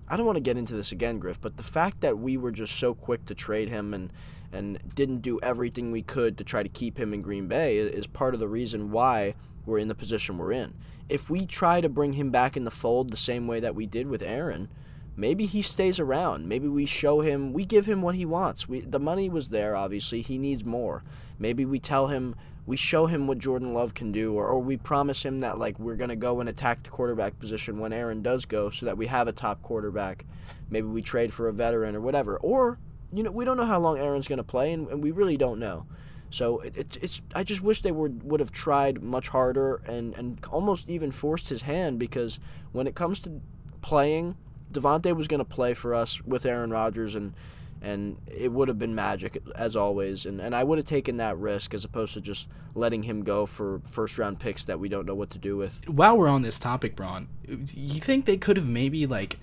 I 0.08 0.16
don't 0.16 0.26
want 0.26 0.36
to 0.36 0.42
get 0.42 0.56
into 0.56 0.74
this 0.74 0.92
again, 0.92 1.18
Griff, 1.18 1.40
but 1.40 1.56
the 1.56 1.62
fact 1.62 2.00
that 2.02 2.18
we 2.18 2.36
were 2.36 2.52
just 2.52 2.76
so 2.76 2.94
quick 2.94 3.24
to 3.26 3.34
trade 3.34 3.68
him 3.68 3.94
and 3.94 4.12
and 4.52 4.78
didn't 4.94 5.18
do 5.18 5.40
everything 5.42 5.90
we 5.90 6.02
could 6.02 6.38
to 6.38 6.44
try 6.44 6.62
to 6.62 6.68
keep 6.68 6.98
him 6.98 7.12
in 7.12 7.22
Green 7.22 7.48
Bay 7.48 7.78
is 7.78 8.06
part 8.06 8.34
of 8.34 8.40
the 8.40 8.48
reason 8.48 8.92
why 8.92 9.34
we're 9.66 9.78
in 9.78 9.88
the 9.88 9.94
position 9.94 10.38
we're 10.38 10.52
in. 10.52 10.74
If 11.08 11.28
we 11.28 11.46
try 11.46 11.80
to 11.80 11.88
bring 11.88 12.14
him 12.14 12.30
back 12.30 12.56
in 12.56 12.64
the 12.64 12.70
fold 12.70 13.10
the 13.10 13.16
same 13.16 13.46
way 13.46 13.60
that 13.60 13.74
we 13.74 13.86
did 13.86 14.06
with 14.06 14.22
Aaron, 14.22 14.68
maybe 15.16 15.46
he 15.46 15.62
stays 15.62 16.00
around. 16.00 16.48
Maybe 16.48 16.68
we 16.68 16.86
show 16.86 17.20
him, 17.20 17.52
we 17.52 17.64
give 17.64 17.86
him 17.86 18.02
what 18.02 18.14
he 18.14 18.24
wants. 18.24 18.68
We 18.68 18.80
the 18.80 18.98
money 18.98 19.28
was 19.28 19.48
there, 19.50 19.76
obviously. 19.76 20.22
He 20.22 20.38
needs 20.38 20.64
more. 20.64 21.04
Maybe 21.38 21.64
we 21.64 21.78
tell 21.78 22.08
him, 22.08 22.34
we 22.66 22.76
show 22.76 23.06
him 23.06 23.26
what 23.26 23.38
Jordan 23.38 23.74
Love 23.74 23.94
can 23.94 24.12
do, 24.12 24.34
or, 24.34 24.46
or 24.46 24.58
we 24.60 24.76
promise 24.76 25.24
him 25.24 25.40
that 25.40 25.58
like 25.58 25.78
we're 25.78 25.96
gonna 25.96 26.16
go 26.16 26.40
and 26.40 26.48
attack 26.48 26.82
the 26.82 26.90
quarterback 26.90 27.38
position 27.38 27.78
when 27.78 27.92
Aaron 27.92 28.22
does 28.22 28.44
go, 28.46 28.70
so 28.70 28.86
that 28.86 28.96
we 28.96 29.06
have 29.06 29.28
a 29.28 29.32
top 29.32 29.62
quarterback. 29.62 30.24
Maybe 30.70 30.86
we 30.86 31.02
trade 31.02 31.32
for 31.32 31.48
a 31.48 31.52
veteran 31.52 31.94
or 31.94 32.00
whatever. 32.00 32.38
Or 32.38 32.78
you 33.12 33.22
know, 33.22 33.30
we 33.30 33.44
don't 33.44 33.56
know 33.56 33.66
how 33.66 33.78
long 33.78 33.98
Aaron's 33.98 34.28
gonna 34.28 34.42
play, 34.42 34.72
and, 34.72 34.88
and 34.88 35.02
we 35.02 35.10
really 35.10 35.36
don't 35.36 35.58
know. 35.58 35.86
So 36.34 36.58
it, 36.60 36.76
it, 36.76 36.98
it's 37.00 37.22
I 37.34 37.44
just 37.44 37.62
wish 37.62 37.82
they 37.82 37.92
would 37.92 38.22
would 38.22 38.40
have 38.40 38.50
tried 38.50 39.02
much 39.02 39.28
harder 39.28 39.80
and 39.86 40.14
and 40.14 40.44
almost 40.50 40.88
even 40.88 41.12
forced 41.12 41.48
his 41.48 41.62
hand 41.62 41.98
because 41.98 42.40
when 42.72 42.86
it 42.86 42.94
comes 42.94 43.20
to 43.20 43.40
playing 43.82 44.36
Davante 44.74 45.14
was 45.16 45.28
going 45.28 45.38
to 45.38 45.44
play 45.44 45.72
for 45.72 45.94
us 45.94 46.20
with 46.22 46.44
Aaron 46.44 46.70
Rodgers, 46.70 47.14
and 47.14 47.32
and 47.80 48.16
it 48.26 48.50
would 48.50 48.68
have 48.68 48.78
been 48.78 48.94
magic 48.94 49.42
as 49.54 49.76
always. 49.76 50.24
And, 50.26 50.40
and 50.40 50.54
I 50.54 50.64
would 50.64 50.78
have 50.78 50.86
taken 50.86 51.18
that 51.18 51.36
risk 51.38 51.74
as 51.74 51.84
opposed 51.84 52.14
to 52.14 52.20
just 52.20 52.48
letting 52.74 53.02
him 53.02 53.22
go 53.22 53.44
for 53.44 53.80
first 53.84 54.18
round 54.18 54.38
picks 54.38 54.64
that 54.64 54.80
we 54.80 54.88
don't 54.88 55.04
know 55.06 55.14
what 55.14 55.30
to 55.30 55.38
do 55.38 55.56
with. 55.56 55.86
While 55.88 56.16
we're 56.16 56.28
on 56.28 56.42
this 56.42 56.58
topic, 56.58 56.96
Braun, 56.96 57.28
you 57.46 58.00
think 58.00 58.24
they 58.24 58.38
could 58.38 58.56
have 58.56 58.66
maybe 58.66 59.06
like 59.06 59.38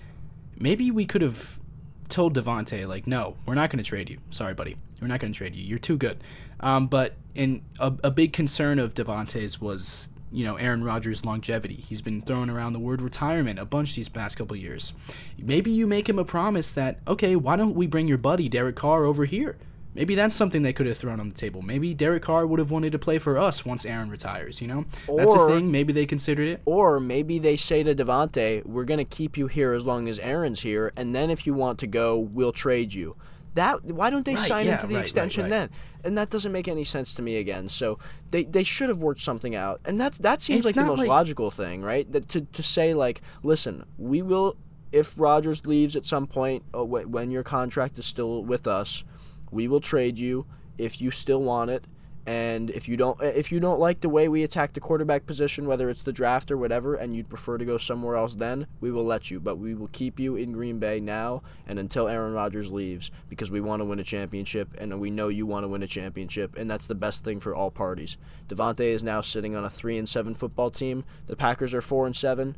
maybe 0.58 0.90
we 0.90 1.06
could 1.06 1.22
have 1.22 1.60
told 2.08 2.36
Davante 2.36 2.86
like, 2.86 3.06
no, 3.06 3.36
we're 3.46 3.54
not 3.54 3.70
going 3.70 3.82
to 3.82 3.88
trade 3.88 4.10
you. 4.10 4.18
Sorry, 4.30 4.54
buddy, 4.54 4.76
we're 5.00 5.08
not 5.08 5.20
going 5.20 5.32
to 5.32 5.36
trade 5.36 5.54
you. 5.54 5.64
You're 5.64 5.78
too 5.78 5.96
good. 5.96 6.22
Um, 6.62 6.86
but 6.86 7.14
in 7.34 7.62
a, 7.78 7.92
a 8.04 8.10
big 8.10 8.32
concern 8.32 8.78
of 8.78 8.94
Davante's 8.94 9.60
was 9.60 10.10
you 10.30 10.44
know 10.44 10.56
Aaron 10.56 10.84
Rodgers' 10.84 11.24
longevity. 11.24 11.74
He's 11.74 12.02
been 12.02 12.22
throwing 12.22 12.50
around 12.50 12.72
the 12.72 12.78
word 12.78 13.02
retirement 13.02 13.58
a 13.58 13.64
bunch 13.64 13.94
these 13.94 14.08
past 14.08 14.36
couple 14.36 14.56
years. 14.56 14.92
Maybe 15.38 15.70
you 15.70 15.86
make 15.86 16.08
him 16.08 16.18
a 16.18 16.24
promise 16.24 16.72
that 16.72 17.00
okay, 17.06 17.36
why 17.36 17.56
don't 17.56 17.74
we 17.74 17.86
bring 17.86 18.08
your 18.08 18.18
buddy 18.18 18.48
Derek 18.48 18.76
Carr 18.76 19.04
over 19.04 19.24
here? 19.24 19.58
Maybe 19.94 20.14
that's 20.14 20.34
something 20.34 20.62
they 20.62 20.72
could 20.72 20.86
have 20.86 20.96
thrown 20.96 21.20
on 21.20 21.28
the 21.28 21.34
table. 21.34 21.60
Maybe 21.60 21.92
Derek 21.92 22.22
Carr 22.22 22.46
would 22.46 22.58
have 22.58 22.70
wanted 22.70 22.92
to 22.92 22.98
play 22.98 23.18
for 23.18 23.38
us 23.38 23.66
once 23.66 23.84
Aaron 23.84 24.08
retires. 24.08 24.62
You 24.62 24.68
know, 24.68 24.84
or, 25.06 25.18
that's 25.18 25.34
a 25.34 25.46
thing. 25.48 25.70
Maybe 25.70 25.92
they 25.92 26.06
considered 26.06 26.48
it. 26.48 26.62
Or 26.64 26.98
maybe 26.98 27.38
they 27.38 27.56
say 27.56 27.82
to 27.82 27.94
Davante, 27.94 28.64
"We're 28.64 28.84
going 28.84 28.98
to 28.98 29.04
keep 29.04 29.36
you 29.36 29.48
here 29.48 29.74
as 29.74 29.84
long 29.84 30.08
as 30.08 30.18
Aaron's 30.20 30.60
here, 30.62 30.92
and 30.96 31.14
then 31.14 31.28
if 31.28 31.46
you 31.46 31.52
want 31.52 31.78
to 31.80 31.86
go, 31.86 32.18
we'll 32.18 32.52
trade 32.52 32.94
you." 32.94 33.16
That 33.54 33.84
why 33.84 34.10
don't 34.10 34.24
they 34.24 34.34
right, 34.34 34.40
sign 34.40 34.66
yeah, 34.66 34.74
into 34.74 34.86
the 34.86 34.94
right, 34.94 35.02
extension 35.02 35.44
right, 35.44 35.50
then? 35.50 35.70
And 36.04 36.16
that 36.18 36.30
doesn't 36.30 36.52
make 36.52 36.68
any 36.68 36.84
sense 36.84 37.14
to 37.14 37.22
me 37.22 37.36
again. 37.36 37.68
So 37.68 37.98
they, 38.30 38.44
they 38.44 38.62
should 38.62 38.88
have 38.88 38.98
worked 38.98 39.20
something 39.20 39.54
out, 39.54 39.80
and 39.84 40.00
that 40.00 40.14
that 40.14 40.40
seems 40.40 40.58
it's 40.58 40.66
like 40.66 40.74
the 40.74 40.84
most 40.84 41.00
like... 41.00 41.08
logical 41.08 41.50
thing, 41.50 41.82
right? 41.82 42.10
That 42.10 42.28
to 42.30 42.40
to 42.40 42.62
say 42.62 42.94
like, 42.94 43.20
listen, 43.42 43.84
we 43.98 44.22
will 44.22 44.56
if 44.90 45.18
Rodgers 45.18 45.66
leaves 45.66 45.96
at 45.96 46.04
some 46.06 46.26
point 46.26 46.62
uh, 46.74 46.84
when 46.84 47.30
your 47.30 47.42
contract 47.42 47.98
is 47.98 48.06
still 48.06 48.44
with 48.44 48.66
us, 48.66 49.04
we 49.50 49.68
will 49.68 49.80
trade 49.80 50.18
you 50.18 50.46
if 50.78 51.00
you 51.00 51.10
still 51.10 51.42
want 51.42 51.70
it 51.70 51.86
and 52.24 52.70
if 52.70 52.88
you 52.88 52.96
don't 52.96 53.20
if 53.20 53.50
you 53.50 53.58
don't 53.58 53.80
like 53.80 54.00
the 54.00 54.08
way 54.08 54.28
we 54.28 54.44
attack 54.44 54.72
the 54.72 54.80
quarterback 54.80 55.26
position, 55.26 55.66
whether 55.66 55.90
it's 55.90 56.02
the 56.02 56.12
draft 56.12 56.50
or 56.50 56.56
whatever, 56.56 56.94
and 56.94 57.16
you'd 57.16 57.28
prefer 57.28 57.58
to 57.58 57.64
go 57.64 57.78
somewhere 57.78 58.14
else, 58.14 58.36
then 58.36 58.66
we 58.80 58.92
will 58.92 59.04
let 59.04 59.30
you. 59.30 59.40
But 59.40 59.56
we 59.56 59.74
will 59.74 59.88
keep 59.88 60.20
you 60.20 60.36
in 60.36 60.52
Green 60.52 60.78
Bay 60.78 61.00
now 61.00 61.42
and 61.66 61.78
until 61.78 62.06
Aaron 62.06 62.32
Rodgers 62.32 62.70
leaves 62.70 63.10
because 63.28 63.50
we 63.50 63.60
want 63.60 63.80
to 63.80 63.84
win 63.84 63.98
a 63.98 64.04
championship 64.04 64.68
and 64.78 65.00
we 65.00 65.10
know 65.10 65.28
you 65.28 65.46
want 65.46 65.64
to 65.64 65.68
win 65.68 65.82
a 65.82 65.88
championship, 65.88 66.56
and 66.56 66.70
that's 66.70 66.86
the 66.86 66.94
best 66.94 67.24
thing 67.24 67.40
for 67.40 67.54
all 67.54 67.70
parties. 67.70 68.16
Davante 68.48 68.80
is 68.80 69.02
now 69.02 69.20
sitting 69.20 69.56
on 69.56 69.64
a 69.64 69.70
three 69.70 69.98
and 69.98 70.08
seven 70.08 70.34
football 70.34 70.70
team. 70.70 71.04
The 71.26 71.36
Packers 71.36 71.74
are 71.74 71.82
four 71.82 72.06
and 72.06 72.14
seven. 72.14 72.56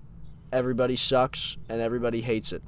Everybody 0.53 0.97
sucks 0.97 1.57
and 1.69 1.81
everybody 1.81 2.21
hates 2.21 2.53
it. 2.53 2.63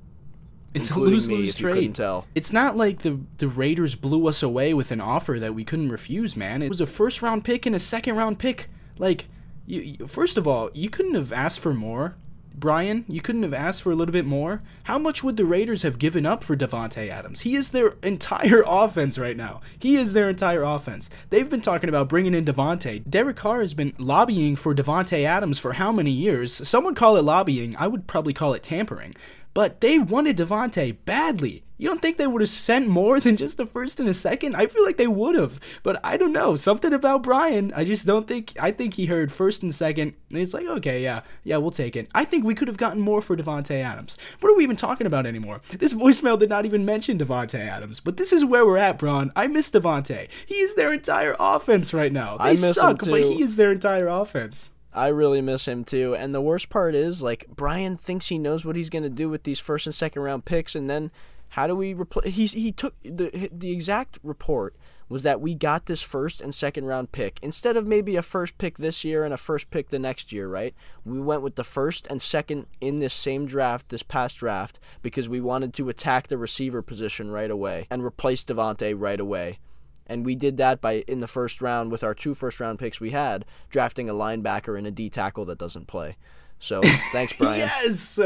It's 0.76 0.90
a 0.90 0.98
lose 0.98 1.30
lose 1.30 1.56
trade. 1.56 1.98
It's 2.34 2.52
not 2.52 2.76
like 2.76 3.00
the 3.00 3.18
the 3.38 3.48
Raiders 3.48 3.94
blew 3.94 4.26
us 4.28 4.42
away 4.42 4.74
with 4.74 4.90
an 4.90 5.00
offer 5.00 5.38
that 5.40 5.54
we 5.54 5.64
couldn't 5.64 5.90
refuse, 5.90 6.36
man. 6.36 6.62
It 6.62 6.68
was 6.68 6.80
a 6.80 6.86
first 6.86 7.22
round 7.22 7.44
pick 7.44 7.66
and 7.66 7.74
a 7.74 7.78
second 7.78 8.16
round 8.16 8.38
pick. 8.38 8.68
Like, 8.98 9.26
you, 9.66 9.80
you, 9.80 10.06
first 10.06 10.36
of 10.38 10.46
all, 10.46 10.70
you 10.72 10.88
couldn't 10.88 11.14
have 11.14 11.32
asked 11.32 11.60
for 11.60 11.74
more, 11.74 12.16
Brian. 12.54 13.04
You 13.08 13.20
couldn't 13.20 13.42
have 13.42 13.52
asked 13.52 13.82
for 13.82 13.90
a 13.90 13.94
little 13.94 14.12
bit 14.12 14.24
more. 14.24 14.62
How 14.84 14.98
much 14.98 15.22
would 15.22 15.36
the 15.36 15.44
Raiders 15.44 15.82
have 15.82 15.98
given 15.98 16.24
up 16.24 16.42
for 16.42 16.56
Davante 16.56 17.08
Adams? 17.08 17.40
He 17.40 17.54
is 17.54 17.70
their 17.70 17.94
entire 18.02 18.64
offense 18.66 19.18
right 19.18 19.36
now. 19.36 19.60
He 19.78 19.96
is 19.96 20.12
their 20.12 20.30
entire 20.30 20.62
offense. 20.62 21.10
They've 21.30 21.48
been 21.48 21.60
talking 21.60 21.88
about 21.88 22.08
bringing 22.08 22.34
in 22.34 22.44
Davante. 22.44 23.02
Derek 23.08 23.36
Carr 23.36 23.60
has 23.60 23.74
been 23.74 23.92
lobbying 23.98 24.56
for 24.56 24.74
Davante 24.74 25.24
Adams 25.24 25.58
for 25.58 25.74
how 25.74 25.92
many 25.92 26.10
years? 26.10 26.52
Someone 26.66 26.94
call 26.94 27.16
it 27.16 27.22
lobbying. 27.22 27.76
I 27.76 27.86
would 27.86 28.06
probably 28.06 28.32
call 28.32 28.54
it 28.54 28.62
tampering. 28.62 29.14
But 29.57 29.81
they 29.81 29.99
wanted 29.99 30.37
Davante 30.37 30.99
badly. 31.07 31.64
You 31.79 31.88
don't 31.88 32.03
think 32.03 32.19
they 32.19 32.27
would 32.27 32.42
have 32.42 32.51
sent 32.51 32.88
more 32.88 33.19
than 33.21 33.38
just 33.38 33.57
the 33.57 33.64
first 33.64 33.99
and 33.99 34.07
a 34.07 34.12
second? 34.12 34.55
I 34.55 34.66
feel 34.66 34.85
like 34.85 34.99
they 34.99 35.07
would 35.07 35.35
have, 35.35 35.59
but 35.83 35.99
I 36.05 36.19
don't 36.19 36.35
know. 36.35 36.57
Something 36.57 36.92
about 36.92 37.23
Brian, 37.23 37.73
I 37.75 37.83
just 37.85 38.07
don't 38.07 38.29
think. 38.29 38.53
I 38.61 38.71
think 38.71 38.92
he 38.92 39.07
heard 39.07 39.33
first 39.33 39.62
and 39.62 39.75
second, 39.75 40.12
and 40.29 40.40
it's 40.40 40.53
like, 40.53 40.66
okay, 40.66 41.03
yeah, 41.03 41.23
yeah, 41.42 41.57
we'll 41.57 41.71
take 41.71 41.97
it. 41.97 42.11
I 42.14 42.27
think 42.27 42.45
we 42.45 42.55
could 42.55 42.69
have 42.69 42.77
gotten 42.77 43.01
more 43.01 43.23
for 43.23 43.35
Davante 43.35 43.83
Adams. 43.83 44.19
What 44.40 44.53
are 44.53 44.57
we 44.57 44.62
even 44.62 44.77
talking 44.77 45.07
about 45.07 45.25
anymore? 45.25 45.62
This 45.79 45.95
voicemail 45.95 46.38
did 46.38 46.51
not 46.51 46.66
even 46.66 46.85
mention 46.85 47.16
Davante 47.19 47.59
Adams, 47.59 48.01
but 48.01 48.19
this 48.19 48.35
is 48.35 48.45
where 48.45 48.66
we're 48.66 48.77
at, 48.77 48.99
Braun. 48.99 49.33
I 49.35 49.47
miss 49.47 49.71
Davante. 49.71 50.29
He 50.45 50.57
is 50.57 50.75
their 50.75 50.92
entire 50.92 51.35
offense 51.40 51.95
right 51.95 52.12
now. 52.12 52.37
They 52.37 52.45
I 52.45 52.51
miss 52.51 52.75
suck, 52.75 53.07
but 53.07 53.23
he 53.23 53.42
is 53.42 53.57
their 53.57 53.73
entire 53.73 54.09
offense. 54.09 54.71
I 54.96 55.09
really 55.09 55.42
miss 55.42 55.68
him 55.68 55.85
too. 55.85 56.16
And 56.16 56.35
the 56.35 56.40
worst 56.40 56.68
part 56.70 56.94
is, 56.94 57.22
like, 57.22 57.46
Brian 57.54 57.96
thinks 57.96 58.28
he 58.28 58.38
knows 58.38 58.64
what 58.64 58.76
he's 58.76 58.90
going 58.90 59.04
to 59.04 59.11
do 59.11 59.28
with 59.28 59.42
these 59.42 59.61
first 59.61 59.87
and 59.87 59.94
second 59.94 60.22
round 60.22 60.46
picks, 60.46 60.74
and 60.74 60.88
then 60.88 61.11
how 61.50 61.66
do 61.66 61.76
we 61.76 61.94
replace? 61.94 62.35
He 62.35 62.46
he 62.46 62.72
took 62.72 62.94
the 63.02 63.50
the 63.52 63.72
exact 63.72 64.18
report 64.22 64.74
was 65.09 65.22
that 65.22 65.40
we 65.40 65.54
got 65.54 65.87
this 65.87 66.02
first 66.02 66.40
and 66.40 66.54
second 66.54 66.85
round 66.85 67.12
pick 67.12 67.38
instead 67.42 67.76
of 67.76 67.87
maybe 67.87 68.16
a 68.16 68.22
first 68.22 68.59
pick 68.59 68.78
this 68.78 69.04
year 69.04 69.24
and 69.24 69.32
a 69.32 69.37
first 69.37 69.70
pick 69.70 69.88
the 69.88 69.98
next 69.98 70.32
year, 70.32 70.48
right? 70.48 70.74
We 71.04 71.20
went 71.20 71.42
with 71.42 71.54
the 71.54 71.64
first 71.64 72.06
and 72.09 72.20
second 72.20 72.66
in 72.80 72.98
this 72.98 73.14
same 73.14 73.46
draft, 73.46 73.88
this 73.88 74.02
past 74.02 74.38
draft, 74.38 74.80
because 75.02 75.28
we 75.28 75.40
wanted 75.40 75.74
to 75.74 75.88
attack 75.88 76.26
the 76.26 76.38
receiver 76.38 76.82
position 76.82 77.30
right 77.30 77.50
away 77.50 77.87
and 77.90 78.04
replace 78.04 78.42
Davante 78.42 78.94
right 78.96 79.20
away. 79.20 79.61
And 80.07 80.25
we 80.25 80.35
did 80.35 80.57
that 80.59 80.81
by 80.81 81.05
in 81.07 81.21
the 81.21 81.27
first 81.27 81.61
round 81.61 81.90
with 81.90 82.05
our 82.05 82.14
two 82.14 82.35
first 82.35 82.61
round 82.61 82.79
picks 82.79 83.01
we 83.01 83.11
had, 83.11 83.45
drafting 83.71 84.09
a 84.09 84.14
linebacker 84.14 84.79
and 84.79 84.87
a 84.87 84.90
D 84.90 85.11
tackle 85.11 85.45
that 85.47 85.59
doesn't 85.59 85.87
play. 85.87 86.16
So 86.59 86.83
thanks, 87.12 87.33
Brian. 87.33 87.59
yes, 87.59 88.19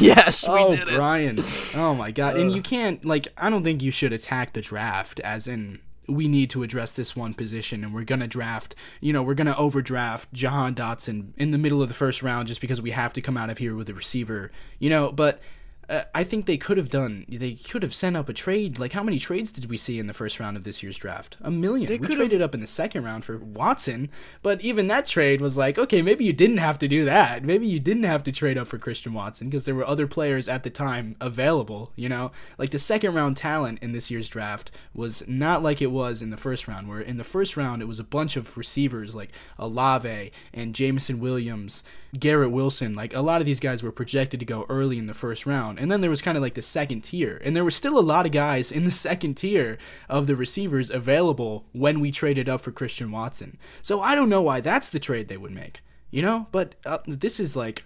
yes, 0.00 0.48
we 0.48 0.54
oh, 0.54 0.70
did 0.70 0.88
it, 0.88 0.96
Brian. 0.96 1.38
Oh 1.74 1.94
my 1.94 2.10
God! 2.10 2.36
And 2.36 2.52
you 2.52 2.62
can't 2.62 3.04
like 3.04 3.28
I 3.36 3.50
don't 3.50 3.64
think 3.64 3.82
you 3.82 3.90
should 3.90 4.12
attack 4.12 4.52
the 4.52 4.60
draft 4.60 5.20
as 5.20 5.46
in 5.46 5.80
we 6.08 6.26
need 6.26 6.50
to 6.50 6.64
address 6.64 6.90
this 6.92 7.14
one 7.14 7.34
position 7.34 7.84
and 7.84 7.94
we're 7.94 8.04
gonna 8.04 8.26
draft. 8.26 8.74
You 9.00 9.12
know, 9.12 9.22
we're 9.22 9.34
gonna 9.34 9.56
overdraft 9.56 10.32
Jahan 10.32 10.74
Dotson 10.74 11.32
in 11.36 11.52
the 11.52 11.58
middle 11.58 11.82
of 11.82 11.88
the 11.88 11.94
first 11.94 12.22
round 12.22 12.48
just 12.48 12.60
because 12.60 12.82
we 12.82 12.90
have 12.90 13.12
to 13.12 13.20
come 13.20 13.36
out 13.36 13.50
of 13.50 13.58
here 13.58 13.76
with 13.76 13.88
a 13.88 13.94
receiver. 13.94 14.50
You 14.78 14.90
know, 14.90 15.12
but 15.12 15.40
uh, 15.90 16.04
I 16.14 16.22
think 16.22 16.46
they 16.46 16.56
could 16.56 16.76
have 16.76 16.88
done. 16.88 17.26
They 17.28 17.54
could 17.54 17.82
have 17.82 17.92
sent 17.92 18.16
up 18.16 18.28
a 18.28 18.32
trade. 18.32 18.78
Like, 18.78 18.92
how 18.92 19.02
many 19.02 19.18
trades 19.18 19.50
did 19.50 19.68
we 19.68 19.76
see 19.76 19.98
in 19.98 20.06
the 20.06 20.14
first 20.14 20.38
round 20.38 20.56
of 20.56 20.62
this 20.62 20.84
year's 20.84 20.96
draft? 20.96 21.36
A 21.40 21.50
million. 21.50 21.88
They 21.88 21.98
we 21.98 22.14
traded 22.14 22.40
up 22.40 22.54
in 22.54 22.60
the 22.60 22.66
second 22.68 23.04
round 23.04 23.24
for 23.24 23.38
Watson, 23.38 24.08
but 24.40 24.60
even 24.60 24.86
that 24.86 25.06
trade 25.06 25.40
was 25.40 25.58
like, 25.58 25.78
okay, 25.78 26.00
maybe 26.00 26.24
you 26.24 26.32
didn't 26.32 26.58
have 26.58 26.78
to 26.78 26.88
do 26.88 27.04
that. 27.06 27.44
Maybe 27.44 27.66
you 27.66 27.80
didn't 27.80 28.04
have 28.04 28.22
to 28.24 28.32
trade 28.32 28.56
up 28.56 28.68
for 28.68 28.78
Christian 28.78 29.12
Watson 29.12 29.50
because 29.50 29.64
there 29.64 29.74
were 29.74 29.86
other 29.86 30.06
players 30.06 30.48
at 30.48 30.62
the 30.62 30.70
time 30.70 31.16
available. 31.20 31.92
You 31.96 32.08
know, 32.08 32.30
like 32.56 32.70
the 32.70 32.78
second 32.78 33.14
round 33.14 33.36
talent 33.36 33.80
in 33.82 33.90
this 33.90 34.12
year's 34.12 34.28
draft 34.28 34.70
was 34.94 35.26
not 35.26 35.62
like 35.62 35.82
it 35.82 35.90
was 35.90 36.22
in 36.22 36.30
the 36.30 36.36
first 36.36 36.68
round. 36.68 36.88
Where 36.88 37.00
in 37.00 37.16
the 37.16 37.24
first 37.24 37.56
round 37.56 37.82
it 37.82 37.86
was 37.86 37.98
a 37.98 38.04
bunch 38.04 38.36
of 38.36 38.56
receivers 38.56 39.16
like 39.16 39.32
Olave 39.58 40.30
and 40.54 40.72
Jameson 40.72 41.18
Williams 41.18 41.82
Garrett 42.18 42.50
Wilson, 42.50 42.94
like 42.94 43.14
a 43.14 43.20
lot 43.20 43.40
of 43.40 43.46
these 43.46 43.60
guys 43.60 43.82
were 43.82 43.92
projected 43.92 44.40
to 44.40 44.46
go 44.46 44.66
early 44.68 44.98
in 44.98 45.06
the 45.06 45.14
first 45.14 45.46
round. 45.46 45.78
And 45.80 45.90
then 45.90 46.02
there 46.02 46.10
was 46.10 46.20
kind 46.20 46.36
of 46.36 46.42
like 46.42 46.54
the 46.54 46.62
second 46.62 47.00
tier. 47.00 47.40
And 47.42 47.56
there 47.56 47.64
were 47.64 47.70
still 47.70 47.98
a 47.98 48.00
lot 48.00 48.26
of 48.26 48.32
guys 48.32 48.70
in 48.70 48.84
the 48.84 48.90
second 49.08 49.34
tier 49.34 49.78
of 50.08 50.26
the 50.26 50.36
receivers 50.36 50.90
available 50.90 51.64
when 51.72 52.00
we 52.00 52.10
traded 52.10 52.48
up 52.48 52.60
for 52.60 52.70
Christian 52.70 53.10
Watson. 53.10 53.58
So 53.80 54.00
I 54.02 54.14
don't 54.14 54.28
know 54.28 54.42
why 54.42 54.60
that's 54.60 54.90
the 54.90 54.98
trade 54.98 55.28
they 55.28 55.38
would 55.38 55.52
make. 55.52 55.80
You 56.10 56.22
know, 56.22 56.48
but 56.50 56.74
uh, 56.84 56.98
this 57.06 57.38
is 57.38 57.56
like 57.56 57.84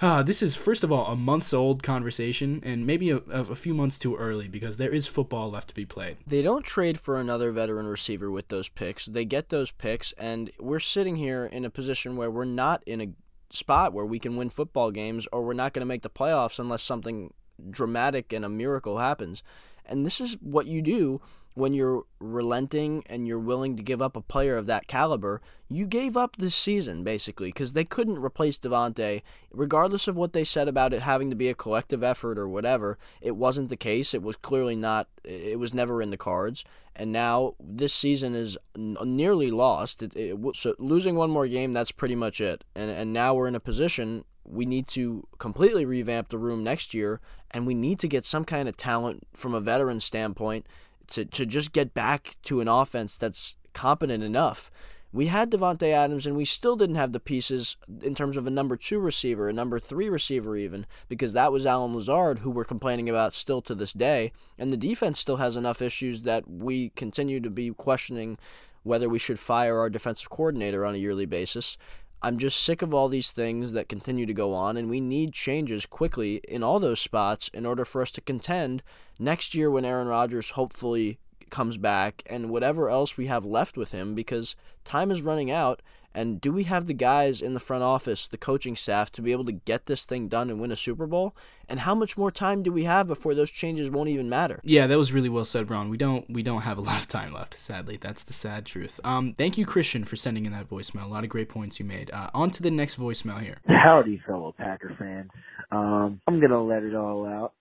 uh, 0.00 0.22
this 0.22 0.42
is 0.42 0.54
first 0.54 0.84
of 0.84 0.92
all 0.92 1.06
a 1.06 1.16
months 1.16 1.52
old 1.52 1.82
conversation 1.82 2.60
and 2.64 2.86
maybe 2.86 3.10
a, 3.10 3.16
a, 3.16 3.54
few 3.54 3.74
months 3.74 3.98
too 3.98 4.16
early 4.16 4.46
because 4.46 4.76
there 4.76 4.94
is 4.94 5.06
football 5.06 5.50
left 5.50 5.68
to 5.68 5.74
be 5.74 5.84
played. 5.84 6.16
They 6.26 6.42
don't 6.42 6.64
trade 6.64 7.00
for 7.00 7.16
another 7.16 7.50
veteran 7.50 7.86
receiver 7.86 8.30
with 8.30 8.48
those 8.48 8.68
picks. 8.68 9.06
They 9.06 9.24
get 9.24 9.48
those 9.48 9.72
picks, 9.72 10.12
and 10.12 10.50
we're 10.60 10.78
sitting 10.78 11.16
here 11.16 11.46
in 11.46 11.64
a 11.64 11.70
position 11.70 12.16
where 12.16 12.30
we're 12.30 12.44
not 12.44 12.82
in 12.86 13.00
a 13.00 13.08
spot 13.50 13.92
where 13.92 14.04
we 14.04 14.18
can 14.18 14.36
win 14.36 14.50
football 14.50 14.90
games 14.90 15.26
or 15.32 15.42
we're 15.42 15.54
not 15.54 15.72
going 15.72 15.80
to 15.80 15.86
make 15.86 16.02
the 16.02 16.10
playoffs 16.10 16.58
unless 16.58 16.82
something 16.82 17.32
dramatic 17.70 18.32
and 18.32 18.44
a 18.44 18.48
miracle 18.48 18.98
happens. 18.98 19.42
And 19.84 20.04
this 20.04 20.20
is 20.20 20.34
what 20.40 20.66
you 20.66 20.82
do 20.82 21.20
when 21.58 21.74
you're 21.74 22.04
relenting 22.20 23.02
and 23.06 23.26
you're 23.26 23.38
willing 23.38 23.76
to 23.76 23.82
give 23.82 24.00
up 24.00 24.16
a 24.16 24.20
player 24.20 24.56
of 24.56 24.66
that 24.66 24.86
caliber, 24.86 25.40
you 25.68 25.88
gave 25.88 26.16
up 26.16 26.36
this 26.36 26.54
season 26.54 27.02
basically 27.02 27.48
because 27.48 27.72
they 27.72 27.82
couldn't 27.82 28.22
replace 28.22 28.56
Davante, 28.56 29.22
regardless 29.50 30.06
of 30.06 30.16
what 30.16 30.32
they 30.32 30.44
said 30.44 30.68
about 30.68 30.94
it 30.94 31.02
having 31.02 31.30
to 31.30 31.36
be 31.36 31.48
a 31.48 31.54
collective 31.54 32.04
effort 32.04 32.38
or 32.38 32.48
whatever. 32.48 32.96
It 33.20 33.34
wasn't 33.34 33.70
the 33.70 33.76
case. 33.76 34.14
It 34.14 34.22
was 34.22 34.36
clearly 34.36 34.76
not. 34.76 35.08
It 35.24 35.58
was 35.58 35.74
never 35.74 36.00
in 36.00 36.10
the 36.10 36.16
cards. 36.16 36.64
And 36.94 37.12
now 37.12 37.54
this 37.60 37.92
season 37.92 38.36
is 38.36 38.56
nearly 38.76 39.50
lost. 39.50 40.02
It, 40.02 40.14
it, 40.14 40.38
so 40.54 40.76
losing 40.78 41.16
one 41.16 41.30
more 41.30 41.48
game, 41.48 41.72
that's 41.72 41.92
pretty 41.92 42.14
much 42.14 42.40
it. 42.40 42.62
And 42.76 42.88
and 42.90 43.12
now 43.12 43.34
we're 43.34 43.48
in 43.48 43.56
a 43.56 43.60
position 43.60 44.24
we 44.50 44.64
need 44.64 44.88
to 44.88 45.26
completely 45.38 45.84
revamp 45.84 46.28
the 46.28 46.38
room 46.38 46.64
next 46.64 46.94
year, 46.94 47.20
and 47.50 47.66
we 47.66 47.74
need 47.74 47.98
to 48.00 48.08
get 48.08 48.24
some 48.24 48.44
kind 48.44 48.68
of 48.68 48.76
talent 48.76 49.26
from 49.34 49.54
a 49.54 49.60
veteran 49.60 50.00
standpoint 50.00 50.66
to, 51.08 51.24
to 51.24 51.46
just 51.46 51.72
get 51.72 51.94
back 51.94 52.36
to 52.44 52.60
an 52.60 52.68
offense 52.68 53.16
that's 53.16 53.56
competent 53.72 54.22
enough. 54.22 54.70
We 55.10 55.26
had 55.26 55.50
Davante 55.50 55.90
Adams, 55.90 56.26
and 56.26 56.36
we 56.36 56.44
still 56.44 56.76
didn't 56.76 56.96
have 56.96 57.12
the 57.12 57.20
pieces 57.20 57.76
in 58.02 58.14
terms 58.14 58.36
of 58.36 58.46
a 58.46 58.50
number 58.50 58.76
two 58.76 58.98
receiver, 58.98 59.48
a 59.48 59.54
number 59.54 59.80
three 59.80 60.10
receiver, 60.10 60.54
even 60.56 60.86
because 61.08 61.32
that 61.32 61.50
was 61.50 61.64
Allen 61.64 61.94
Lazard, 61.94 62.40
who 62.40 62.50
we're 62.50 62.64
complaining 62.64 63.08
about 63.08 63.32
still 63.32 63.62
to 63.62 63.74
this 63.74 63.94
day. 63.94 64.32
And 64.58 64.70
the 64.70 64.76
defense 64.76 65.18
still 65.18 65.36
has 65.36 65.56
enough 65.56 65.80
issues 65.80 66.22
that 66.22 66.48
we 66.48 66.90
continue 66.90 67.40
to 67.40 67.48
be 67.48 67.70
questioning 67.70 68.36
whether 68.82 69.08
we 69.08 69.18
should 69.18 69.38
fire 69.38 69.78
our 69.78 69.88
defensive 69.88 70.28
coordinator 70.28 70.84
on 70.84 70.94
a 70.94 70.98
yearly 70.98 71.26
basis. 71.26 71.78
I'm 72.20 72.38
just 72.38 72.60
sick 72.60 72.82
of 72.82 72.92
all 72.92 73.08
these 73.08 73.30
things 73.30 73.72
that 73.72 73.88
continue 73.88 74.26
to 74.26 74.34
go 74.34 74.52
on, 74.52 74.76
and 74.76 74.90
we 74.90 75.00
need 75.00 75.32
changes 75.32 75.86
quickly 75.86 76.40
in 76.48 76.64
all 76.64 76.80
those 76.80 77.00
spots 77.00 77.48
in 77.54 77.64
order 77.64 77.84
for 77.84 78.02
us 78.02 78.10
to 78.12 78.20
contend 78.20 78.82
next 79.20 79.54
year 79.54 79.70
when 79.70 79.84
Aaron 79.84 80.08
Rodgers 80.08 80.50
hopefully 80.50 81.18
comes 81.48 81.78
back 81.78 82.22
and 82.26 82.50
whatever 82.50 82.90
else 82.90 83.16
we 83.16 83.26
have 83.26 83.44
left 83.44 83.76
with 83.76 83.92
him 83.92 84.14
because 84.14 84.56
time 84.84 85.10
is 85.10 85.22
running 85.22 85.50
out 85.50 85.80
and 86.18 86.40
do 86.40 86.52
we 86.52 86.64
have 86.64 86.86
the 86.86 86.94
guys 86.94 87.40
in 87.40 87.54
the 87.54 87.60
front 87.60 87.84
office, 87.84 88.26
the 88.26 88.36
coaching 88.36 88.74
staff, 88.74 89.12
to 89.12 89.22
be 89.22 89.30
able 89.30 89.44
to 89.44 89.52
get 89.52 89.86
this 89.86 90.04
thing 90.04 90.26
done 90.26 90.50
and 90.50 90.60
win 90.60 90.72
a 90.72 90.76
Super 90.76 91.06
Bowl? 91.06 91.36
And 91.68 91.78
how 91.78 91.94
much 91.94 92.18
more 92.18 92.32
time 92.32 92.64
do 92.64 92.72
we 92.72 92.82
have 92.84 93.06
before 93.06 93.36
those 93.36 93.52
changes 93.52 93.88
won't 93.88 94.08
even 94.08 94.28
matter? 94.28 94.58
Yeah, 94.64 94.88
that 94.88 94.98
was 94.98 95.12
really 95.12 95.28
well 95.28 95.44
said, 95.44 95.68
Braun. 95.68 95.90
We 95.90 95.96
don't 95.96 96.28
we 96.28 96.42
don't 96.42 96.62
have 96.62 96.76
a 96.76 96.80
lot 96.90 97.00
of 97.00 97.06
time 97.06 97.32
left. 97.32 97.60
Sadly, 97.60 97.98
that's 97.98 98.24
the 98.24 98.32
sad 98.32 98.66
truth. 98.66 98.98
Um, 99.04 99.32
thank 99.34 99.56
you, 99.56 99.64
Christian, 99.64 100.04
for 100.04 100.16
sending 100.16 100.44
in 100.44 100.50
that 100.50 100.68
voicemail. 100.68 101.04
A 101.04 101.06
lot 101.08 101.22
of 101.22 101.30
great 101.30 101.48
points 101.48 101.78
you 101.78 101.86
made. 101.86 102.10
Uh, 102.10 102.30
on 102.34 102.50
to 102.50 102.64
the 102.64 102.70
next 102.72 102.98
voicemail 102.98 103.40
here. 103.40 103.58
Howdy, 103.68 104.20
fellow 104.26 104.52
Packer 104.58 104.96
fans. 104.98 105.30
Um, 105.70 106.20
I'm 106.26 106.40
gonna 106.40 106.64
let 106.64 106.82
it 106.82 106.96
all 106.96 107.26
out. 107.26 107.52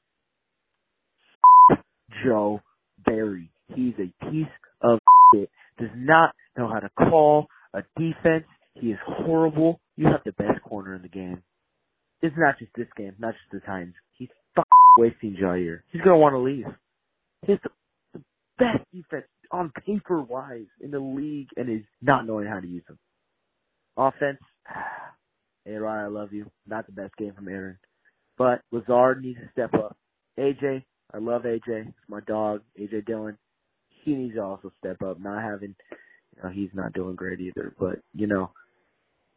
Joe 2.26 2.62
Barry. 3.06 3.52
He's 3.76 3.94
a 4.00 4.32
piece 4.32 4.48
of 4.82 4.98
shit. 5.36 5.52
Does 5.78 5.90
not 5.96 6.34
know 6.58 6.68
how 6.68 6.80
to 6.80 6.90
call 6.98 7.50
a 7.74 7.84
defense. 7.98 8.46
He 8.74 8.92
is 8.92 9.00
horrible. 9.06 9.80
You 9.96 10.08
have 10.08 10.22
the 10.26 10.34
best 10.34 10.62
corner 10.64 10.96
in 10.96 11.02
the 11.02 11.08
game. 11.08 11.42
It's 12.22 12.36
not 12.38 12.60
just 12.60 12.72
this 12.76 12.88
game, 12.96 13.14
not 13.20 13.34
just 13.34 13.52
the 13.52 13.60
Titans. 13.60 13.96
He's 14.18 14.30
fucking 14.56 14.68
wasting 14.98 15.36
Jaire. 15.42 15.82
He's 15.92 16.02
gonna 16.02 16.18
want 16.18 16.34
to 16.34 16.40
leave. 16.40 16.66
He's 17.46 17.58
the, 17.64 17.70
the 18.14 18.22
best 18.58 18.84
defense 18.94 19.26
on 19.52 19.72
paper 19.86 20.22
wise 20.22 20.66
in 20.82 20.92
the 20.92 21.00
league, 21.00 21.50
and 21.58 21.70
is 21.70 21.86
not 22.02 22.26
knowing 22.26 22.48
how 22.48 22.60
to 22.60 22.68
use 22.68 22.84
them. 22.88 22.98
Offense, 23.96 24.40
Aaron, 25.68 26.06
I 26.06 26.08
love 26.08 26.34
you. 26.34 26.50
Not 26.68 26.86
the 26.86 26.92
best 26.92 27.16
game 27.18 27.34
from 27.34 27.48
Aaron, 27.48 27.78
but 28.38 28.62
Lazard 28.72 29.24
needs 29.24 29.40
to 29.40 29.50
step 29.52 29.74
up. 29.74 29.96
AJ, 30.40 30.84
I 31.14 31.18
love 31.18 31.44
AJ. 31.44 31.88
It's 31.88 31.98
my 32.08 32.20
dog, 32.22 32.62
AJ 32.80 33.06
Dillon. 33.06 33.38
He 34.04 34.14
needs 34.16 34.36
to 34.36 34.44
also 34.44 34.72
step 34.80 35.02
up. 35.02 35.20
Not 35.20 35.42
having 35.44 35.76
you 36.38 36.44
know, 36.44 36.50
he's 36.50 36.70
not 36.74 36.94
doing 36.94 37.16
great 37.16 37.40
either. 37.40 37.74
But 37.80 38.00
you 38.14 38.28
know, 38.28 38.52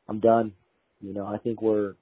I'm 0.09 0.21
done. 0.21 0.53
You 1.01 1.15
know, 1.15 1.27
I 1.27 1.39
think 1.39 1.63
we're 1.63 1.95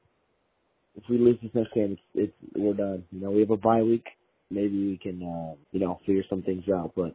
if 0.96 1.04
we 1.08 1.18
lose 1.18 1.38
this 1.42 1.52
next 1.54 1.72
game, 1.74 1.96
it's, 2.14 2.32
it's 2.42 2.54
we're 2.56 2.74
done. 2.74 3.04
You 3.12 3.20
know, 3.20 3.30
we 3.30 3.40
have 3.40 3.50
a 3.50 3.56
bye 3.56 3.82
week. 3.82 4.06
Maybe 4.50 4.88
we 4.88 4.98
can 5.00 5.22
uh, 5.22 5.54
you 5.72 5.80
know 5.80 6.00
figure 6.06 6.24
some 6.28 6.42
things 6.42 6.64
out. 6.74 6.92
But 6.96 7.14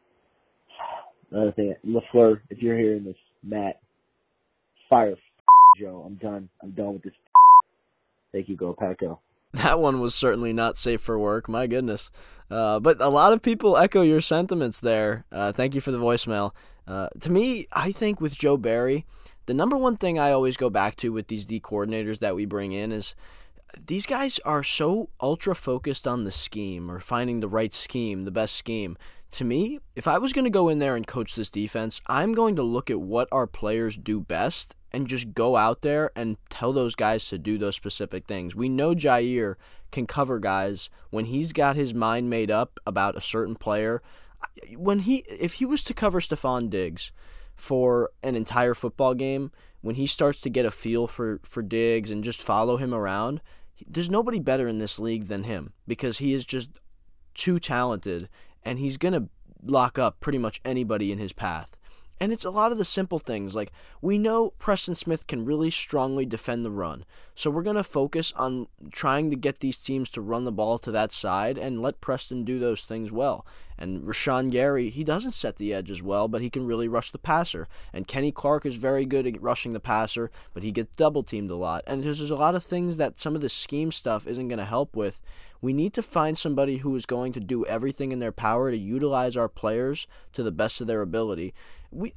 another 1.32 1.52
thing, 1.52 1.76
LaFleur, 1.86 2.40
if 2.50 2.60
you're 2.60 2.78
hearing 2.78 3.04
this, 3.04 3.16
Matt, 3.44 3.80
fire 4.90 5.16
Joe. 5.80 6.04
I'm 6.06 6.16
done. 6.16 6.50
I'm 6.62 6.72
done 6.72 6.94
with 6.94 7.04
this. 7.04 7.14
Thank 8.32 8.50
you, 8.50 8.56
go 8.56 8.74
Paco. 8.74 9.20
That 9.62 9.80
one 9.80 10.00
was 10.00 10.16
certainly 10.16 10.52
not 10.52 10.78
safe 10.78 11.00
for 11.02 11.20
work. 11.20 11.48
My 11.48 11.68
goodness. 11.68 12.10
Uh, 12.50 12.80
but 12.80 13.00
a 13.00 13.10
lot 13.10 13.34
of 13.34 13.42
people 13.44 13.78
echo 13.78 14.02
your 14.02 14.20
sentiments 14.20 14.80
there. 14.80 15.26
Uh, 15.32 15.52
thank 15.52 15.76
you 15.76 15.82
for 15.82 15.92
the 15.92 16.00
voicemail. 16.00 16.52
Uh, 16.88 17.08
to 17.22 17.32
me, 17.32 17.68
I 17.72 17.92
think 17.92 18.20
with 18.20 18.34
Joe 18.34 18.58
Barry, 18.58 19.06
the 19.46 19.54
number 19.54 19.78
one 19.78 19.96
thing 19.96 20.18
I 20.18 20.32
always 20.32 20.58
go 20.58 20.70
back 20.72 20.96
to 20.98 21.14
with 21.14 21.28
these 21.28 21.46
D 21.46 21.60
coordinators 21.60 22.20
that 22.20 22.36
we 22.36 22.46
bring 22.46 22.74
in 22.74 22.92
is 22.92 23.14
these 23.88 24.06
guys 24.06 24.40
are 24.40 24.64
so 24.64 25.10
ultra 25.22 25.56
focused 25.56 26.08
on 26.08 26.24
the 26.24 26.32
scheme 26.32 26.90
or 26.90 27.00
finding 27.00 27.40
the 27.40 27.48
right 27.48 27.74
scheme, 27.74 28.24
the 28.24 28.32
best 28.32 28.56
scheme. 28.56 28.98
To 29.32 29.46
me, 29.46 29.80
if 29.96 30.08
I 30.08 30.18
was 30.18 30.34
going 30.34 30.46
to 30.46 30.52
go 30.52 30.70
in 30.70 30.80
there 30.80 30.96
and 30.96 31.08
coach 31.08 31.36
this 31.36 31.50
defense, 31.50 32.02
I'm 32.08 32.34
going 32.34 32.56
to 32.56 32.64
look 32.64 32.90
at 32.90 33.02
what 33.02 33.28
our 33.32 33.48
players 33.48 33.98
do 33.98 34.20
best 34.20 34.76
and 34.94 35.08
just 35.08 35.34
go 35.34 35.56
out 35.56 35.82
there 35.82 36.12
and 36.16 36.38
tell 36.50 36.72
those 36.72 36.96
guys 36.96 37.28
to 37.30 37.38
do 37.38 37.58
those 37.58 37.76
specific 37.76 38.28
things. 38.28 38.56
We 38.56 38.70
know 38.70 38.94
Jaire 38.94 39.56
can 39.92 40.06
cover 40.06 40.40
guys 40.40 40.90
when 41.10 41.26
he's 41.26 41.54
got 41.54 41.76
his 41.76 41.94
mind 41.94 42.30
made 42.30 42.52
up 42.52 42.80
about 42.86 43.18
a 43.18 43.22
certain 43.22 43.56
player 43.56 44.02
when 44.76 45.00
he 45.00 45.18
if 45.28 45.54
he 45.54 45.66
was 45.66 45.84
to 45.86 45.94
cover 45.94 46.20
Stefon 46.20 46.70
Diggs 46.70 47.12
for 47.56 48.12
an 48.24 48.36
entire 48.36 48.74
football 48.74 49.14
game, 49.14 49.52
when 49.82 49.96
he 49.96 50.08
starts 50.08 50.42
to 50.42 50.50
get 50.50 50.66
a 50.66 50.72
feel 50.72 51.08
for 51.08 51.40
for 51.44 51.62
Diggs 51.62 52.12
and 52.12 52.24
just 52.24 52.42
follow 52.42 52.78
him 52.78 52.94
around, 52.94 53.42
there's 53.88 54.10
nobody 54.10 54.40
better 54.40 54.68
in 54.68 54.80
this 54.80 55.00
league 55.00 55.28
than 55.28 55.44
him 55.44 55.74
because 55.88 56.18
he 56.18 56.34
is 56.34 56.46
just 56.46 56.80
too 57.34 57.60
talented 57.60 58.30
and 58.64 58.80
he's 58.80 58.98
going 58.98 59.14
to 59.14 59.28
lock 59.66 59.98
up 59.98 60.20
pretty 60.20 60.38
much 60.38 60.62
anybody 60.64 61.12
in 61.12 61.18
his 61.18 61.34
path. 61.34 61.76
And 62.24 62.32
it's 62.32 62.46
a 62.46 62.52
lot 62.52 62.72
of 62.72 62.78
the 62.78 62.86
simple 62.86 63.20
things. 63.20 63.54
Like, 63.54 63.74
we 64.02 64.18
know 64.18 64.52
Preston 64.52 64.96
Smith 64.96 65.28
can 65.28 65.44
really 65.44 65.70
strongly 65.70 66.26
defend 66.26 66.64
the 66.64 66.72
run. 66.72 67.04
So 67.36 67.52
we're 67.52 67.64
going 67.64 67.76
to 67.76 67.84
focus 67.84 68.32
on 68.38 68.68
trying 68.94 69.30
to 69.30 69.36
get 69.36 69.60
these 69.60 69.84
teams 69.84 70.10
to 70.12 70.22
run 70.22 70.46
the 70.46 70.52
ball 70.54 70.80
to 70.80 70.92
that 70.92 71.12
side 71.12 71.58
and 71.58 71.82
let 71.82 72.00
Preston 72.00 72.46
do 72.46 72.60
those 72.60 72.86
things 72.86 73.12
well. 73.12 73.46
And 73.78 74.04
Rashan 74.04 74.52
Gary, 74.52 74.90
he 74.90 75.04
doesn't 75.04 75.32
set 75.32 75.58
the 75.58 75.74
edge 75.74 75.92
as 75.92 76.02
well, 76.02 76.30
but 76.30 76.42
he 76.42 76.50
can 76.50 76.66
really 76.66 76.88
rush 76.88 77.12
the 77.12 77.18
passer. 77.18 77.68
And 77.92 78.08
Kenny 78.08 78.32
Clark 78.32 78.66
is 78.66 78.78
very 78.78 79.04
good 79.04 79.28
at 79.28 79.42
rushing 79.42 79.74
the 79.74 79.82
passer, 79.82 80.32
but 80.54 80.64
he 80.64 80.72
gets 80.72 80.96
double 80.96 81.24
teamed 81.24 81.52
a 81.52 81.58
lot. 81.58 81.84
And 81.86 82.04
there's, 82.04 82.20
there's 82.20 82.32
a 82.32 82.38
lot 82.38 82.56
of 82.56 82.64
things 82.64 82.96
that 82.96 83.20
some 83.20 83.36
of 83.36 83.42
the 83.42 83.50
scheme 83.50 83.92
stuff 83.92 84.28
isn't 84.28 84.48
going 84.48 84.60
to 84.60 84.66
help 84.66 84.96
with. 84.96 85.20
We 85.60 85.74
need 85.74 85.94
to 85.94 86.04
find 86.04 86.38
somebody 86.38 86.78
who 86.78 86.96
is 86.96 87.06
going 87.06 87.34
to 87.34 87.40
do 87.42 87.66
everything 87.66 88.14
in 88.14 88.20
their 88.20 88.32
power 88.32 88.72
to 88.72 88.78
utilize 88.78 89.36
our 89.36 89.50
players 89.50 90.08
to 90.34 90.44
the 90.44 90.52
best 90.52 90.80
of 90.80 90.88
their 90.88 91.02
ability 91.02 91.54
we 91.94 92.14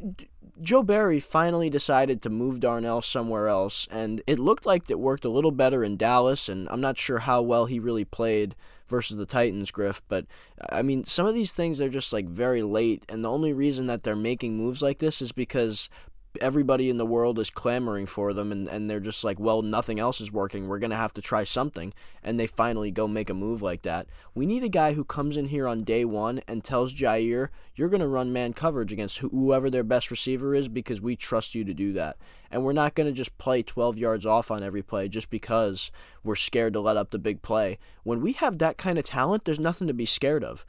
Joe 0.61 0.83
Barry 0.83 1.21
finally 1.21 1.69
decided 1.69 2.23
to 2.23 2.31
move 2.31 2.61
Darnell 2.61 3.03
somewhere 3.03 3.47
else, 3.47 3.87
and 3.91 4.23
it 4.27 4.39
looked 4.39 4.65
like 4.65 4.91
it 4.91 4.99
worked 4.99 5.25
a 5.25 5.31
little 5.31 5.51
better 5.51 5.85
in 5.85 5.97
Dallas. 5.97 6.49
And 6.49 6.69
I'm 6.71 6.81
not 6.81 6.99
sure 6.99 7.19
how 7.19 7.43
well 7.43 7.67
he 7.67 7.79
really 7.79 8.05
played 8.05 8.55
versus 8.89 9.17
the 9.17 9.27
Titans, 9.27 9.71
Griff. 9.71 10.01
But 10.09 10.27
I 10.71 10.83
mean, 10.83 11.05
some 11.05 11.27
of 11.27 11.35
these 11.35 11.53
things 11.53 11.81
are 11.81 11.89
just 11.89 12.13
like 12.13 12.27
very 12.27 12.63
late, 12.63 13.05
and 13.09 13.25
the 13.25 13.31
only 13.31 13.53
reason 13.53 13.87
that 13.87 14.03
they're 14.03 14.17
making 14.17 14.57
moves 14.57 14.83
like 14.83 14.99
this 14.99 15.21
is 15.21 15.33
because 15.33 15.91
everybody 16.41 16.91
in 16.91 16.99
the 16.99 17.07
world 17.07 17.39
is 17.39 17.51
clamoring 17.51 18.07
for 18.07 18.33
them 18.33 18.53
and, 18.53 18.69
and 18.69 18.91
they're 18.91 19.01
just 19.01 19.25
like, 19.25 19.39
well, 19.39 19.63
nothing 19.63 20.01
else 20.01 20.21
is 20.21 20.33
working. 20.33 20.69
We're 20.69 20.79
going 20.79 20.91
to 20.91 20.97
have 20.97 21.13
to 21.15 21.23
try 21.23 21.45
something. 21.45 21.93
And 22.23 22.39
they 22.39 22.47
finally 22.47 22.91
go 22.91 23.07
make 23.07 23.31
a 23.31 23.35
move 23.35 23.63
like 23.63 23.83
that. 23.83 24.07
We 24.35 24.47
need 24.47 24.63
a 24.63 24.69
guy 24.69 24.93
who 24.95 25.05
comes 25.05 25.37
in 25.37 25.49
here 25.49 25.67
on 25.67 25.85
day 25.85 26.05
one 26.05 26.43
and 26.49 26.63
tells 26.63 26.95
Jaire 26.95 27.49
you're 27.75 27.89
going 27.89 28.01
to 28.01 28.09
run 28.09 28.33
man 28.33 28.53
coverage 28.53 28.93
against 28.93 29.19
whoever 29.19 29.69
their 29.71 29.85
best 29.85 30.11
receiver 30.11 30.55
is 30.55 30.69
because 30.69 31.01
we 31.01 31.17
trust 31.17 31.55
you 31.55 31.65
to 31.65 31.75
do 31.75 31.93
that. 31.93 32.17
And 32.51 32.65
we're 32.65 32.73
not 32.73 32.95
going 32.95 33.09
to 33.09 33.13
just 33.13 33.39
play 33.39 33.63
12 33.63 33.99
yards 33.99 34.25
off 34.25 34.51
on 34.51 34.63
every 34.63 34.83
play 34.83 35.09
just 35.09 35.31
because 35.31 35.91
we're 36.25 36.37
scared 36.37 36.73
to 36.73 36.81
let 36.81 36.97
up 36.97 37.11
the 37.11 37.19
big 37.19 37.43
play. 37.43 37.79
When 38.03 38.21
we 38.21 38.33
have 38.33 38.59
that 38.59 38.79
kind 38.79 38.99
of 38.99 39.05
talent, 39.05 39.45
there's 39.45 39.61
nothing 39.61 39.89
to 39.89 39.95
be 39.95 40.07
scared 40.07 40.45
of 40.45 40.65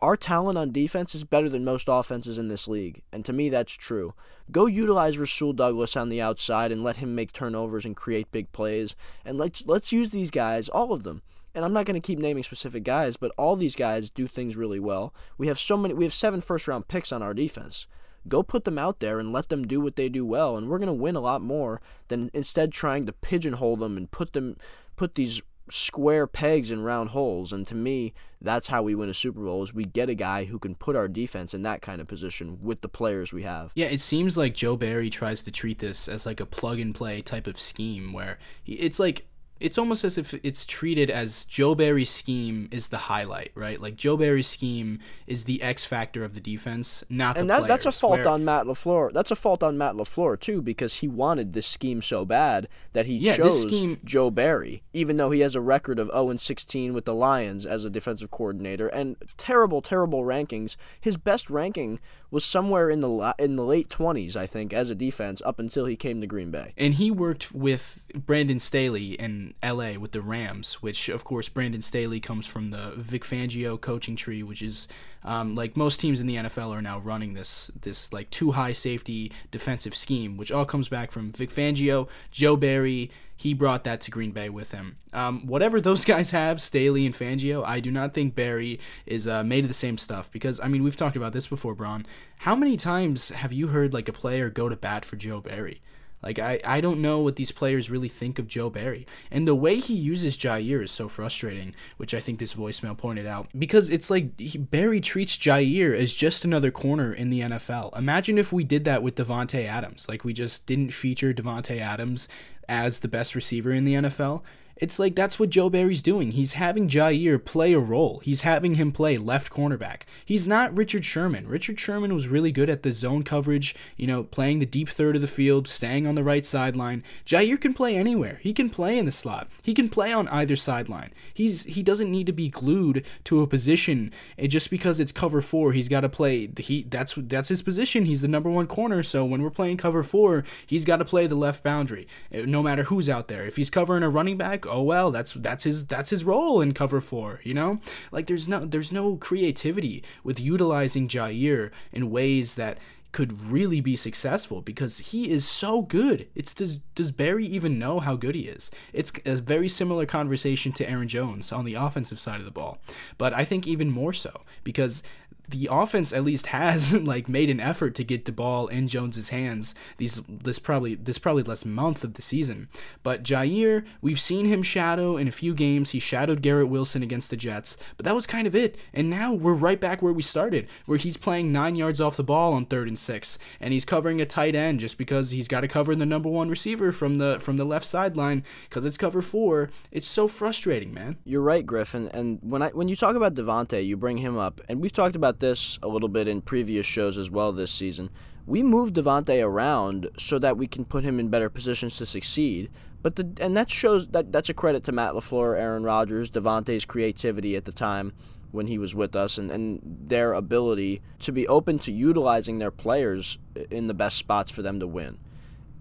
our 0.00 0.16
talent 0.16 0.58
on 0.58 0.72
defense 0.72 1.14
is 1.14 1.24
better 1.24 1.48
than 1.48 1.64
most 1.64 1.88
offenses 1.88 2.38
in 2.38 2.48
this 2.48 2.68
league, 2.68 3.02
and 3.12 3.24
to 3.24 3.32
me 3.32 3.48
that's 3.48 3.74
true. 3.74 4.14
Go 4.50 4.66
utilize 4.66 5.18
Rasul 5.18 5.52
Douglas 5.52 5.96
on 5.96 6.08
the 6.08 6.20
outside 6.20 6.70
and 6.70 6.84
let 6.84 6.96
him 6.96 7.14
make 7.14 7.32
turnovers 7.32 7.84
and 7.84 7.96
create 7.96 8.30
big 8.32 8.52
plays, 8.52 8.94
and 9.24 9.38
let's 9.38 9.64
let's 9.66 9.92
use 9.92 10.10
these 10.10 10.30
guys, 10.30 10.68
all 10.68 10.92
of 10.92 11.02
them. 11.02 11.22
And 11.54 11.64
I'm 11.64 11.72
not 11.72 11.86
going 11.86 12.00
to 12.00 12.06
keep 12.06 12.18
naming 12.18 12.42
specific 12.42 12.84
guys, 12.84 13.16
but 13.16 13.32
all 13.38 13.56
these 13.56 13.76
guys 13.76 14.10
do 14.10 14.26
things 14.26 14.56
really 14.56 14.78
well. 14.78 15.14
We 15.38 15.46
have 15.46 15.58
so 15.58 15.76
many 15.76 15.94
we 15.94 16.04
have 16.04 16.12
seven 16.12 16.40
first 16.40 16.68
round 16.68 16.88
picks 16.88 17.12
on 17.12 17.22
our 17.22 17.34
defense. 17.34 17.86
Go 18.28 18.42
put 18.42 18.64
them 18.64 18.78
out 18.78 19.00
there 19.00 19.18
and 19.20 19.32
let 19.32 19.48
them 19.48 19.66
do 19.66 19.80
what 19.80 19.96
they 19.96 20.08
do 20.08 20.26
well, 20.26 20.56
and 20.56 20.68
we're 20.68 20.78
going 20.78 20.88
to 20.88 20.92
win 20.92 21.16
a 21.16 21.20
lot 21.20 21.42
more 21.42 21.80
than 22.08 22.30
instead 22.34 22.72
trying 22.72 23.06
to 23.06 23.12
pigeonhole 23.12 23.76
them 23.76 23.96
and 23.96 24.10
put 24.10 24.32
them 24.32 24.56
put 24.96 25.14
these 25.14 25.42
square 25.70 26.26
pegs 26.26 26.70
in 26.70 26.82
round 26.82 27.10
holes. 27.10 27.52
And 27.52 27.66
to 27.68 27.74
me, 27.74 28.14
that's 28.40 28.68
how 28.68 28.82
we 28.82 28.94
win 28.94 29.08
a 29.08 29.14
Super 29.14 29.40
Bowl 29.40 29.62
is 29.62 29.74
we 29.74 29.84
get 29.84 30.08
a 30.08 30.14
guy 30.14 30.44
who 30.44 30.58
can 30.58 30.74
put 30.74 30.96
our 30.96 31.08
defense 31.08 31.54
in 31.54 31.62
that 31.62 31.82
kind 31.82 32.00
of 32.00 32.06
position 32.06 32.58
with 32.62 32.80
the 32.80 32.88
players 32.88 33.32
we 33.32 33.42
have. 33.42 33.72
Yeah, 33.74 33.86
it 33.86 34.00
seems 34.00 34.36
like 34.36 34.54
Joe 34.54 34.76
Barry 34.76 35.10
tries 35.10 35.42
to 35.42 35.50
treat 35.50 35.78
this 35.78 36.08
as 36.08 36.26
like 36.26 36.40
a 36.40 36.46
plug 36.46 36.78
and 36.78 36.94
play 36.94 37.20
type 37.20 37.46
of 37.46 37.58
scheme 37.58 38.12
where 38.12 38.38
it's 38.66 38.98
like 38.98 39.26
it's 39.60 39.78
almost 39.78 40.04
as 40.04 40.18
if 40.18 40.34
it's 40.42 40.66
treated 40.66 41.10
as 41.10 41.44
Joe 41.46 41.74
Barry's 41.74 42.10
scheme 42.10 42.68
is 42.70 42.88
the 42.88 42.98
highlight, 42.98 43.52
right? 43.54 43.80
Like 43.80 43.96
Joe 43.96 44.16
Barry's 44.16 44.46
scheme 44.46 44.98
is 45.26 45.44
the 45.44 45.62
X 45.62 45.84
factor 45.84 46.24
of 46.24 46.34
the 46.34 46.40
defense, 46.40 47.02
not 47.08 47.38
and 47.38 47.48
the 47.48 47.54
that, 47.54 47.58
players. 47.60 47.68
that's 47.68 47.86
a 47.86 47.92
fault 47.92 48.18
where- 48.18 48.28
on 48.28 48.44
Matt 48.44 48.66
LaFleur. 48.66 49.12
That's 49.12 49.30
a 49.30 49.36
fault 49.36 49.62
on 49.62 49.78
Matt 49.78 49.94
LaFleur 49.94 50.38
too, 50.38 50.60
because 50.62 50.94
he 50.94 51.08
wanted 51.08 51.52
this 51.52 51.66
scheme 51.66 52.02
so 52.02 52.24
bad 52.24 52.68
that 52.92 53.06
he 53.06 53.16
Yeah, 53.16 53.36
chose 53.36 53.62
scheme- 53.62 53.98
Joe 54.04 54.30
Barry, 54.30 54.82
even 54.92 55.16
though 55.16 55.30
he 55.30 55.40
has 55.40 55.54
a 55.54 55.60
record 55.60 55.98
of 55.98 56.08
0 56.08 56.30
and 56.30 56.40
16 56.40 56.92
with 56.94 57.04
the 57.06 57.14
Lions 57.14 57.64
as 57.64 57.84
a 57.84 57.90
defensive 57.90 58.30
coordinator 58.30 58.88
and 58.88 59.16
terrible, 59.36 59.80
terrible 59.80 60.22
rankings. 60.22 60.76
His 61.00 61.16
best 61.16 61.48
ranking 61.50 61.98
was 62.30 62.44
somewhere 62.44 62.90
in 62.90 63.00
the 63.00 63.34
in 63.38 63.56
the 63.56 63.64
late 63.64 63.88
20s, 63.88 64.36
I 64.36 64.46
think, 64.46 64.72
as 64.72 64.90
a 64.90 64.94
defense 64.94 65.40
up 65.46 65.58
until 65.60 65.86
he 65.86 65.96
came 65.96 66.20
to 66.20 66.26
Green 66.26 66.50
Bay. 66.50 66.74
And 66.76 66.94
he 66.94 67.10
worked 67.10 67.52
with 67.54 68.04
Brandon 68.14 68.58
Staley 68.58 69.18
LA 69.62 69.98
with 69.98 70.12
the 70.12 70.20
Rams, 70.20 70.74
which 70.74 71.08
of 71.08 71.24
course 71.24 71.48
Brandon 71.48 71.82
Staley 71.82 72.20
comes 72.20 72.46
from 72.46 72.70
the 72.70 72.92
Vic 72.96 73.24
Fangio 73.24 73.80
coaching 73.80 74.16
tree, 74.16 74.42
which 74.42 74.62
is 74.62 74.88
um, 75.24 75.54
like 75.54 75.76
most 75.76 76.00
teams 76.00 76.20
in 76.20 76.26
the 76.26 76.36
NFL 76.36 76.70
are 76.70 76.82
now 76.82 77.00
running 77.00 77.34
this 77.34 77.70
this 77.80 78.12
like 78.12 78.30
two 78.30 78.52
high 78.52 78.72
safety 78.72 79.32
defensive 79.50 79.94
scheme, 79.94 80.36
which 80.36 80.52
all 80.52 80.64
comes 80.64 80.88
back 80.88 81.10
from 81.10 81.32
Vic 81.32 81.50
Fangio, 81.50 82.08
Joe 82.30 82.56
Barry. 82.56 83.10
He 83.38 83.52
brought 83.52 83.84
that 83.84 84.00
to 84.02 84.10
Green 84.10 84.30
Bay 84.30 84.48
with 84.48 84.72
him. 84.72 84.96
Um, 85.12 85.46
whatever 85.46 85.80
those 85.80 86.04
guys 86.06 86.30
have, 86.30 86.62
Staley 86.62 87.04
and 87.04 87.14
Fangio, 87.14 87.62
I 87.64 87.80
do 87.80 87.90
not 87.90 88.14
think 88.14 88.34
Barry 88.34 88.80
is 89.04 89.28
uh, 89.28 89.44
made 89.44 89.64
of 89.64 89.68
the 89.68 89.74
same 89.74 89.98
stuff 89.98 90.30
because 90.30 90.60
I 90.60 90.68
mean 90.68 90.82
we've 90.82 90.96
talked 90.96 91.16
about 91.16 91.32
this 91.32 91.46
before, 91.46 91.74
Braun. 91.74 92.06
How 92.38 92.54
many 92.54 92.76
times 92.76 93.30
have 93.30 93.52
you 93.52 93.68
heard 93.68 93.92
like 93.92 94.08
a 94.08 94.12
player 94.12 94.48
go 94.48 94.68
to 94.68 94.76
bat 94.76 95.04
for 95.04 95.16
Joe 95.16 95.40
Barry? 95.40 95.82
Like 96.22 96.38
I, 96.38 96.60
I 96.64 96.80
don't 96.80 97.00
know 97.00 97.20
what 97.20 97.36
these 97.36 97.52
players 97.52 97.90
really 97.90 98.08
think 98.08 98.38
of 98.38 98.48
Joe 98.48 98.70
Barry. 98.70 99.06
And 99.30 99.46
the 99.46 99.54
way 99.54 99.76
he 99.76 99.94
uses 99.94 100.36
Jaire 100.36 100.82
is 100.82 100.90
so 100.90 101.08
frustrating, 101.08 101.74
which 101.96 102.14
I 102.14 102.20
think 102.20 102.38
this 102.38 102.54
voicemail 102.54 102.96
pointed 102.96 103.26
out. 103.26 103.48
Because 103.56 103.90
it's 103.90 104.10
like 104.10 104.38
he, 104.40 104.58
Barry 104.58 105.00
treats 105.00 105.36
Jaire 105.36 105.96
as 105.96 106.14
just 106.14 106.44
another 106.44 106.70
corner 106.70 107.12
in 107.12 107.30
the 107.30 107.40
NFL. 107.40 107.96
Imagine 107.96 108.38
if 108.38 108.52
we 108.52 108.64
did 108.64 108.84
that 108.84 109.02
with 109.02 109.14
Davante 109.14 109.66
Adams. 109.66 110.08
Like 110.08 110.24
we 110.24 110.32
just 110.32 110.66
didn't 110.66 110.90
feature 110.90 111.32
Davante 111.32 111.80
Adams 111.80 112.28
as 112.68 113.00
the 113.00 113.08
best 113.08 113.34
receiver 113.34 113.70
in 113.70 113.84
the 113.84 113.94
NFL. 113.94 114.42
It's 114.76 114.98
like 114.98 115.14
that's 115.14 115.38
what 115.38 115.50
Joe 115.50 115.70
Barry's 115.70 116.02
doing. 116.02 116.32
He's 116.32 116.52
having 116.54 116.88
Jaire 116.88 117.42
play 117.42 117.72
a 117.72 117.78
role. 117.78 118.20
He's 118.24 118.42
having 118.42 118.74
him 118.74 118.92
play 118.92 119.16
left 119.16 119.50
cornerback. 119.50 120.02
He's 120.24 120.46
not 120.46 120.76
Richard 120.76 121.04
Sherman. 121.04 121.48
Richard 121.48 121.80
Sherman 121.80 122.12
was 122.12 122.28
really 122.28 122.52
good 122.52 122.68
at 122.68 122.82
the 122.82 122.92
zone 122.92 123.22
coverage, 123.22 123.74
you 123.96 124.06
know, 124.06 124.24
playing 124.24 124.58
the 124.58 124.66
deep 124.66 124.88
third 124.90 125.16
of 125.16 125.22
the 125.22 125.28
field, 125.28 125.66
staying 125.66 126.06
on 126.06 126.14
the 126.14 126.22
right 126.22 126.44
sideline. 126.44 127.02
Jaire 127.24 127.60
can 127.60 127.72
play 127.72 127.96
anywhere. 127.96 128.38
He 128.42 128.52
can 128.52 128.68
play 128.68 128.98
in 128.98 129.06
the 129.06 129.10
slot. 129.10 129.48
He 129.62 129.72
can 129.72 129.88
play 129.88 130.12
on 130.12 130.28
either 130.28 130.56
sideline. 130.56 131.12
He's 131.32 131.64
he 131.64 131.82
doesn't 131.82 132.10
need 132.10 132.26
to 132.26 132.32
be 132.32 132.48
glued 132.48 133.04
to 133.24 133.40
a 133.40 133.46
position 133.46 134.12
and 134.36 134.50
just 134.50 134.68
because 134.70 135.00
it's 135.00 135.12
cover 135.12 135.40
4, 135.40 135.72
he's 135.72 135.88
got 135.88 136.00
to 136.00 136.08
play 136.08 136.46
the 136.46 136.62
he 136.62 136.82
that's 136.82 137.14
that's 137.16 137.48
his 137.48 137.62
position. 137.62 138.04
He's 138.04 138.22
the 138.22 138.28
number 138.28 138.50
1 138.50 138.66
corner, 138.66 139.02
so 139.02 139.24
when 139.24 139.42
we're 139.42 139.50
playing 139.50 139.78
cover 139.78 140.02
4, 140.02 140.44
he's 140.66 140.84
got 140.84 140.96
to 140.96 141.04
play 141.04 141.26
the 141.26 141.34
left 141.34 141.62
boundary. 141.64 142.06
eh, 142.30 142.44
No 142.46 142.62
matter 142.62 142.84
who's 142.84 143.08
out 143.08 143.28
there. 143.28 143.46
If 143.46 143.56
he's 143.56 143.70
covering 143.70 144.02
a 144.02 144.10
running 144.10 144.36
back, 144.36 144.65
oh 144.68 144.82
well, 144.82 145.10
that's 145.10 145.32
that's 145.34 145.64
his 145.64 145.86
that's 145.86 146.10
his 146.10 146.24
role 146.24 146.60
in 146.60 146.72
cover 146.72 147.00
four. 147.00 147.40
You 147.44 147.54
know, 147.54 147.80
like 148.10 148.26
there's 148.26 148.48
no 148.48 148.64
there's 148.64 148.92
no 148.92 149.16
creativity 149.16 150.02
with 150.24 150.40
utilizing 150.40 151.08
Jaire 151.08 151.70
in 151.92 152.10
ways 152.10 152.54
that 152.56 152.78
could 153.12 153.40
really 153.42 153.80
be 153.80 153.96
successful 153.96 154.60
because 154.60 154.98
he 154.98 155.30
is 155.30 155.46
so 155.46 155.82
good. 155.82 156.28
It's 156.34 156.54
does 156.54 156.78
does 156.94 157.10
Barry 157.10 157.46
even 157.46 157.78
know 157.78 158.00
how 158.00 158.16
good 158.16 158.34
he 158.34 158.42
is? 158.42 158.70
It's 158.92 159.12
a 159.24 159.36
very 159.36 159.68
similar 159.68 160.06
conversation 160.06 160.72
to 160.72 160.88
Aaron 160.88 161.08
Jones 161.08 161.52
on 161.52 161.64
the 161.64 161.74
offensive 161.74 162.18
side 162.18 162.40
of 162.40 162.44
the 162.44 162.50
ball, 162.50 162.78
but 163.18 163.32
I 163.32 163.44
think 163.44 163.66
even 163.66 163.90
more 163.90 164.12
so 164.12 164.42
because 164.64 165.02
the 165.48 165.68
offense 165.70 166.12
at 166.12 166.24
least 166.24 166.48
has 166.48 166.94
like 167.00 167.28
made 167.28 167.50
an 167.50 167.60
effort 167.60 167.94
to 167.94 168.04
get 168.04 168.24
the 168.24 168.32
ball 168.32 168.66
in 168.66 168.88
Jones's 168.88 169.28
hands 169.30 169.74
these 169.98 170.22
this 170.28 170.58
probably 170.58 170.94
this 170.94 171.18
probably 171.18 171.42
last 171.42 171.64
month 171.64 172.04
of 172.04 172.14
the 172.14 172.22
season. 172.22 172.68
But 173.02 173.22
Jaire, 173.22 173.84
we've 174.00 174.20
seen 174.20 174.46
him 174.46 174.62
shadow 174.62 175.16
in 175.16 175.28
a 175.28 175.32
few 175.32 175.54
games. 175.54 175.90
He 175.90 176.00
shadowed 176.00 176.42
Garrett 176.42 176.68
Wilson 176.68 177.02
against 177.02 177.30
the 177.30 177.36
Jets, 177.36 177.76
but 177.96 178.04
that 178.04 178.14
was 178.14 178.26
kind 178.26 178.46
of 178.46 178.56
it. 178.56 178.76
And 178.92 179.08
now 179.08 179.32
we're 179.32 179.54
right 179.54 179.80
back 179.80 180.02
where 180.02 180.12
we 180.12 180.22
started, 180.22 180.68
where 180.86 180.98
he's 180.98 181.16
playing 181.16 181.52
nine 181.52 181.76
yards 181.76 182.00
off 182.00 182.16
the 182.16 182.24
ball 182.24 182.52
on 182.54 182.66
third 182.66 182.88
and 182.88 182.95
six, 182.96 183.38
and 183.60 183.72
he's 183.72 183.84
covering 183.84 184.20
a 184.20 184.26
tight 184.26 184.54
end 184.54 184.80
just 184.80 184.98
because 184.98 185.30
he's 185.30 185.48
got 185.48 185.60
to 185.60 185.68
cover 185.68 185.94
the 185.94 186.06
number 186.06 186.28
one 186.28 186.48
receiver 186.48 186.92
from 186.92 187.16
the 187.16 187.38
from 187.40 187.56
the 187.56 187.64
left 187.64 187.86
sideline 187.86 188.44
because 188.68 188.84
it's 188.84 188.96
cover 188.96 189.22
four. 189.22 189.70
It's 189.90 190.08
so 190.08 190.28
frustrating, 190.28 190.92
man. 190.92 191.16
You're 191.24 191.42
right, 191.42 191.64
Griffin. 191.64 192.08
And 192.12 192.38
when 192.42 192.62
I 192.62 192.70
when 192.70 192.88
you 192.88 192.96
talk 192.96 193.16
about 193.16 193.34
Davante, 193.34 193.84
you 193.84 193.96
bring 193.96 194.18
him 194.18 194.36
up, 194.36 194.60
and 194.68 194.80
we've 194.80 194.92
talked 194.92 195.16
about 195.16 195.40
this 195.40 195.78
a 195.82 195.88
little 195.88 196.08
bit 196.08 196.28
in 196.28 196.40
previous 196.40 196.86
shows 196.86 197.18
as 197.18 197.30
well 197.30 197.52
this 197.52 197.70
season. 197.70 198.10
We 198.46 198.62
moved 198.62 198.94
Davante 198.94 199.44
around 199.44 200.08
so 200.18 200.38
that 200.38 200.56
we 200.56 200.68
can 200.68 200.84
put 200.84 201.02
him 201.02 201.18
in 201.18 201.28
better 201.28 201.50
positions 201.50 201.96
to 201.96 202.06
succeed. 202.06 202.70
But 203.02 203.16
the 203.16 203.32
and 203.40 203.56
that 203.56 203.70
shows 203.70 204.08
that 204.08 204.32
that's 204.32 204.48
a 204.48 204.54
credit 204.54 204.84
to 204.84 204.92
Matt 204.92 205.14
LaFleur, 205.14 205.58
Aaron 205.58 205.84
Rodgers, 205.84 206.30
Davante's 206.30 206.84
creativity 206.84 207.54
at 207.54 207.64
the 207.64 207.72
time 207.72 208.12
when 208.52 208.66
he 208.66 208.78
was 208.78 208.94
with 208.94 209.14
us, 209.14 209.38
and, 209.38 209.50
and 209.50 209.80
their 209.82 210.32
ability 210.32 211.02
to 211.20 211.32
be 211.32 211.46
open 211.48 211.78
to 211.80 211.92
utilizing 211.92 212.58
their 212.58 212.70
players 212.70 213.38
in 213.70 213.86
the 213.86 213.94
best 213.94 214.16
spots 214.16 214.50
for 214.50 214.62
them 214.62 214.80
to 214.80 214.86
win. 214.86 215.18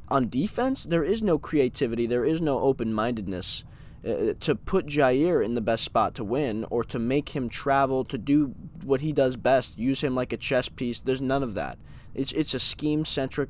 On 0.07 0.29
defense, 0.29 0.83
there 0.83 1.03
is 1.03 1.23
no 1.23 1.39
creativity, 1.39 2.05
there 2.05 2.25
is 2.25 2.41
no 2.41 2.59
open 2.59 2.93
mindedness 2.93 3.63
uh, 4.05 4.33
to 4.39 4.55
put 4.55 4.85
Jaire 4.85 5.43
in 5.43 5.55
the 5.55 5.61
best 5.61 5.83
spot 5.83 6.13
to 6.15 6.23
win 6.23 6.65
or 6.69 6.83
to 6.83 6.99
make 6.99 7.29
him 7.29 7.49
travel 7.49 8.03
to 8.05 8.17
do 8.17 8.53
what 8.83 9.01
he 9.01 9.11
does 9.11 9.35
best, 9.35 9.79
use 9.79 10.01
him 10.01 10.13
like 10.13 10.31
a 10.31 10.37
chess 10.37 10.69
piece. 10.69 11.01
There's 11.01 11.21
none 11.23 11.41
of 11.41 11.55
that. 11.55 11.79
It's 12.13 12.31
it's 12.33 12.53
a 12.53 12.59
scheme 12.59 13.03
centric 13.03 13.49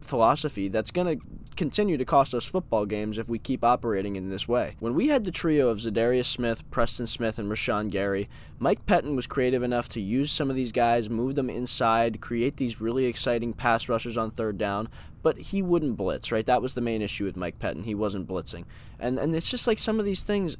philosophy 0.00 0.68
that's 0.68 0.90
going 0.90 1.18
to 1.18 1.26
continue 1.56 1.96
to 1.96 2.04
cost 2.04 2.34
us 2.34 2.44
football 2.44 2.86
games 2.86 3.18
if 3.18 3.28
we 3.28 3.38
keep 3.38 3.64
operating 3.64 4.16
in 4.16 4.30
this 4.30 4.46
way. 4.48 4.76
When 4.80 4.94
we 4.94 5.08
had 5.08 5.24
the 5.24 5.30
trio 5.30 5.68
of 5.68 5.78
Za'Darius 5.78 6.26
Smith, 6.26 6.68
Preston 6.70 7.06
Smith, 7.06 7.38
and 7.38 7.50
Rashan 7.50 7.90
Gary, 7.90 8.28
Mike 8.58 8.86
Pettine 8.86 9.16
was 9.16 9.26
creative 9.26 9.62
enough 9.62 9.88
to 9.90 10.00
use 10.00 10.30
some 10.30 10.50
of 10.50 10.56
these 10.56 10.72
guys, 10.72 11.10
move 11.10 11.34
them 11.34 11.50
inside, 11.50 12.20
create 12.20 12.56
these 12.56 12.80
really 12.80 13.06
exciting 13.06 13.52
pass 13.52 13.88
rushers 13.88 14.16
on 14.16 14.30
third 14.30 14.58
down, 14.58 14.88
but 15.22 15.38
he 15.38 15.62
wouldn't 15.62 15.96
blitz, 15.96 16.30
right? 16.30 16.46
That 16.46 16.62
was 16.62 16.74
the 16.74 16.80
main 16.80 17.02
issue 17.02 17.24
with 17.24 17.36
Mike 17.36 17.58
Pettine. 17.58 17.84
He 17.84 17.94
wasn't 17.94 18.28
blitzing. 18.28 18.64
And 18.98 19.18
and 19.18 19.34
it's 19.34 19.50
just 19.50 19.66
like 19.66 19.78
some 19.78 19.98
of 19.98 20.04
these 20.04 20.22
things 20.22 20.56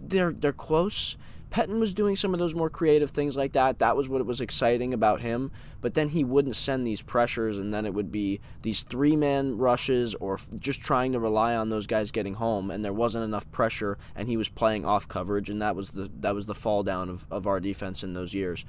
they're 0.00 0.32
they're 0.32 0.52
close. 0.52 1.16
Pettine 1.50 1.78
was 1.78 1.94
doing 1.94 2.16
some 2.16 2.34
of 2.34 2.40
those 2.40 2.54
more 2.54 2.68
creative 2.68 3.10
things 3.10 3.36
like 3.36 3.52
that. 3.52 3.78
That 3.78 3.96
was 3.96 4.08
what 4.08 4.20
it 4.20 4.26
was 4.26 4.40
exciting 4.40 4.92
about 4.92 5.20
him. 5.20 5.52
But 5.80 5.94
then 5.94 6.08
he 6.08 6.24
wouldn't 6.24 6.56
send 6.56 6.86
these 6.86 7.02
pressures, 7.02 7.58
and 7.58 7.72
then 7.72 7.86
it 7.86 7.94
would 7.94 8.10
be 8.10 8.40
these 8.62 8.82
three 8.82 9.16
man 9.16 9.56
rushes 9.56 10.14
or 10.16 10.38
just 10.58 10.82
trying 10.82 11.12
to 11.12 11.20
rely 11.20 11.54
on 11.54 11.68
those 11.68 11.86
guys 11.86 12.10
getting 12.10 12.34
home. 12.34 12.70
And 12.70 12.84
there 12.84 12.92
wasn't 12.92 13.24
enough 13.24 13.50
pressure, 13.52 13.96
and 14.14 14.28
he 14.28 14.36
was 14.36 14.48
playing 14.48 14.84
off 14.84 15.08
coverage, 15.08 15.48
and 15.48 15.62
that 15.62 15.76
was 15.76 15.90
the 15.90 16.10
that 16.20 16.34
was 16.34 16.46
the 16.46 16.54
fall 16.54 16.82
down 16.82 17.08
of, 17.08 17.26
of 17.30 17.46
our 17.46 17.60
defense 17.60 18.02
in 18.02 18.14
those 18.14 18.34
years. 18.34 18.64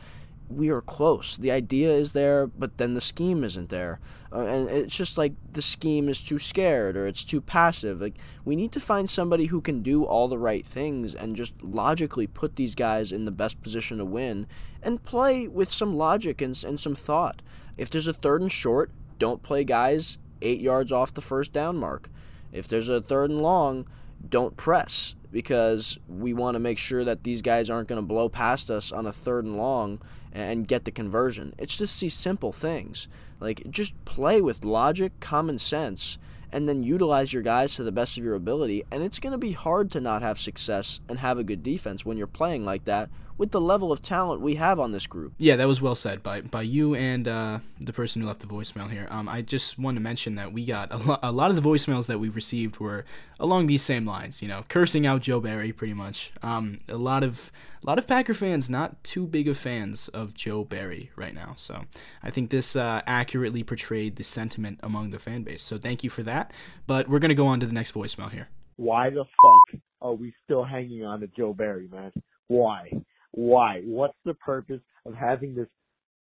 We 0.49 0.69
are 0.69 0.81
close. 0.81 1.35
The 1.35 1.51
idea 1.51 1.91
is 1.91 2.13
there, 2.13 2.47
but 2.47 2.77
then 2.77 2.93
the 2.93 3.01
scheme 3.01 3.43
isn't 3.43 3.69
there. 3.69 3.99
Uh, 4.31 4.45
and 4.45 4.69
it's 4.69 4.97
just 4.97 5.17
like 5.17 5.33
the 5.53 5.61
scheme 5.61 6.09
is 6.09 6.21
too 6.21 6.39
scared 6.39 6.97
or 6.97 7.07
it's 7.07 7.23
too 7.23 7.41
passive. 7.41 8.01
Like 8.01 8.15
we 8.43 8.55
need 8.55 8.71
to 8.73 8.79
find 8.79 9.09
somebody 9.09 9.45
who 9.45 9.61
can 9.61 9.81
do 9.81 10.03
all 10.03 10.27
the 10.27 10.37
right 10.37 10.65
things 10.65 11.15
and 11.15 11.35
just 11.35 11.61
logically 11.61 12.27
put 12.27 12.55
these 12.55 12.75
guys 12.75 13.11
in 13.11 13.25
the 13.25 13.31
best 13.31 13.61
position 13.61 13.97
to 13.99 14.05
win 14.05 14.47
and 14.83 15.03
play 15.03 15.47
with 15.47 15.71
some 15.71 15.95
logic 15.95 16.41
and, 16.41 16.61
and 16.65 16.79
some 16.79 16.95
thought. 16.95 17.41
If 17.77 17.89
there's 17.89 18.07
a 18.07 18.13
third 18.13 18.41
and 18.41 18.51
short, 18.51 18.91
don't 19.19 19.43
play 19.43 19.63
guys 19.63 20.17
8 20.41 20.59
yards 20.59 20.91
off 20.91 21.13
the 21.13 21.21
first 21.21 21.53
down 21.53 21.77
mark. 21.77 22.09
If 22.51 22.67
there's 22.67 22.89
a 22.89 23.01
third 23.01 23.29
and 23.29 23.41
long, 23.41 23.87
don't 24.27 24.57
press 24.57 25.15
because 25.31 25.99
we 26.07 26.33
want 26.33 26.55
to 26.55 26.59
make 26.59 26.77
sure 26.77 27.03
that 27.03 27.23
these 27.23 27.41
guys 27.41 27.69
aren't 27.69 27.87
going 27.87 28.01
to 28.01 28.07
blow 28.07 28.29
past 28.29 28.69
us 28.69 28.91
on 28.91 29.05
a 29.05 29.11
third 29.11 29.45
and 29.45 29.57
long 29.57 30.01
and 30.31 30.67
get 30.67 30.85
the 30.85 30.91
conversion. 30.91 31.53
It's 31.57 31.77
just 31.77 31.99
these 31.99 32.13
simple 32.13 32.51
things. 32.51 33.07
Like 33.39 33.69
just 33.69 33.93
play 34.05 34.41
with 34.41 34.65
logic, 34.65 35.13
common 35.19 35.59
sense, 35.59 36.17
and 36.51 36.67
then 36.67 36.83
utilize 36.83 37.33
your 37.33 37.43
guys 37.43 37.75
to 37.75 37.83
the 37.83 37.91
best 37.91 38.17
of 38.17 38.23
your 38.23 38.35
ability. 38.35 38.83
And 38.91 39.03
it's 39.03 39.19
going 39.19 39.33
to 39.33 39.37
be 39.37 39.51
hard 39.51 39.91
to 39.91 40.01
not 40.01 40.21
have 40.21 40.39
success 40.39 41.01
and 41.07 41.19
have 41.19 41.37
a 41.37 41.43
good 41.43 41.63
defense 41.63 42.05
when 42.05 42.17
you're 42.17 42.27
playing 42.27 42.65
like 42.65 42.85
that 42.85 43.09
with 43.37 43.51
the 43.51 43.61
level 43.61 43.91
of 43.91 44.01
talent 44.01 44.41
we 44.41 44.55
have 44.55 44.79
on 44.79 44.91
this 44.91 45.07
group. 45.07 45.33
Yeah, 45.37 45.55
that 45.55 45.67
was 45.67 45.81
well 45.81 45.95
said 45.95 46.23
by 46.23 46.41
by 46.41 46.63
you 46.63 46.95
and 46.95 47.27
uh, 47.27 47.59
the 47.79 47.93
person 47.93 48.21
who 48.21 48.27
left 48.27 48.39
the 48.39 48.47
voicemail 48.47 48.89
here. 48.89 49.07
Um, 49.09 49.29
I 49.29 49.41
just 49.41 49.77
want 49.77 49.95
to 49.97 50.01
mention 50.01 50.35
that 50.35 50.51
we 50.51 50.65
got 50.65 50.91
a, 50.91 50.97
lo- 50.97 51.19
a 51.21 51.31
lot 51.31 51.49
of 51.49 51.55
the 51.55 51.61
voicemails 51.61 52.07
that 52.07 52.19
we 52.19 52.29
received 52.29 52.79
were 52.79 53.05
along 53.39 53.67
these 53.67 53.83
same 53.83 54.05
lines. 54.05 54.41
You 54.41 54.47
know, 54.47 54.65
cursing 54.69 55.05
out 55.05 55.21
Joe 55.21 55.39
Barry 55.39 55.71
pretty 55.71 55.93
much. 55.93 56.31
Um, 56.41 56.79
a 56.89 56.97
lot 56.97 57.23
of 57.23 57.51
a 57.83 57.85
lot 57.85 57.99
of 57.99 58.07
Packer 58.07 58.33
fans 58.33 58.69
not 58.69 59.03
too 59.03 59.27
big 59.27 59.47
of 59.47 59.57
fans 59.57 60.07
of 60.09 60.33
Joe 60.33 60.63
Barry 60.63 61.11
right 61.15 61.33
now. 61.33 61.53
So 61.57 61.85
I 62.23 62.31
think 62.31 62.49
this 62.49 62.75
uh, 62.75 63.01
accurately 63.05 63.63
portrayed 63.63 64.15
the 64.15 64.23
sentiment 64.23 64.79
among 64.81 65.11
the 65.11 65.19
fan 65.19 65.43
base. 65.43 65.61
So 65.61 65.77
thank 65.77 66.03
you 66.03 66.09
for 66.09 66.23
that. 66.23 66.51
But 66.87 67.07
we're 67.07 67.19
gonna 67.19 67.35
go 67.35 67.47
on 67.47 67.59
to 67.59 67.65
the 67.65 67.73
next 67.73 67.93
voicemail 67.93 68.31
here. 68.31 68.49
Why 68.77 69.09
the 69.09 69.25
fuck 69.25 69.81
are 70.01 70.13
we 70.13 70.33
still 70.43 70.63
hanging 70.63 71.03
on 71.03 71.19
to 71.21 71.27
Joe 71.27 71.53
Barry, 71.53 71.87
man? 71.91 72.11
Why? 72.47 72.91
Why? 73.37 73.81
What's 73.85 74.17
the 74.25 74.33
purpose 74.33 74.81
of 75.05 75.13
having 75.13 75.53
this 75.53 75.67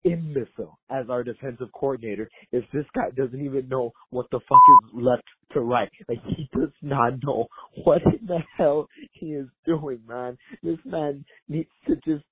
imbecile 0.05 0.79
as 0.89 1.09
our 1.09 1.25
defensive 1.25 1.67
coordinator 1.73 2.29
if 2.53 2.63
this 2.73 2.85
guy 2.95 3.09
doesn't 3.17 3.43
even 3.43 3.67
know 3.67 3.91
what 4.11 4.27
the 4.31 4.39
fuck 4.47 4.61
is 4.85 4.89
left 4.93 5.25
to 5.51 5.59
right? 5.59 5.89
Like 6.07 6.19
he 6.37 6.49
does 6.57 6.71
not 6.81 7.15
know 7.21 7.47
what 7.83 8.01
in 8.03 8.25
the 8.27 8.39
hell 8.55 8.87
he 9.11 9.33
is 9.33 9.47
doing, 9.65 9.99
man. 10.07 10.37
This 10.63 10.77
man 10.85 11.25
needs 11.49 11.69
to 11.87 11.95
just 11.95 12.23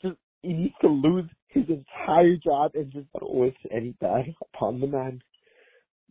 just 0.00 0.16
he 0.42 0.52
needs 0.52 0.74
to 0.82 0.88
lose 0.88 1.28
his 1.48 1.64
entire 1.68 2.36
job 2.36 2.70
and 2.74 2.92
just 2.92 3.08
don't 3.18 3.34
wish 3.34 3.56
any 3.74 3.96
bad 4.00 4.26
upon 4.54 4.78
the 4.78 4.86
man. 4.86 5.20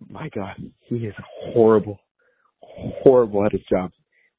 My 0.09 0.27
God, 0.35 0.57
he 0.87 0.97
is 0.97 1.15
horrible, 1.53 1.99
horrible 2.59 3.45
at 3.45 3.53
his 3.53 3.63
job, 3.71 3.91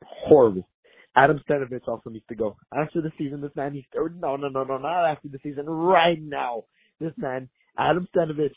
horrible. 0.05 0.69
Adam 1.17 1.41
Stenavich 1.49 1.89
also 1.89 2.11
needs 2.11 2.27
to 2.29 2.35
go. 2.35 2.57
After 2.73 3.01
the 3.01 3.11
season, 3.19 3.41
this 3.41 3.55
man 3.57 3.73
needs 3.73 3.87
to, 3.93 4.09
no, 4.21 4.37
no, 4.37 4.49
no, 4.49 4.65
no, 4.65 4.79
not 4.79 5.11
after 5.11 5.29
the 5.29 5.39
season, 5.43 5.67
right 5.67 6.21
now. 6.21 6.65
This 7.01 7.13
man, 7.17 7.49
Adam 7.79 8.07
Stenavich 8.15 8.55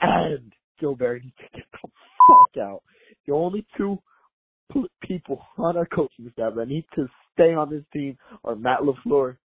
and 0.00 0.52
Joe 0.80 0.94
Barry 0.94 1.20
need 1.20 1.34
to 1.38 1.58
get 1.58 1.66
the 1.72 1.88
fuck 1.88 2.62
out. 2.62 2.82
The 3.26 3.32
only 3.32 3.66
two 3.76 3.98
people 5.02 5.40
on 5.58 5.76
our 5.76 5.86
coaching 5.86 6.30
staff 6.32 6.54
that 6.56 6.68
need 6.68 6.84
to 6.94 7.06
stay 7.32 7.54
on 7.54 7.70
this 7.70 7.84
team 7.92 8.16
are 8.44 8.56
Matt 8.56 8.80
LaFleur 8.80 9.36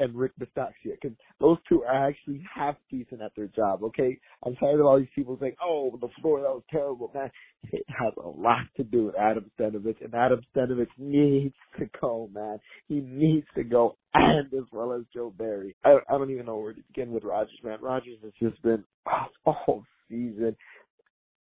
and 0.00 0.14
Rick 0.14 0.32
Bisaccia 0.40 0.96
because 1.00 1.16
those 1.40 1.58
two 1.68 1.84
are 1.84 2.08
actually 2.08 2.42
half 2.52 2.74
decent 2.90 3.20
at 3.20 3.32
their 3.36 3.48
job. 3.48 3.84
Okay, 3.84 4.18
I'm 4.44 4.56
tired 4.56 4.80
of 4.80 4.86
all 4.86 4.98
these 4.98 5.08
people 5.14 5.36
saying, 5.40 5.56
"Oh, 5.62 5.96
the 6.00 6.08
floor 6.20 6.40
that 6.40 6.48
was 6.48 6.62
terrible." 6.70 7.10
Man, 7.14 7.30
it 7.70 7.84
has 7.88 8.12
a 8.16 8.28
lot 8.28 8.64
to 8.78 8.82
do 8.82 9.06
with 9.06 9.14
Adam 9.16 9.50
Stenavich, 9.58 10.02
and 10.02 10.14
Adam 10.14 10.40
Stenavich 10.54 10.88
needs 10.98 11.54
to 11.78 11.86
go. 12.00 12.28
Man, 12.32 12.58
he 12.88 13.00
needs 13.00 13.46
to 13.54 13.62
go, 13.62 13.96
and 14.14 14.52
as 14.54 14.64
well 14.72 14.92
as 14.92 15.02
Joe 15.14 15.32
Barry. 15.36 15.76
I, 15.84 15.98
I 16.08 16.12
don't 16.18 16.30
even 16.30 16.46
know 16.46 16.56
where 16.56 16.72
to 16.72 16.82
begin 16.88 17.12
with 17.12 17.24
Rodgers. 17.24 17.60
Man, 17.62 17.78
Rodgers 17.80 18.18
has 18.22 18.32
just 18.40 18.60
been 18.62 18.82
off 19.06 19.30
all 19.44 19.84
season. 20.08 20.56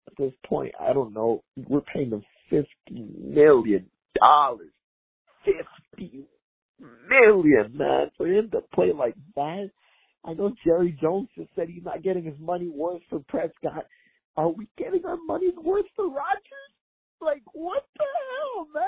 At 0.09 0.17
this 0.19 0.33
point, 0.47 0.73
I 0.81 0.93
don't 0.93 1.13
know. 1.13 1.43
We're 1.69 1.81
paying 1.83 2.11
him 2.11 2.25
fifty 2.49 3.07
million 3.19 3.87
dollars. 4.19 4.71
Fifty 5.45 6.27
million, 6.81 7.77
man, 7.77 8.11
for 8.17 8.27
him 8.27 8.51
to 8.53 8.61
play 8.75 8.93
like 8.93 9.17
that. 9.35 9.71
I 10.25 10.35
know 10.35 10.53
Jerry 10.65 10.97
Jones 11.01 11.29
just 11.37 11.51
said 11.55 11.69
he's 11.69 11.85
not 11.85 12.03
getting 12.03 12.25
his 12.25 12.39
money 12.41 12.69
worth 12.69 13.03
for 13.09 13.21
Prescott. 13.29 13.87
Are 14.37 14.49
we 14.49 14.69
getting 14.77 15.05
our 15.05 15.17
money's 15.27 15.55
worth 15.63 15.87
for 15.95 16.07
Rodgers? 16.07 16.73
Like, 17.21 17.43
what 17.53 17.85
the 17.97 18.05
hell, 18.31 18.67
man? 18.75 18.85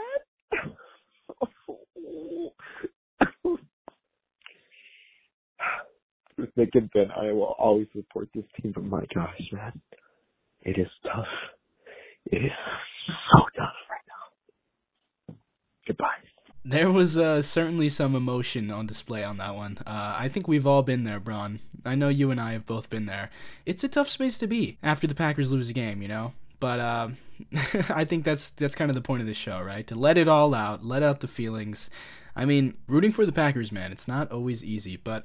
Thick 6.54 6.70
and 6.74 6.90
thin, 6.92 7.10
I 7.16 7.32
will 7.32 7.54
always 7.58 7.86
support 7.94 8.28
this 8.34 8.44
team, 8.60 8.72
but 8.74 8.84
my 8.84 9.04
gosh, 9.14 9.40
man, 9.52 9.80
it 10.62 10.78
is 10.78 10.88
tough. 11.02 11.26
It 12.26 12.44
is 12.44 12.52
so 13.32 13.44
tough 13.56 13.74
right 13.90 14.06
now. 14.08 15.36
Goodbye. 15.86 16.22
There 16.68 16.90
was 16.90 17.16
uh, 17.16 17.40
certainly 17.40 17.88
some 17.88 18.14
emotion 18.14 18.70
on 18.70 18.86
display 18.86 19.24
on 19.24 19.38
that 19.38 19.54
one. 19.54 19.78
Uh, 19.86 20.16
I 20.18 20.28
think 20.28 20.46
we've 20.46 20.66
all 20.66 20.82
been 20.82 21.04
there, 21.04 21.18
Braun. 21.18 21.60
I 21.82 21.94
know 21.94 22.10
you 22.10 22.30
and 22.30 22.38
I 22.38 22.52
have 22.52 22.66
both 22.66 22.90
been 22.90 23.06
there. 23.06 23.30
It's 23.64 23.84
a 23.84 23.88
tough 23.88 24.10
space 24.10 24.36
to 24.36 24.46
be 24.46 24.76
after 24.82 25.06
the 25.06 25.14
Packers 25.14 25.50
lose 25.50 25.70
a 25.70 25.72
game, 25.72 26.02
you 26.02 26.08
know. 26.08 26.34
But 26.60 26.78
uh, 26.78 27.08
I 27.88 28.04
think 28.04 28.26
that's 28.26 28.50
that's 28.50 28.74
kind 28.74 28.90
of 28.90 28.94
the 28.94 29.00
point 29.00 29.22
of 29.22 29.26
this 29.26 29.38
show, 29.38 29.62
right? 29.62 29.86
To 29.86 29.94
let 29.94 30.18
it 30.18 30.28
all 30.28 30.54
out, 30.54 30.84
let 30.84 31.02
out 31.02 31.20
the 31.20 31.26
feelings. 31.26 31.88
I 32.36 32.44
mean, 32.44 32.76
rooting 32.86 33.12
for 33.12 33.24
the 33.24 33.32
Packers, 33.32 33.72
man, 33.72 33.90
it's 33.90 34.06
not 34.06 34.30
always 34.30 34.62
easy, 34.62 34.96
but 34.96 35.24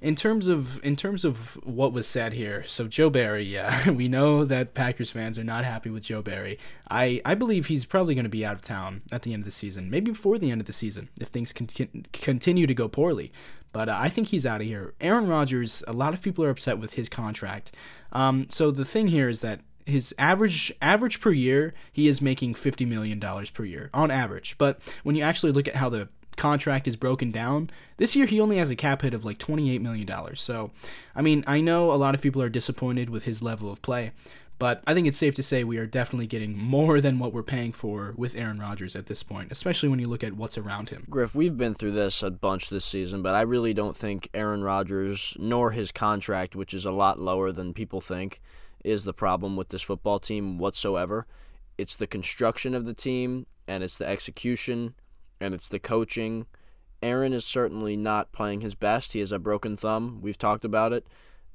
in 0.00 0.16
terms 0.16 0.48
of 0.48 0.82
in 0.84 0.96
terms 0.96 1.24
of 1.24 1.54
what 1.64 1.92
was 1.92 2.06
said 2.06 2.32
here, 2.32 2.64
so 2.64 2.88
Joe 2.88 3.10
Barry, 3.10 3.44
yeah, 3.44 3.90
we 3.90 4.08
know 4.08 4.44
that 4.44 4.74
Packers 4.74 5.10
fans 5.10 5.38
are 5.38 5.44
not 5.44 5.64
happy 5.64 5.90
with 5.90 6.04
Joe 6.04 6.22
Barry. 6.22 6.58
I 6.90 7.20
I 7.24 7.34
believe 7.34 7.66
he's 7.66 7.84
probably 7.84 8.14
going 8.14 8.24
to 8.24 8.30
be 8.30 8.44
out 8.44 8.54
of 8.54 8.62
town 8.62 9.02
at 9.12 9.22
the 9.22 9.32
end 9.32 9.42
of 9.42 9.44
the 9.44 9.50
season, 9.50 9.90
maybe 9.90 10.10
before 10.10 10.38
the 10.38 10.50
end 10.50 10.60
of 10.60 10.66
the 10.66 10.72
season 10.72 11.08
if 11.20 11.28
things 11.28 11.52
conti- 11.52 12.04
continue 12.12 12.66
to 12.66 12.74
go 12.74 12.88
poorly. 12.88 13.32
But 13.72 13.88
uh, 13.88 13.96
I 13.98 14.08
think 14.08 14.28
he's 14.28 14.46
out 14.46 14.60
of 14.60 14.66
here. 14.66 14.94
Aaron 15.00 15.28
Rodgers, 15.28 15.84
a 15.86 15.92
lot 15.92 16.12
of 16.12 16.22
people 16.22 16.44
are 16.44 16.50
upset 16.50 16.78
with 16.78 16.94
his 16.94 17.08
contract. 17.08 17.70
Um, 18.12 18.46
so 18.48 18.72
the 18.72 18.84
thing 18.84 19.08
here 19.08 19.28
is 19.28 19.42
that 19.42 19.60
his 19.86 20.14
average 20.18 20.72
average 20.80 21.20
per 21.20 21.30
year, 21.30 21.74
he 21.92 22.08
is 22.08 22.20
making 22.20 22.54
fifty 22.54 22.86
million 22.86 23.18
dollars 23.18 23.50
per 23.50 23.64
year 23.64 23.90
on 23.92 24.10
average. 24.10 24.56
But 24.56 24.80
when 25.02 25.14
you 25.14 25.22
actually 25.22 25.52
look 25.52 25.68
at 25.68 25.76
how 25.76 25.88
the 25.88 26.08
contract 26.40 26.88
is 26.88 26.96
broken 26.96 27.30
down. 27.30 27.70
This 27.98 28.16
year 28.16 28.26
he 28.26 28.40
only 28.40 28.56
has 28.56 28.70
a 28.70 28.76
cap 28.76 29.02
hit 29.02 29.12
of 29.12 29.24
like 29.24 29.38
$28 29.38 29.80
million. 29.80 30.08
So, 30.34 30.70
I 31.14 31.20
mean, 31.20 31.44
I 31.46 31.60
know 31.60 31.92
a 31.92 31.94
lot 31.94 32.14
of 32.14 32.22
people 32.22 32.40
are 32.40 32.48
disappointed 32.48 33.10
with 33.10 33.24
his 33.24 33.42
level 33.42 33.70
of 33.70 33.82
play, 33.82 34.12
but 34.58 34.82
I 34.86 34.94
think 34.94 35.06
it's 35.06 35.18
safe 35.18 35.34
to 35.34 35.42
say 35.42 35.64
we 35.64 35.76
are 35.76 35.86
definitely 35.86 36.26
getting 36.26 36.56
more 36.56 37.02
than 37.02 37.18
what 37.18 37.34
we're 37.34 37.42
paying 37.42 37.72
for 37.72 38.14
with 38.16 38.34
Aaron 38.36 38.58
Rodgers 38.58 38.96
at 38.96 39.06
this 39.06 39.22
point, 39.22 39.52
especially 39.52 39.90
when 39.90 39.98
you 39.98 40.08
look 40.08 40.24
at 40.24 40.32
what's 40.32 40.56
around 40.56 40.88
him. 40.88 41.06
Griff, 41.10 41.34
we've 41.34 41.58
been 41.58 41.74
through 41.74 41.92
this 41.92 42.22
a 42.22 42.30
bunch 42.30 42.70
this 42.70 42.86
season, 42.86 43.20
but 43.20 43.34
I 43.34 43.42
really 43.42 43.74
don't 43.74 43.96
think 43.96 44.30
Aaron 44.32 44.64
Rodgers 44.64 45.36
nor 45.38 45.72
his 45.72 45.92
contract, 45.92 46.56
which 46.56 46.72
is 46.72 46.86
a 46.86 46.90
lot 46.90 47.20
lower 47.20 47.52
than 47.52 47.74
people 47.74 48.00
think, 48.00 48.40
is 48.82 49.04
the 49.04 49.12
problem 49.12 49.56
with 49.56 49.68
this 49.68 49.82
football 49.82 50.18
team 50.18 50.56
whatsoever. 50.56 51.26
It's 51.76 51.96
the 51.96 52.06
construction 52.06 52.74
of 52.74 52.86
the 52.86 52.94
team 52.94 53.44
and 53.68 53.84
it's 53.84 53.98
the 53.98 54.08
execution 54.08 54.94
and 55.40 55.54
it's 55.54 55.68
the 55.68 55.78
coaching. 55.78 56.46
Aaron 57.02 57.32
is 57.32 57.44
certainly 57.44 57.96
not 57.96 58.32
playing 58.32 58.60
his 58.60 58.74
best. 58.74 59.14
He 59.14 59.20
has 59.20 59.32
a 59.32 59.38
broken 59.38 59.76
thumb. 59.76 60.20
We've 60.20 60.36
talked 60.38 60.64
about 60.64 60.92
it, 60.92 61.06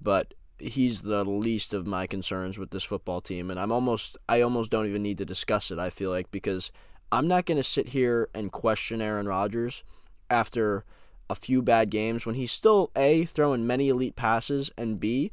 but 0.01 0.33
he's 0.57 1.01
the 1.01 1.23
least 1.25 1.73
of 1.73 1.85
my 1.85 2.07
concerns 2.07 2.57
with 2.57 2.71
this 2.71 2.85
football 2.85 3.19
team 3.19 3.51
and 3.51 3.59
I'm 3.59 3.73
almost 3.73 4.17
I 4.29 4.39
almost 4.39 4.71
don't 4.71 4.85
even 4.85 5.03
need 5.03 5.17
to 5.17 5.25
discuss 5.25 5.69
it, 5.69 5.79
I 5.79 5.89
feel 5.89 6.09
like 6.09 6.31
because 6.31 6.71
I'm 7.11 7.27
not 7.27 7.45
going 7.45 7.57
to 7.57 7.63
sit 7.63 7.89
here 7.89 8.29
and 8.33 8.51
question 8.51 9.01
Aaron 9.01 9.27
Rodgers 9.27 9.83
after 10.29 10.85
a 11.29 11.35
few 11.35 11.61
bad 11.61 11.89
games 11.89 12.25
when 12.25 12.35
he's 12.35 12.53
still 12.53 12.89
A 12.95 13.25
throwing 13.25 13.67
many 13.67 13.89
elite 13.89 14.15
passes 14.15 14.71
and 14.77 14.99
B 14.99 15.31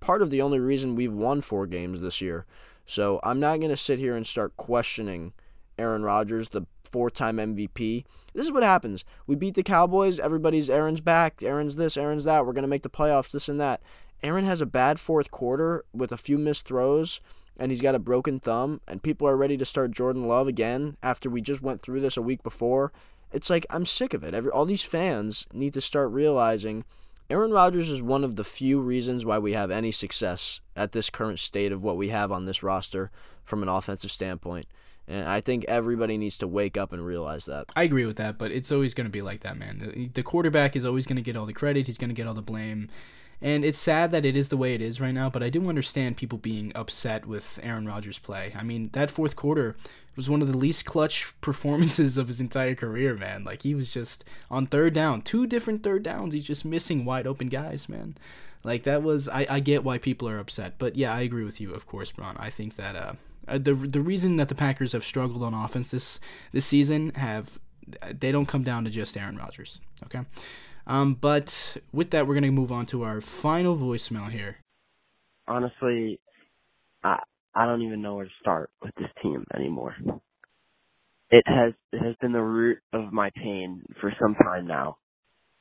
part 0.00 0.22
of 0.22 0.30
the 0.30 0.42
only 0.42 0.58
reason 0.58 0.96
we've 0.96 1.14
won 1.14 1.40
4 1.40 1.66
games 1.66 2.00
this 2.00 2.20
year. 2.20 2.44
So 2.84 3.20
I'm 3.22 3.40
not 3.40 3.60
going 3.60 3.70
to 3.70 3.76
sit 3.76 3.98
here 3.98 4.16
and 4.16 4.26
start 4.26 4.56
questioning 4.56 5.32
Aaron 5.78 6.02
Rodgers, 6.02 6.48
the 6.48 6.66
four 6.84 7.10
time 7.10 7.36
MVP. 7.36 8.04
This 8.34 8.46
is 8.46 8.52
what 8.52 8.62
happens. 8.62 9.04
We 9.26 9.36
beat 9.36 9.54
the 9.54 9.62
Cowboys. 9.62 10.18
Everybody's 10.18 10.70
Aaron's 10.70 11.00
back. 11.00 11.42
Aaron's 11.42 11.76
this, 11.76 11.96
Aaron's 11.96 12.24
that. 12.24 12.46
We're 12.46 12.52
going 12.52 12.62
to 12.62 12.68
make 12.68 12.82
the 12.82 12.90
playoffs, 12.90 13.30
this 13.30 13.48
and 13.48 13.60
that. 13.60 13.80
Aaron 14.22 14.44
has 14.44 14.60
a 14.60 14.66
bad 14.66 14.98
fourth 14.98 15.30
quarter 15.30 15.84
with 15.92 16.10
a 16.10 16.16
few 16.16 16.38
missed 16.38 16.66
throws, 16.66 17.20
and 17.56 17.70
he's 17.70 17.82
got 17.82 17.94
a 17.94 17.98
broken 17.98 18.40
thumb, 18.40 18.80
and 18.88 19.02
people 19.02 19.28
are 19.28 19.36
ready 19.36 19.56
to 19.56 19.64
start 19.64 19.90
Jordan 19.90 20.26
Love 20.26 20.48
again 20.48 20.96
after 21.02 21.28
we 21.28 21.40
just 21.40 21.62
went 21.62 21.80
through 21.80 22.00
this 22.00 22.16
a 22.16 22.22
week 22.22 22.42
before. 22.42 22.92
It's 23.32 23.50
like, 23.50 23.66
I'm 23.68 23.84
sick 23.84 24.14
of 24.14 24.24
it. 24.24 24.32
Every, 24.32 24.50
all 24.50 24.64
these 24.64 24.84
fans 24.84 25.46
need 25.52 25.74
to 25.74 25.80
start 25.80 26.10
realizing 26.10 26.84
Aaron 27.30 27.52
Rodgers 27.52 27.90
is 27.90 28.02
one 28.02 28.22
of 28.22 28.36
the 28.36 28.44
few 28.44 28.80
reasons 28.80 29.24
why 29.24 29.38
we 29.38 29.54
have 29.54 29.70
any 29.70 29.90
success 29.90 30.60
at 30.76 30.92
this 30.92 31.10
current 31.10 31.38
state 31.38 31.72
of 31.72 31.82
what 31.82 31.96
we 31.96 32.10
have 32.10 32.30
on 32.30 32.44
this 32.44 32.62
roster 32.62 33.10
from 33.42 33.62
an 33.62 33.68
offensive 33.68 34.10
standpoint. 34.10 34.66
And 35.06 35.28
I 35.28 35.40
think 35.40 35.64
everybody 35.68 36.16
needs 36.16 36.38
to 36.38 36.48
wake 36.48 36.76
up 36.76 36.92
and 36.92 37.04
realize 37.04 37.44
that. 37.44 37.66
I 37.76 37.82
agree 37.82 38.06
with 38.06 38.16
that, 38.16 38.38
but 38.38 38.50
it's 38.50 38.72
always 38.72 38.94
going 38.94 39.06
to 39.06 39.10
be 39.10 39.20
like 39.20 39.40
that, 39.40 39.58
man. 39.58 40.10
The 40.14 40.22
quarterback 40.22 40.76
is 40.76 40.84
always 40.84 41.06
going 41.06 41.16
to 41.16 41.22
get 41.22 41.36
all 41.36 41.46
the 41.46 41.52
credit, 41.52 41.86
he's 41.86 41.98
going 41.98 42.08
to 42.08 42.14
get 42.14 42.26
all 42.26 42.34
the 42.34 42.42
blame. 42.42 42.88
And 43.40 43.64
it's 43.64 43.78
sad 43.78 44.10
that 44.12 44.24
it 44.24 44.36
is 44.36 44.48
the 44.48 44.56
way 44.56 44.74
it 44.74 44.80
is 44.80 45.00
right 45.00 45.12
now, 45.12 45.28
but 45.28 45.42
I 45.42 45.50
do 45.50 45.68
understand 45.68 46.16
people 46.16 46.38
being 46.38 46.72
upset 46.74 47.26
with 47.26 47.60
Aaron 47.62 47.86
Rodgers' 47.86 48.18
play. 48.18 48.54
I 48.56 48.62
mean, 48.62 48.88
that 48.94 49.10
fourth 49.10 49.36
quarter 49.36 49.76
was 50.16 50.30
one 50.30 50.40
of 50.40 50.48
the 50.48 50.56
least 50.56 50.86
clutch 50.86 51.34
performances 51.42 52.16
of 52.16 52.28
his 52.28 52.40
entire 52.40 52.74
career, 52.74 53.16
man. 53.16 53.44
Like, 53.44 53.62
he 53.62 53.74
was 53.74 53.92
just 53.92 54.24
on 54.50 54.66
third 54.66 54.94
down, 54.94 55.20
two 55.20 55.46
different 55.46 55.82
third 55.82 56.02
downs. 56.02 56.32
He's 56.32 56.46
just 56.46 56.64
missing 56.64 57.04
wide 57.04 57.26
open 57.26 57.48
guys, 57.48 57.88
man. 57.88 58.16
Like, 58.62 58.84
that 58.84 59.02
was, 59.02 59.28
I, 59.28 59.46
I 59.50 59.60
get 59.60 59.84
why 59.84 59.98
people 59.98 60.26
are 60.28 60.38
upset. 60.38 60.74
But 60.78 60.96
yeah, 60.96 61.12
I 61.12 61.20
agree 61.20 61.44
with 61.44 61.60
you, 61.60 61.74
of 61.74 61.86
course, 61.86 62.12
Braun. 62.12 62.36
I 62.38 62.48
think 62.48 62.76
that, 62.76 62.96
uh, 62.96 63.12
uh, 63.48 63.58
the 63.58 63.74
the 63.74 64.00
reason 64.00 64.36
that 64.36 64.48
the 64.48 64.54
Packers 64.54 64.92
have 64.92 65.04
struggled 65.04 65.42
on 65.42 65.54
offense 65.54 65.90
this 65.90 66.20
this 66.52 66.64
season 66.66 67.10
have 67.14 67.58
they 68.12 68.32
don't 68.32 68.46
come 68.46 68.62
down 68.64 68.84
to 68.84 68.90
just 68.90 69.16
Aaron 69.16 69.36
Rodgers. 69.36 69.80
Okay, 70.04 70.20
Um, 70.86 71.14
but 71.14 71.76
with 71.92 72.10
that, 72.10 72.26
we're 72.26 72.34
gonna 72.34 72.50
move 72.52 72.72
on 72.72 72.86
to 72.86 73.02
our 73.04 73.20
final 73.20 73.76
voicemail 73.76 74.30
here. 74.30 74.56
honestly, 75.46 76.20
I 77.02 77.20
I 77.54 77.66
don't 77.66 77.82
even 77.82 78.02
know 78.02 78.16
where 78.16 78.24
to 78.26 78.30
start 78.40 78.70
with 78.82 78.94
this 78.96 79.10
team 79.22 79.44
anymore. 79.54 79.94
It 81.30 81.44
has 81.46 81.72
it 81.92 82.02
has 82.02 82.14
been 82.20 82.32
the 82.32 82.40
root 82.42 82.78
of 82.92 83.12
my 83.12 83.30
pain 83.36 83.82
for 84.00 84.12
some 84.20 84.34
time 84.34 84.66
now, 84.66 84.98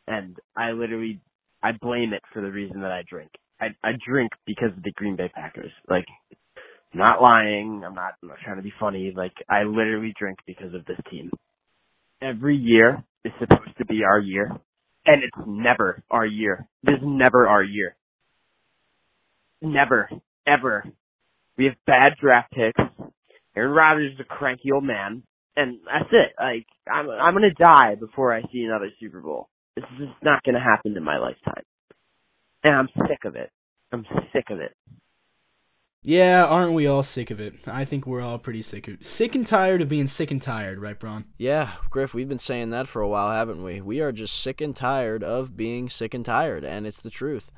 and 0.07 0.37
I 0.55 0.71
literally 0.71 1.21
I 1.61 1.71
blame 1.81 2.13
it 2.13 2.21
for 2.33 2.41
the 2.41 2.51
reason 2.51 2.81
that 2.81 2.91
I 2.91 3.03
drink. 3.09 3.31
I 3.59 3.67
I 3.83 3.91
drink 4.07 4.31
because 4.45 4.71
of 4.77 4.83
the 4.83 4.91
Green 4.91 5.15
Bay 5.15 5.29
Packers. 5.33 5.71
Like, 5.89 6.05
Not 6.93 7.21
lying. 7.21 7.83
I'm 7.85 7.95
not 7.95 8.13
I'm 8.21 8.29
not 8.29 8.37
trying 8.43 8.57
to 8.57 8.63
be 8.63 8.73
funny. 8.79 9.13
Like, 9.15 9.33
I 9.49 9.63
literally 9.63 10.13
drink 10.17 10.39
because 10.45 10.73
of 10.73 10.85
this 10.85 10.99
team. 11.09 11.31
Every 12.21 12.55
year 12.55 13.03
is 13.25 13.33
supposed 13.39 13.77
to 13.79 13.85
be 13.85 14.03
our 14.03 14.19
year, 14.19 14.49
and 15.05 15.23
it's 15.23 15.47
never 15.47 16.03
our 16.11 16.25
year. 16.25 16.67
This 16.83 16.97
is 16.97 17.03
never 17.03 17.47
our 17.47 17.63
year. 17.63 17.95
Never, 19.61 20.09
ever. 20.45 20.83
We 21.57 21.65
have 21.65 21.75
bad 21.85 22.13
draft 22.21 22.51
picks. 22.51 22.79
Aaron 23.55 23.71
Rodgers 23.71 24.13
is 24.13 24.19
a 24.19 24.23
cranky 24.23 24.71
old 24.71 24.83
man, 24.83 25.23
and 25.55 25.79
that's 25.85 26.09
it. 26.11 26.33
Like 26.39 26.65
I'm, 26.91 27.09
I'm 27.09 27.33
gonna 27.33 27.53
die 27.53 27.95
before 27.99 28.33
I 28.33 28.41
see 28.51 28.61
another 28.61 28.89
Super 28.99 29.21
Bowl. 29.21 29.49
This 29.75 29.85
is 29.99 30.09
not 30.23 30.43
gonna 30.43 30.63
happen 30.63 30.95
in 30.95 31.03
my 31.03 31.17
lifetime, 31.17 31.63
and 32.63 32.75
I'm 32.75 32.89
sick 33.07 33.25
of 33.25 33.35
it. 33.35 33.49
I'm 33.91 34.05
sick 34.33 34.45
of 34.49 34.59
it. 34.59 34.75
Yeah, 36.05 36.43
aren't 36.45 36.73
we 36.73 36.85
all 36.85 37.01
sick 37.03 37.31
of 37.31 37.39
it? 37.39 37.55
I 37.65 37.85
think 37.85 38.05
we're 38.05 38.21
all 38.21 38.37
pretty 38.37 38.61
sick 38.61 38.87
of 38.89 39.03
sick 39.05 39.35
and 39.35 39.47
tired 39.47 39.81
of 39.81 39.87
being 39.87 40.05
sick 40.07 40.31
and 40.31 40.41
tired, 40.41 40.79
right, 40.79 40.99
Braun? 40.99 41.23
Yeah, 41.37 41.71
Griff, 41.89 42.13
we've 42.13 42.27
been 42.27 42.39
saying 42.39 42.71
that 42.71 42.87
for 42.87 43.01
a 43.01 43.07
while, 43.07 43.31
haven't 43.31 43.63
we? 43.63 43.79
We 43.79 44.01
are 44.01 44.11
just 44.11 44.41
sick 44.41 44.59
and 44.59 44.75
tired 44.75 45.23
of 45.23 45.55
being 45.55 45.87
sick 45.87 46.13
and 46.13 46.25
tired, 46.25 46.65
and 46.65 46.85
it's 46.85 47.01
the 47.01 47.09
truth. 47.09 47.51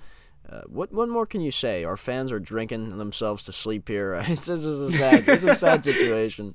Uh, 0.47 0.61
what 0.67 0.91
what 0.93 1.09
more 1.09 1.25
can 1.25 1.41
you 1.41 1.49
say? 1.49 1.83
Our 1.83 1.97
fans 1.97 2.31
are 2.31 2.39
drinking 2.39 2.99
themselves 2.99 3.41
to 3.45 3.51
sleep 3.51 3.87
here. 3.87 4.13
It's 4.27 4.45
this 4.45 4.63
is 4.63 4.79
a 4.79 4.91
sad 4.91 5.27
it's 5.27 5.43
a 5.43 5.55
sad 5.55 5.83
situation. 5.91 6.53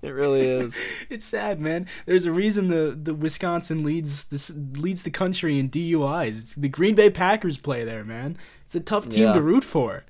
It 0.00 0.10
really 0.10 0.42
is. 0.46 0.78
It's 1.10 1.24
sad, 1.26 1.60
man. 1.60 1.86
There's 2.04 2.24
a 2.26 2.30
reason 2.30 2.68
the, 2.68 2.96
the 3.00 3.14
Wisconsin 3.14 3.82
leads 3.84 4.26
this 4.26 4.52
leads 4.76 5.02
the 5.02 5.10
country 5.10 5.58
in 5.58 5.70
DUIs. 5.70 6.28
It's 6.28 6.54
the 6.54 6.68
Green 6.68 6.94
Bay 6.94 7.10
Packers 7.10 7.58
play 7.58 7.82
there, 7.84 8.04
man. 8.04 8.36
It's 8.64 8.76
a 8.76 8.80
tough 8.80 9.08
team 9.08 9.24
Yeah. 9.24 9.32
to 9.32 9.42
root 9.42 9.64
for. 9.64 10.04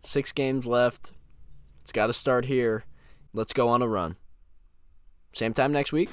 six 0.02 0.32
games 0.32 0.66
left. 0.66 1.12
It's 1.82 1.92
got 1.92 2.06
to 2.08 2.12
start 2.12 2.46
here. 2.46 2.84
Let's 3.32 3.52
go 3.52 3.68
on 3.68 3.82
a 3.82 3.88
run. 3.88 4.16
Same 5.32 5.54
time 5.54 5.72
next 5.72 5.92
week. 5.92 6.10